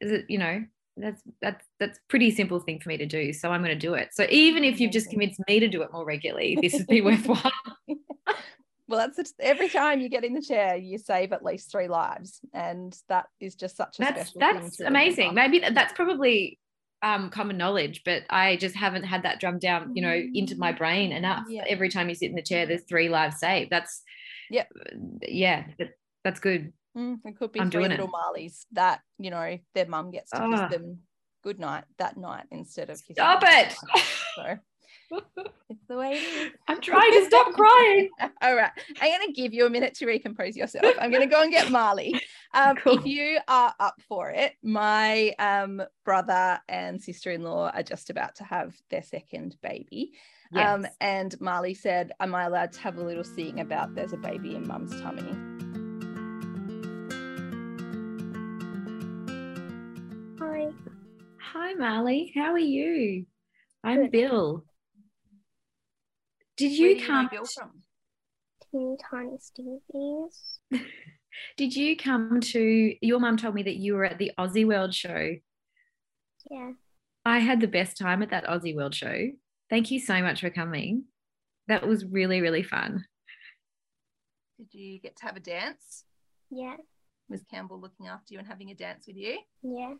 Is 0.00 0.12
it, 0.12 0.26
you 0.28 0.38
know, 0.38 0.64
that's 0.96 1.22
that's 1.40 1.64
that's 1.78 1.98
pretty 2.08 2.30
simple 2.30 2.60
thing 2.60 2.80
for 2.80 2.88
me 2.88 2.96
to 2.98 3.06
do. 3.06 3.32
So 3.32 3.50
I'm 3.50 3.62
going 3.62 3.78
to 3.78 3.86
do 3.86 3.94
it. 3.94 4.10
So 4.12 4.26
even 4.30 4.64
if 4.64 4.80
you've 4.80 4.92
just 4.92 5.10
convinced 5.10 5.40
me 5.48 5.60
to 5.60 5.68
do 5.68 5.82
it 5.82 5.92
more 5.92 6.04
regularly, 6.04 6.58
this 6.62 6.74
would 6.74 6.86
be 6.86 7.00
worthwhile. 7.00 7.52
well, 8.88 9.08
that's 9.14 9.32
every 9.40 9.68
time 9.68 10.00
you 10.00 10.08
get 10.08 10.24
in 10.24 10.34
the 10.34 10.42
chair, 10.42 10.76
you 10.76 10.98
save 10.98 11.32
at 11.32 11.44
least 11.44 11.70
three 11.70 11.88
lives, 11.88 12.40
and 12.52 12.96
that 13.08 13.26
is 13.40 13.54
just 13.54 13.76
such 13.76 13.98
a 13.98 14.04
special. 14.04 14.40
that's 14.40 14.56
that's 14.56 14.80
amazing. 14.80 15.34
Maybe 15.34 15.60
that's 15.60 15.92
probably 15.92 16.58
um, 17.02 17.30
common 17.30 17.56
knowledge, 17.56 18.02
but 18.04 18.22
I 18.30 18.56
just 18.56 18.76
haven't 18.76 19.04
had 19.04 19.22
that 19.22 19.40
drummed 19.40 19.60
down, 19.60 19.94
you 19.94 20.02
know, 20.02 20.20
into 20.34 20.56
my 20.56 20.72
brain 20.72 21.12
enough. 21.12 21.44
Yeah. 21.48 21.64
Every 21.68 21.88
time 21.88 22.08
you 22.08 22.14
sit 22.14 22.30
in 22.30 22.36
the 22.36 22.42
chair, 22.42 22.66
there's 22.66 22.84
three 22.88 23.08
lives 23.08 23.38
saved. 23.38 23.70
That's 23.70 24.02
yeah, 24.50 24.64
yeah, 25.22 25.64
that's 26.24 26.40
good. 26.40 26.72
Mm, 26.96 27.18
it 27.24 27.38
could 27.38 27.52
be 27.52 27.60
I'm 27.60 27.70
three 27.70 27.86
little 27.86 28.06
it. 28.06 28.10
Marleighs 28.10 28.66
that 28.72 29.00
you 29.18 29.30
know 29.30 29.58
their 29.74 29.86
mum 29.86 30.10
gets 30.10 30.32
to 30.32 30.42
oh. 30.42 30.50
kiss 30.50 30.60
ah. 30.60 30.68
them 30.68 30.98
good 31.42 31.58
night 31.58 31.84
that 31.98 32.16
night 32.16 32.44
instead 32.50 32.90
of 32.90 32.98
stop 32.98 33.42
it. 33.46 33.74
So 34.36 34.58
it's 35.10 35.86
the 35.88 35.96
way 35.96 36.12
it 36.12 36.16
is. 36.16 36.52
I'm 36.68 36.80
trying 36.80 37.12
to 37.12 37.24
stop 37.26 37.52
crying. 37.52 38.10
All 38.42 38.54
right. 38.54 38.70
I'm 39.00 39.18
going 39.18 39.26
to 39.26 39.32
give 39.32 39.52
you 39.52 39.66
a 39.66 39.70
minute 39.70 39.94
to 39.94 40.06
recompose 40.06 40.56
yourself. 40.56 40.94
I'm 41.00 41.10
going 41.10 41.22
to 41.22 41.32
go 41.32 41.42
and 41.42 41.50
get 41.50 41.68
Marleigh. 41.68 42.20
Um, 42.54 42.76
cool. 42.76 42.98
If 42.98 43.06
you 43.06 43.38
are 43.48 43.74
up 43.78 44.00
for 44.08 44.30
it, 44.30 44.54
my 44.62 45.34
um, 45.38 45.82
brother 46.04 46.60
and 46.68 47.00
sister 47.00 47.30
in 47.30 47.42
law 47.42 47.70
are 47.70 47.82
just 47.82 48.10
about 48.10 48.34
to 48.36 48.44
have 48.44 48.74
their 48.90 49.02
second 49.02 49.56
baby. 49.62 50.12
Um, 50.54 50.58
yes. 50.58 50.68
Um, 50.68 50.86
and 51.00 51.40
Marleigh 51.40 51.76
said, 51.76 52.12
Am 52.20 52.34
I 52.34 52.44
allowed 52.44 52.72
to 52.72 52.80
have 52.80 52.98
a 52.98 53.02
little 53.02 53.24
sing 53.24 53.60
about 53.60 53.94
there's 53.94 54.12
a 54.12 54.16
baby 54.16 54.54
in 54.54 54.66
mum's 54.66 55.00
tummy? 55.00 55.22
Hi. 60.40 60.68
Hi, 61.52 61.74
Marleigh. 61.74 62.32
How 62.34 62.52
are 62.52 62.58
you? 62.58 63.26
I'm 63.84 64.02
Good. 64.02 64.12
Byll. 64.12 64.64
Did 66.60 66.72
you 66.72 67.06
come 67.06 67.30
you 67.32 67.42
from? 67.58 67.82
Teeny 68.70 68.96
Tiny 69.10 69.38
Stevies. 69.38 70.58
Did 71.56 71.74
you 71.74 71.96
come 71.96 72.40
to 72.40 72.94
your 73.00 73.18
mum 73.18 73.38
told 73.38 73.54
me 73.54 73.62
that 73.62 73.76
you 73.76 73.94
were 73.94 74.04
at 74.04 74.18
the 74.18 74.32
Aussie 74.38 74.66
World 74.66 74.94
show? 74.94 75.36
Yeah. 76.50 76.72
I 77.24 77.38
had 77.38 77.62
the 77.62 77.66
best 77.66 77.96
time 77.96 78.22
at 78.22 78.28
that 78.28 78.44
Aussie 78.44 78.76
World 78.76 78.94
show. 78.94 79.30
Thank 79.70 79.90
you 79.90 80.00
so 80.00 80.20
much 80.20 80.42
for 80.42 80.50
coming. 80.50 81.04
That 81.66 81.88
was 81.88 82.04
really, 82.04 82.42
really 82.42 82.62
fun. 82.62 83.06
Did 84.58 84.74
you 84.74 85.00
get 85.00 85.16
to 85.16 85.24
have 85.24 85.36
a 85.36 85.40
dance? 85.40 86.04
Yeah. 86.50 86.76
Was 87.30 87.42
Campbell 87.50 87.80
looking 87.80 88.08
after 88.08 88.34
you 88.34 88.38
and 88.38 88.46
having 88.46 88.70
a 88.70 88.74
dance 88.74 89.06
with 89.06 89.16
you? 89.16 89.38
Yeah. 89.62 89.94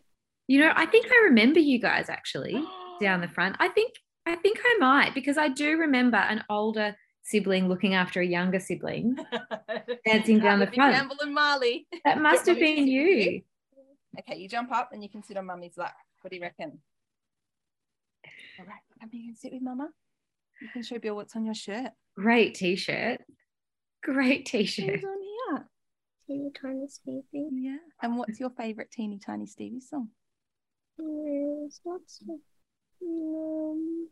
You 0.47 0.59
know, 0.59 0.73
I 0.75 0.85
think 0.85 1.07
I 1.11 1.25
remember 1.25 1.59
you 1.59 1.79
guys 1.79 2.07
actually 2.07 2.63
down 3.01 3.21
the 3.21 3.29
front. 3.29 3.55
I 3.59 3.69
think 3.69 3.93
I 4.25 4.35
think 4.35 4.59
I 4.63 4.77
might 4.79 5.13
because 5.13 5.37
I 5.37 5.49
do 5.49 5.77
remember 5.77 6.17
an 6.17 6.43
older 6.49 6.95
sibling 7.23 7.67
looking 7.67 7.93
after 7.93 8.21
a 8.21 8.25
younger 8.25 8.59
sibling 8.59 9.15
dancing 10.05 10.39
down 10.39 10.59
the 10.59 10.67
front. 10.67 10.95
Campbell 10.95 11.17
and 11.21 11.35
Marleigh. 11.35 11.85
That 12.05 12.19
must 12.19 12.45
have 12.47 12.59
been 12.59 12.87
you. 12.87 13.41
Okay, 14.19 14.37
you 14.37 14.49
jump 14.49 14.71
up 14.71 14.89
and 14.91 15.01
you 15.01 15.09
can 15.09 15.23
sit 15.23 15.37
on 15.37 15.45
mummy's 15.45 15.77
lap. 15.77 15.95
What 16.21 16.31
do 16.31 16.35
you 16.35 16.41
reckon? 16.41 16.79
All 18.59 18.65
right, 18.65 18.81
come 18.99 19.09
here 19.11 19.23
and 19.27 19.37
sit 19.37 19.53
with 19.53 19.61
mama. 19.61 19.89
You 20.61 20.67
can 20.73 20.83
show 20.83 20.99
Byll 20.99 21.15
what's 21.15 21.35
on 21.35 21.45
your 21.45 21.55
shirt. 21.55 21.91
Great 22.15 22.53
t-shirt. 22.55 23.21
Great 24.03 24.45
t-shirt. 24.45 24.91
What's 24.91 25.03
on 25.03 25.21
here? 25.21 25.65
teeny 26.27 26.51
tiny 26.59 26.87
Stevie. 26.87 27.49
Yeah. 27.51 27.77
And 28.01 28.17
what's 28.17 28.39
your 28.39 28.51
favorite 28.51 28.91
teeny 28.91 29.19
tiny 29.19 29.45
Stevie 29.45 29.81
song? 29.81 30.09
There's 30.97 31.79
lots 31.85 32.21
of 32.29 32.37
um, 33.03 34.07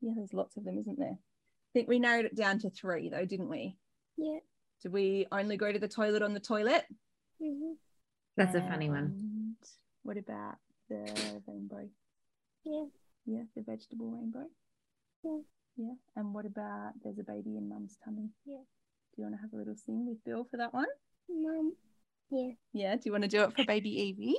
Yeah, 0.00 0.12
there's 0.16 0.32
lots 0.34 0.56
of 0.56 0.64
them, 0.64 0.78
isn't 0.78 0.98
there? 0.98 1.18
I 1.18 1.70
think 1.72 1.88
we 1.88 1.98
narrowed 1.98 2.24
it 2.26 2.36
down 2.36 2.58
to 2.60 2.70
three 2.70 3.08
though, 3.08 3.24
didn't 3.24 3.48
we? 3.48 3.76
yeah. 4.16 4.38
Did 4.80 4.92
we 4.92 5.26
only 5.32 5.56
go 5.56 5.72
to 5.72 5.78
the 5.78 5.88
toilet 5.88 6.22
on 6.22 6.34
the 6.34 6.40
toilet? 6.40 6.84
hmm 7.42 7.72
That's 8.36 8.54
a 8.54 8.60
funny 8.60 8.88
one. 8.88 9.56
What 10.04 10.16
about 10.16 10.54
the 10.88 11.40
rainbow? 11.48 11.88
Yeah. 12.64 12.84
Yeah, 13.26 13.42
the 13.56 13.62
vegetable 13.62 14.10
rainbow. 14.12 14.46
Yeah. 15.24 15.38
Yeah. 15.76 15.94
And 16.14 16.32
what 16.32 16.46
about 16.46 16.92
there's 17.02 17.18
a 17.18 17.24
baby 17.24 17.56
in 17.56 17.68
mum's 17.68 17.98
tummy? 18.04 18.30
Yeah. 18.46 18.58
Do 18.58 19.22
you 19.22 19.24
want 19.24 19.34
to 19.34 19.40
have 19.42 19.52
a 19.52 19.56
little 19.56 19.74
sing 19.74 20.06
with 20.06 20.22
Byll 20.24 20.46
for 20.48 20.58
that 20.58 20.72
one? 20.72 20.86
Mum. 21.28 21.72
Yeah. 22.30 22.50
Yeah. 22.72 22.94
Do 22.94 23.02
you 23.06 23.12
want 23.12 23.24
to 23.24 23.28
do 23.28 23.42
it 23.42 23.52
for 23.56 23.64
baby 23.64 23.90
Evie? 23.90 24.36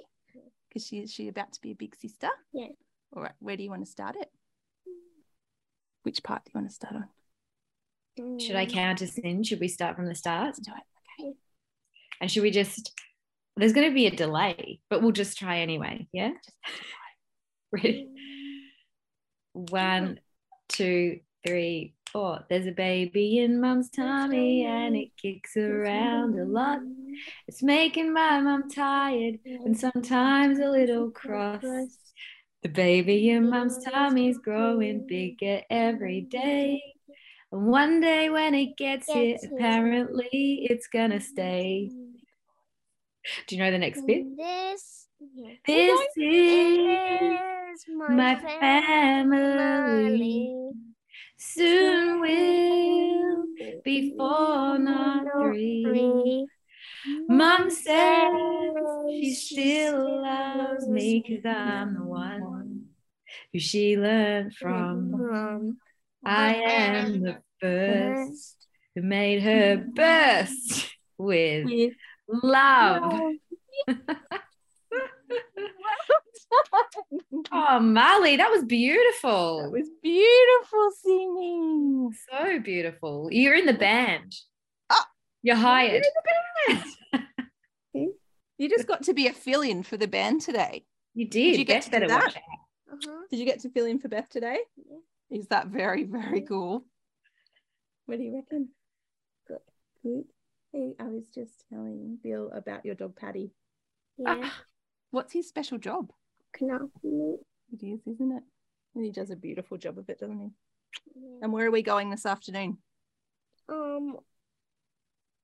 Because 0.70 0.86
she 0.86 1.00
is 1.00 1.12
she 1.12 1.28
about 1.28 1.54
to 1.54 1.62
be 1.62 1.72
a 1.72 1.76
big 1.76 1.96
sister? 1.96 2.30
Yeah. 2.54 2.68
All 3.16 3.24
right. 3.24 3.34
Where 3.40 3.58
do 3.58 3.64
you 3.64 3.70
want 3.70 3.84
to 3.84 3.92
start 3.92 4.16
it? 4.16 4.30
Which 6.04 6.24
part 6.24 6.46
do 6.46 6.52
you 6.54 6.60
want 6.60 6.70
to 6.70 6.76
start 6.76 6.96
on? 6.96 8.40
Should 8.40 8.56
I 8.56 8.66
count 8.66 9.02
us 9.02 9.18
in? 9.18 9.44
Should 9.44 9.60
we 9.60 9.68
start 9.68 9.96
from 9.96 10.08
the 10.08 10.16
start? 10.16 10.46
Let's 10.46 10.60
do 10.60 10.72
it. 10.72 11.24
Okay. 11.24 11.34
And 12.22 12.30
should 12.30 12.44
we 12.44 12.52
just? 12.52 12.92
There's 13.56 13.74
going 13.74 13.90
to 13.90 13.94
be 13.94 14.08
a 14.08 14.12
delay, 14.12 14.80
but 14.90 15.02
we'll 15.02 15.12
just 15.12 15.38
try 15.38 15.60
anyway. 15.60 16.08
Yeah. 16.12 16.32
Just 16.32 16.84
Ready? 17.72 18.08
One, 19.54 20.20
two, 20.70 21.20
three, 21.46 21.94
four. 22.12 22.46
There's 22.50 22.68
a 22.68 22.72
baby 22.72 23.40
in 23.40 23.62
mum's 23.62 23.90
tummy 23.90 24.66
and 24.66 24.96
it 24.96 25.10
kicks 25.22 25.56
around 25.58 26.40
a 26.40 26.46
lot. 26.46 26.80
It's 27.48 27.64
making 27.64 28.14
my 28.14 28.40
mom 28.42 28.70
tired 28.70 29.40
and 29.46 29.78
sometimes 29.78 30.60
a 30.60 30.70
little 30.70 31.12
cross. 31.12 31.64
The 32.62 32.70
baby 32.70 33.30
in 33.30 33.50
mum's 33.50 33.78
tummy's 33.84 34.38
growing 34.38 35.06
bigger 35.08 35.62
every 35.70 36.22
day. 36.22 36.82
And 37.52 37.68
one 37.68 38.02
day 38.02 38.30
when 38.30 38.54
it 38.54 38.78
gets 38.78 39.12
here, 39.12 39.32
Gets 39.34 39.46
here. 39.46 39.56
apparently 39.56 40.68
it's 40.70 40.88
gonna 40.88 41.20
stay. 41.20 41.90
Do 43.48 43.56
you 43.56 43.64
know 43.64 43.72
the 43.72 43.78
next 43.78 44.06
bit? 44.06 44.24
This, 44.38 45.08
yeah. 45.36 45.54
This 45.66 46.00
is 46.18 47.20
is 47.80 47.86
my 47.90 48.36
family. 48.60 50.54
Soon 51.38 52.20
will 52.22 53.46
be 53.84 54.14
four, 54.18 54.78
not 54.80 55.26
three. 55.38 56.46
Mom 57.28 57.70
says 57.70 58.34
she 59.12 59.34
still 59.34 60.22
loves 60.22 60.88
me 60.88 61.24
because 61.26 61.46
I'm 61.46 61.94
the 61.94 62.04
one 62.04 62.86
who 63.54 63.60
she 63.60 63.98
learned 63.98 64.54
from. 64.56 65.78
I 66.26 66.54
am 66.56 67.22
the 67.22 67.42
first 67.60 68.68
who 68.96 69.02
made 69.02 69.42
her 69.44 69.78
burst 69.78 70.96
with 71.18 71.68
love. 72.28 73.22
Oh, 77.52 77.80
Marleigh, 77.80 78.38
that 78.38 78.52
was 78.52 78.64
beautiful. 78.66 79.66
It 79.66 79.72
was 79.72 79.90
beautiful 80.04 80.92
singing. 81.02 82.14
So 82.30 82.60
beautiful. 82.60 83.30
You're 83.32 83.56
in 83.56 83.66
the 83.66 83.74
band. 83.74 84.36
You're 85.42 85.56
hired. 85.56 86.06
You 88.60 88.68
just 88.68 88.88
got 88.88 89.04
to 89.04 89.14
be 89.14 89.28
a 89.28 89.34
fill-in 89.34 89.84
for 89.84 89.96
the 89.96 90.06
band 90.08 90.42
today. 90.42 90.84
You 91.16 91.26
did. 91.26 91.58
you 91.58 91.64
get 91.64 91.86
Beth 91.86 91.92
to 91.94 92.00
do 92.02 92.08
that? 92.08 92.24
watch. 92.26 92.36
Uh-huh. 92.92 93.22
Did 93.30 93.40
you 93.40 93.46
get 93.46 93.62
to 93.62 93.70
fill 93.70 93.86
in 93.86 94.00
for 94.00 94.10
Beth 94.10 94.28
today? 94.30 94.60
Is 95.32 95.48
that 95.48 95.68
very, 95.68 96.04
very 96.04 96.42
cool? 96.42 96.84
What 98.06 98.18
do 98.18 98.24
you 98.26 98.36
reckon? 98.36 98.68
Good. 99.48 99.60
Good. 100.04 100.24
Hey, 100.74 100.94
I 101.00 101.06
was 101.06 101.30
just 101.34 101.64
telling 101.72 102.18
Byll 102.22 102.52
about 102.54 102.86
your 102.86 102.96
dog 102.96 103.16
Paddy. 103.16 103.52
Yeah. 104.18 104.50
What's 105.12 105.32
his 105.32 105.48
special 105.48 105.78
job? 105.78 106.12
Canal 106.54 106.92
meat. 107.02 107.40
It 107.72 107.86
is, 107.86 108.02
isn't 108.14 108.32
it? 108.32 108.44
And 108.94 109.06
he 109.06 109.12
does 109.12 109.30
a 109.30 109.38
beautiful 109.38 109.78
job 109.78 109.98
of 109.98 110.10
it, 110.10 110.20
doesn't 110.20 110.38
he? 110.40 110.50
Yeah. 111.16 111.40
And 111.44 111.54
where 111.54 111.66
are 111.66 111.72
we 111.72 111.82
going 111.82 112.10
this 112.10 112.26
afternoon? 112.26 112.80
Um, 113.70 114.18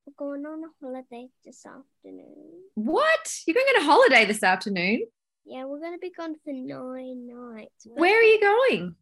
we're 0.05 0.13
going 0.17 0.45
on 0.45 0.63
a 0.63 0.67
holiday 0.81 1.27
this 1.43 1.65
afternoon. 1.65 2.61
What? 2.75 3.33
You're 3.47 3.55
going 3.55 3.67
on 3.75 3.81
a 3.81 3.85
holiday 3.85 4.25
this 4.25 4.43
afternoon? 4.43 5.05
Yeah, 5.45 5.65
we're 5.65 5.79
gonna 5.79 5.97
be 5.97 6.11
gone 6.11 6.35
for 6.43 6.53
nine 6.53 7.27
nights. 7.27 7.85
but, 7.85 7.97
Where 7.97 8.19
are 8.19 8.23
you 8.23 8.39
going? 8.39 8.95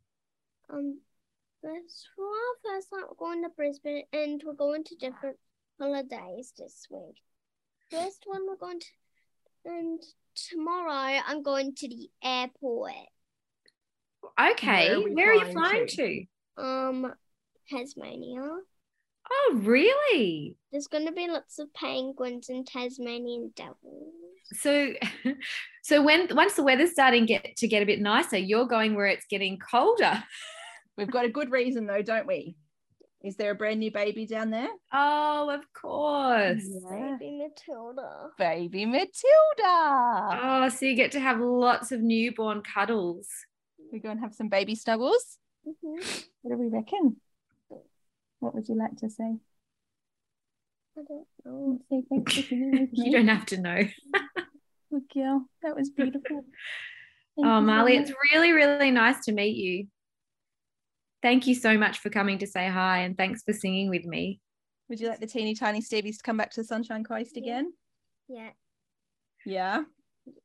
Um, 0.70 1.00
this 1.62 2.08
for 2.16 2.26
our 2.26 2.76
first 2.76 2.88
night, 2.92 3.04
we're 3.10 3.16
going 3.28 3.44
to 3.44 3.50
Brisbane, 3.50 4.04
and 4.12 4.42
we're 4.46 4.54
going 4.54 4.84
to 4.86 4.96
different 4.96 5.38
holidays 5.80 6.54
this 6.58 6.88
week. 6.90 7.22
First 7.90 8.24
one, 8.26 8.42
we're 8.48 8.58
going 8.58 8.80
to, 8.80 8.86
and 9.66 10.02
tomorrow 10.36 11.22
I'm 11.26 11.44
going 11.44 11.76
to 11.76 11.88
the 11.88 12.10
airport. 12.24 12.92
Okay. 14.52 14.90
Where 14.90 14.98
are 14.98 15.14
Where 15.14 15.32
are 15.32 15.34
you 15.36 15.52
flying 15.52 15.54
flying 15.54 15.88
to? 15.88 16.26
to? 16.58 16.64
Um, 16.64 17.14
Tasmania. 17.70 18.42
Oh, 19.32 19.60
really? 19.62 20.56
There's 20.72 20.88
gonna 20.88 21.12
be 21.12 21.28
lots 21.28 21.60
of 21.60 21.74
penguins 21.74 22.50
and 22.50 22.66
Tasmanian 22.66 23.52
devils. 23.56 24.14
So, 24.54 24.94
so 25.84 26.04
when 26.04 26.28
once 26.36 26.56
the 26.56 26.64
weather's 26.64 26.92
starting 26.92 27.26
get 27.26 27.56
to 27.58 27.68
get 27.68 27.84
a 27.84 27.86
bit 27.86 28.02
nicer, 28.02 28.38
you're 28.38 28.68
going 28.68 28.96
where 28.96 29.08
it's 29.08 29.26
getting 29.26 29.58
colder. 29.60 30.24
We've 30.98 31.10
got 31.12 31.26
a 31.26 31.30
good 31.30 31.52
reason 31.52 31.88
though, 31.88 32.02
don't 32.02 32.28
we? 32.28 32.56
Is 33.24 33.38
there 33.38 33.52
a 33.52 33.56
brand 33.56 33.80
new 33.80 33.90
baby 33.90 34.26
down 34.28 34.50
there? 34.50 34.68
Oh, 34.92 35.50
of 35.50 35.62
course. 35.74 36.62
Yeah. 36.62 37.16
Baby 37.18 37.38
Matilda. 37.38 38.28
Baby 38.38 38.86
Matilda. 38.86 39.10
Oh, 39.66 40.70
so 40.70 40.86
you 40.86 40.96
get 40.96 41.14
to 41.14 41.22
have 41.22 41.40
lots 41.40 41.94
of 41.94 42.02
newborn 42.02 42.62
cuddles. 42.62 43.30
We 43.94 44.00
go 44.00 44.10
and 44.10 44.20
have 44.20 44.34
some 44.34 44.50
baby 44.50 44.76
snuggles. 44.76 45.38
Mhm. 45.66 46.26
What 46.42 46.52
do 46.52 46.62
we 46.62 46.68
reckon? 46.68 47.16
What 48.44 48.54
would 48.56 48.68
you 48.68 48.76
like 48.76 48.98
to 48.98 49.10
say? 49.10 49.38
I 50.98 51.02
don't 51.08 51.26
know. 51.46 51.80
Say 51.90 52.04
thanks 52.10 52.34
for 52.36 52.42
singing 52.42 52.72
with 52.72 52.90
You 52.92 53.10
don't 53.14 53.30
have 53.30 53.46
to 53.48 53.58
know. 53.58 53.84
Good 54.92 55.04
girl. 55.14 55.46
That 55.64 55.78
was 55.78 55.90
beautiful. 55.90 56.44
Oh, 57.36 57.42
thank 57.42 57.48
Oh, 57.48 57.60
you 57.62 57.66
so 57.66 57.72
Marleigh, 57.72 58.00
it's 58.02 58.14
really, 58.32 58.52
really 58.52 58.92
nice 58.92 59.26
to 59.26 59.32
meet 59.32 59.56
you. 59.56 59.88
Thank 61.24 61.48
you 61.48 61.56
so 61.56 61.80
much 61.80 61.98
for 61.98 62.12
coming 62.12 62.38
to 62.40 62.46
say 62.46 62.68
hi 62.68 63.00
and 63.00 63.18
thanks 63.18 63.42
for 63.42 63.54
singing 63.54 63.90
with 63.90 64.06
me. 64.06 64.40
Would 64.90 65.00
you 65.00 65.08
like 65.08 65.20
the 65.20 65.26
teeny 65.26 65.56
tiny 65.56 65.82
Stevies 65.82 66.18
to 66.18 66.24
come 66.24 66.38
back 66.38 66.52
to 66.52 66.62
the 66.62 66.66
Sunshine 66.68 67.04
Coast 67.04 67.32
Yeah. 67.36 67.42
again? 67.42 67.74
Yeah. 68.28 68.50
Yeah. 69.48 69.84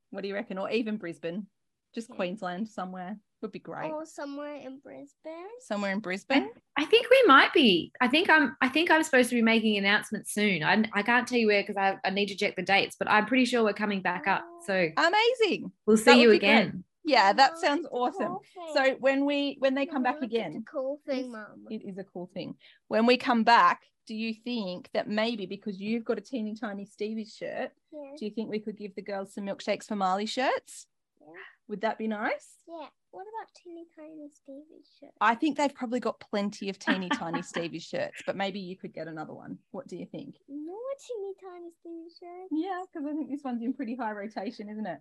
What 0.09 0.23
do 0.23 0.29
you 0.29 0.35
reckon? 0.35 0.57
Or 0.57 0.71
even 0.71 0.97
Brisbane? 0.97 1.47
Just 1.95 2.09
Yeah. 2.09 2.17
Queensland 2.17 2.69
somewhere 2.69 3.19
would 3.43 3.53
be 3.53 3.59
great. 3.59 3.91
Or 3.93 4.05
somewhere 4.05 4.57
in 4.57 4.79
Brisbane. 4.81 5.47
Somewhere 5.61 5.93
in 5.93 6.01
Brisbane. 6.01 6.51
I 6.77 6.85
think 6.85 7.07
we 7.11 7.23
might 7.27 7.53
be. 7.53 7.93
I 8.01 8.09
think 8.09 8.29
I'm. 8.29 8.57
I 8.61 8.69
think 8.69 8.91
I'm 8.91 9.03
supposed 9.03 9.29
to 9.31 9.37
be 9.37 9.43
making 9.43 9.77
an 9.77 9.85
announcement 9.85 10.29
soon. 10.29 10.63
I, 10.65 10.85
I 10.93 11.03
can't 11.03 11.27
tell 11.27 11.39
you 11.39 11.47
where 11.49 11.63
because 11.63 11.77
I, 11.77 11.97
I 12.05 12.11
need 12.11 12.27
to 12.27 12.37
check 12.37 12.57
the 12.57 12.63
dates, 12.63 12.97
but 12.99 13.09
I'm 13.11 13.27
pretty 13.27 13.45
sure 13.45 13.63
we're 13.65 13.73
coming 13.73 14.03
back 14.03 14.27
up. 14.27 14.43
Oh. 14.47 14.63
So 14.67 14.89
Amazing. 14.97 15.71
we'll 15.87 15.97
see 15.97 16.11
would 16.15 16.21
you 16.21 16.31
be 16.31 16.39
great. 16.41 16.49
again. 16.51 16.85
Yeah, 17.05 17.33
that 17.33 17.53
Oh, 17.57 17.61
sounds 17.61 17.87
awesome. 17.91 18.37
cool. 18.55 18.75
So 18.75 18.97
when 19.01 19.25
we 19.25 19.57
when 19.61 19.75
they 19.75 19.87
come 19.87 20.03
back 20.03 20.17
Mum, 20.17 20.25
it's 20.25 20.35
again, 20.35 20.65
a 20.67 20.71
cool 20.71 21.01
thing, 21.07 21.25
Yes. 21.25 21.33
Mum. 21.33 21.67
it 21.71 21.83
is 21.89 21.97
a 21.99 22.05
cool 22.05 22.29
thing. 22.35 22.55
When 22.89 23.07
we 23.07 23.17
come 23.17 23.45
back, 23.45 23.81
do 24.07 24.15
you 24.15 24.35
think 24.35 24.91
that 24.95 25.09
maybe 25.09 25.47
because 25.47 25.81
you've 25.81 26.05
got 26.05 26.19
a 26.19 26.21
teeny 26.21 26.55
tiny 26.55 26.85
Stevie 26.85 27.25
shirt, 27.25 27.71
Yeah. 27.93 28.11
do 28.19 28.25
you 28.25 28.31
think 28.31 28.51
we 28.51 28.59
could 28.59 28.77
give 28.77 28.95
the 28.95 29.03
girls 29.03 29.33
some 29.33 29.45
milkshakes 29.45 29.85
for 29.87 29.95
Marleigh 29.97 30.29
shirts? 30.29 30.87
Yeah. 31.21 31.29
Would 31.69 31.81
that 31.83 31.97
be 31.99 32.09
nice? 32.09 32.57
Yeah. 32.69 32.89
What 33.11 33.23
about 33.23 33.49
teeny 33.55 33.87
tiny 33.97 34.29
Stevie 34.33 34.85
shirts? 35.01 35.17
I 35.21 35.35
think 35.35 35.57
they've 35.57 35.75
probably 35.75 36.01
got 36.01 36.21
plenty 36.21 36.69
of 36.69 36.79
teeny 36.79 37.09
tiny 37.09 37.43
Stevie 37.43 37.79
shirts, 37.79 38.23
but 38.27 38.37
maybe 38.37 38.61
you 38.61 38.77
could 38.77 38.93
get 38.93 39.09
another 39.09 39.35
one. 39.35 39.59
What 39.71 39.89
do 39.89 39.97
you 39.97 40.07
think? 40.07 40.37
No 40.49 40.77
teeny 41.07 41.33
tiny 41.43 41.71
Stevie 41.81 42.15
shirt. 42.21 42.49
Yeah, 42.51 42.83
because 42.93 43.07
I 43.07 43.15
think 43.15 43.31
this 43.31 43.43
one's 43.45 43.63
in 43.63 43.73
pretty 43.73 43.97
high 43.97 44.13
rotation, 44.13 44.69
isn't 44.69 44.87
it? 44.87 45.01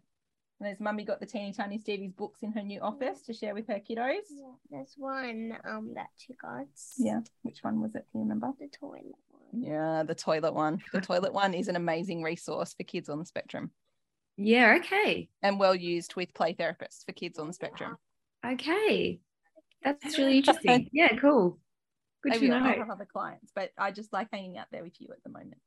And 0.59 0.65
there's 0.65 0.79
mummy 0.79 1.03
got 1.03 1.19
the 1.19 1.25
teeny 1.25 1.53
tiny 1.53 1.77
Stevie's 1.77 2.13
books 2.13 2.41
in 2.41 2.51
her 2.53 2.63
new 2.63 2.79
office 2.79 3.21
to 3.23 3.33
share 3.33 3.53
with 3.53 3.67
her 3.67 3.79
kiddos. 3.79 4.23
Yeah. 4.29 4.53
There's 4.71 4.93
one 4.97 5.55
um 5.65 5.93
that 5.95 6.07
she 6.17 6.33
got. 6.33 6.65
Yeah. 6.97 7.19
Which 7.43 7.59
one 7.61 7.81
was 7.81 7.93
it? 7.93 8.05
Can 8.11 8.21
you 8.21 8.23
remember? 8.23 8.53
The 8.59 8.67
toilet 8.67 9.03
one. 9.29 9.61
Yeah, 9.61 10.03
the 10.03 10.15
toilet 10.15 10.53
one. 10.53 10.81
The 10.93 11.01
toilet 11.01 11.33
one 11.33 11.53
is 11.53 11.67
an 11.67 11.75
amazing 11.75 12.23
resource 12.23 12.73
for 12.73 12.83
kids 12.83 13.09
on 13.09 13.19
the 13.19 13.25
spectrum 13.25 13.71
Yeah. 14.37 14.77
Okay. 14.79 15.29
and 15.41 15.59
well 15.59 15.75
used 15.75 16.15
with 16.15 16.33
play 16.33 16.53
therapists 16.53 17.05
for 17.05 17.11
kids 17.11 17.39
on 17.39 17.47
the 17.47 17.53
spectrum. 17.53 17.97
Okay. 18.45 19.19
That's 19.83 20.17
really 20.17 20.37
interesting. 20.37 20.89
Yeah. 20.93 21.17
Cool. 21.17 21.57
Good 22.23 22.33
Maybe 22.33 22.47
to 22.47 22.59
know. 22.59 22.65
I'll 22.65 22.77
have 22.77 22.89
other 22.89 23.07
clients, 23.11 23.51
but 23.53 23.71
I 23.77 23.91
just 23.91 24.11
like 24.13 24.27
hanging 24.31 24.57
out 24.57 24.67
there 24.71 24.83
with 24.83 24.99
you 24.99 25.09
at 25.11 25.23
the 25.23 25.29
moment. 25.29 25.61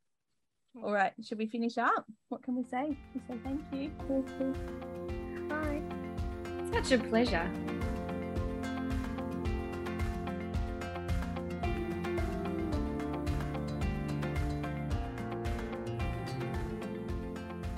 All 0.83 0.93
right, 0.93 1.13
should 1.25 1.39
we 1.39 1.47
finish 1.47 1.79
up? 1.79 2.07
What 2.29 2.43
can 2.45 2.55
we 2.55 2.63
say? 2.63 2.97
We 3.15 3.21
say 3.27 3.41
thank 3.43 3.61
you. 3.73 3.91
Bye. 5.49 5.83
Such 6.73 6.93
a 6.93 6.99
pleasure. 6.99 7.51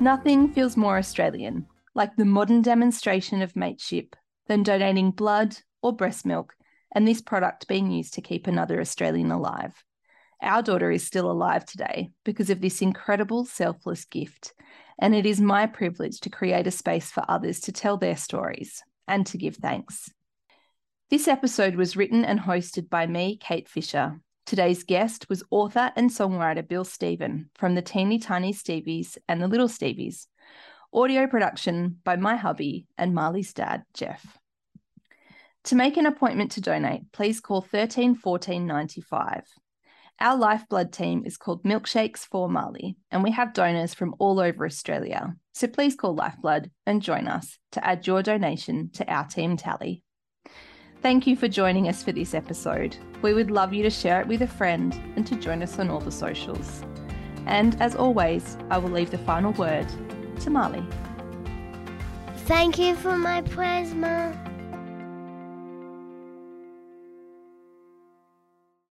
Nothing 0.03 0.53
feels 0.53 0.77
more 0.77 0.99
Australian, 0.99 1.67
like 1.95 2.17
the 2.17 2.25
modern 2.25 2.61
demonstration 2.61 3.41
of 3.41 3.55
mateship, 3.55 4.17
than 4.49 4.65
donating 4.65 5.13
blood 5.13 5.59
or 5.81 5.95
breast 5.95 6.27
milk 6.27 6.57
and 6.93 7.07
this 7.07 7.21
product 7.21 7.69
being 7.69 7.89
used 7.89 8.15
to 8.15 8.21
keep 8.21 8.49
another 8.49 8.81
Australian 8.81 9.31
alive. 9.31 9.85
Our 10.43 10.61
daughter 10.61 10.91
is 10.91 11.07
still 11.07 11.31
alive 11.31 11.65
today 11.65 12.11
because 12.25 12.51
of 12.51 12.61
this 12.61 12.83
incredible 12.83 13.45
selfless 13.45 14.05
gift, 14.05 14.55
and 14.99 15.15
it 15.15 15.25
is 15.25 15.41
my 15.41 15.67
privilege 15.67 16.19
to 16.23 16.31
create 16.31 16.67
a 16.67 16.73
space 16.73 17.13
for 17.13 17.25
others 17.29 17.61
to 17.61 17.71
tell 17.71 17.97
their 17.97 18.17
stories 18.17 18.83
and 19.07 19.25
to 19.27 19.39
give 19.39 19.55
thanks. 19.55 20.11
This 21.11 21.29
episode 21.29 21.77
was 21.77 21.97
written 21.97 22.25
and 22.25 22.41
hosted 22.41 22.91
by 22.91 23.07
me, 23.07 23.37
Kate 23.37 23.69
Fisher. 23.69 24.19
Today's 24.45 24.85
guest 24.85 25.29
was 25.29 25.45
author 25.51 25.93
and 25.97 26.11
songwriter 26.11 26.67
Byll 26.67 26.85
Stephen 26.85 27.49
from 27.55 27.75
the 27.75 27.83
Teeny 27.83 28.19
Tiny 28.19 28.53
Stevies 28.53 29.17
and 29.29 29.41
the 29.41 29.49
Little 29.49 29.69
Stevies. 29.69 30.27
Audio 30.93 31.27
production 31.27 31.99
by 32.05 32.17
my 32.17 32.37
hubby 32.37 32.87
and 32.99 33.15
Marleigh's 33.15 33.55
dad, 33.55 33.85
Jeff. 33.95 34.39
To 35.65 35.77
make 35.77 35.97
an 35.97 36.07
appointment 36.07 36.53
to 36.53 36.61
donate, 36.61 37.13
please 37.13 37.41
call 37.41 37.63
13 37.63 38.17
14 38.17 38.67
95. 38.67 39.45
Our 40.21 40.37
lifeblood 40.37 40.93
team 40.93 41.25
is 41.25 41.37
called 41.37 41.65
Milkshakes 41.65 42.19
for 42.19 42.49
Marley, 42.49 42.97
and 43.11 43.23
we 43.23 43.31
have 43.31 43.55
donors 43.55 43.95
from 43.95 44.15
all 44.19 44.39
over 44.39 44.67
Australia. 44.67 45.35
So 45.55 45.67
please 45.67 45.95
call 45.95 46.15
Lifeblood 46.15 46.71
and 46.87 47.01
join 47.01 47.27
us 47.27 47.59
to 47.73 47.85
add 47.85 48.07
your 48.07 48.23
donation 48.23 48.91
to 48.95 49.11
our 49.11 49.27
team 49.27 49.57
tally. 49.57 50.03
Thank 51.03 51.27
you 51.27 51.35
for 51.35 51.49
joining 51.49 51.89
us 51.89 52.01
for 52.01 52.13
this 52.13 52.33
episode. 52.33 52.97
We 53.23 53.35
would 53.35 53.51
love 53.51 53.73
you 53.73 53.83
to 53.83 53.91
share 53.91 54.21
it 54.21 54.29
with 54.29 54.43
a 54.43 54.47
friend 54.47 54.95
and 55.17 55.27
to 55.27 55.35
join 55.35 55.61
us 55.61 55.81
on 55.81 55.91
all 55.91 55.99
the 55.99 56.13
socials. 56.13 56.85
And 57.47 57.75
as 57.83 57.97
always, 57.97 58.57
I 58.71 58.79
will 58.79 58.91
leave 58.91 59.11
the 59.11 59.19
final 59.19 59.53
word 59.55 59.89
to 59.89 60.51
Marleigh. 60.51 60.87
Thank 62.47 62.79
you 62.79 62.95
for 62.95 63.17
my 63.17 63.43
prayers, 63.43 63.93
Ma. 63.95 64.33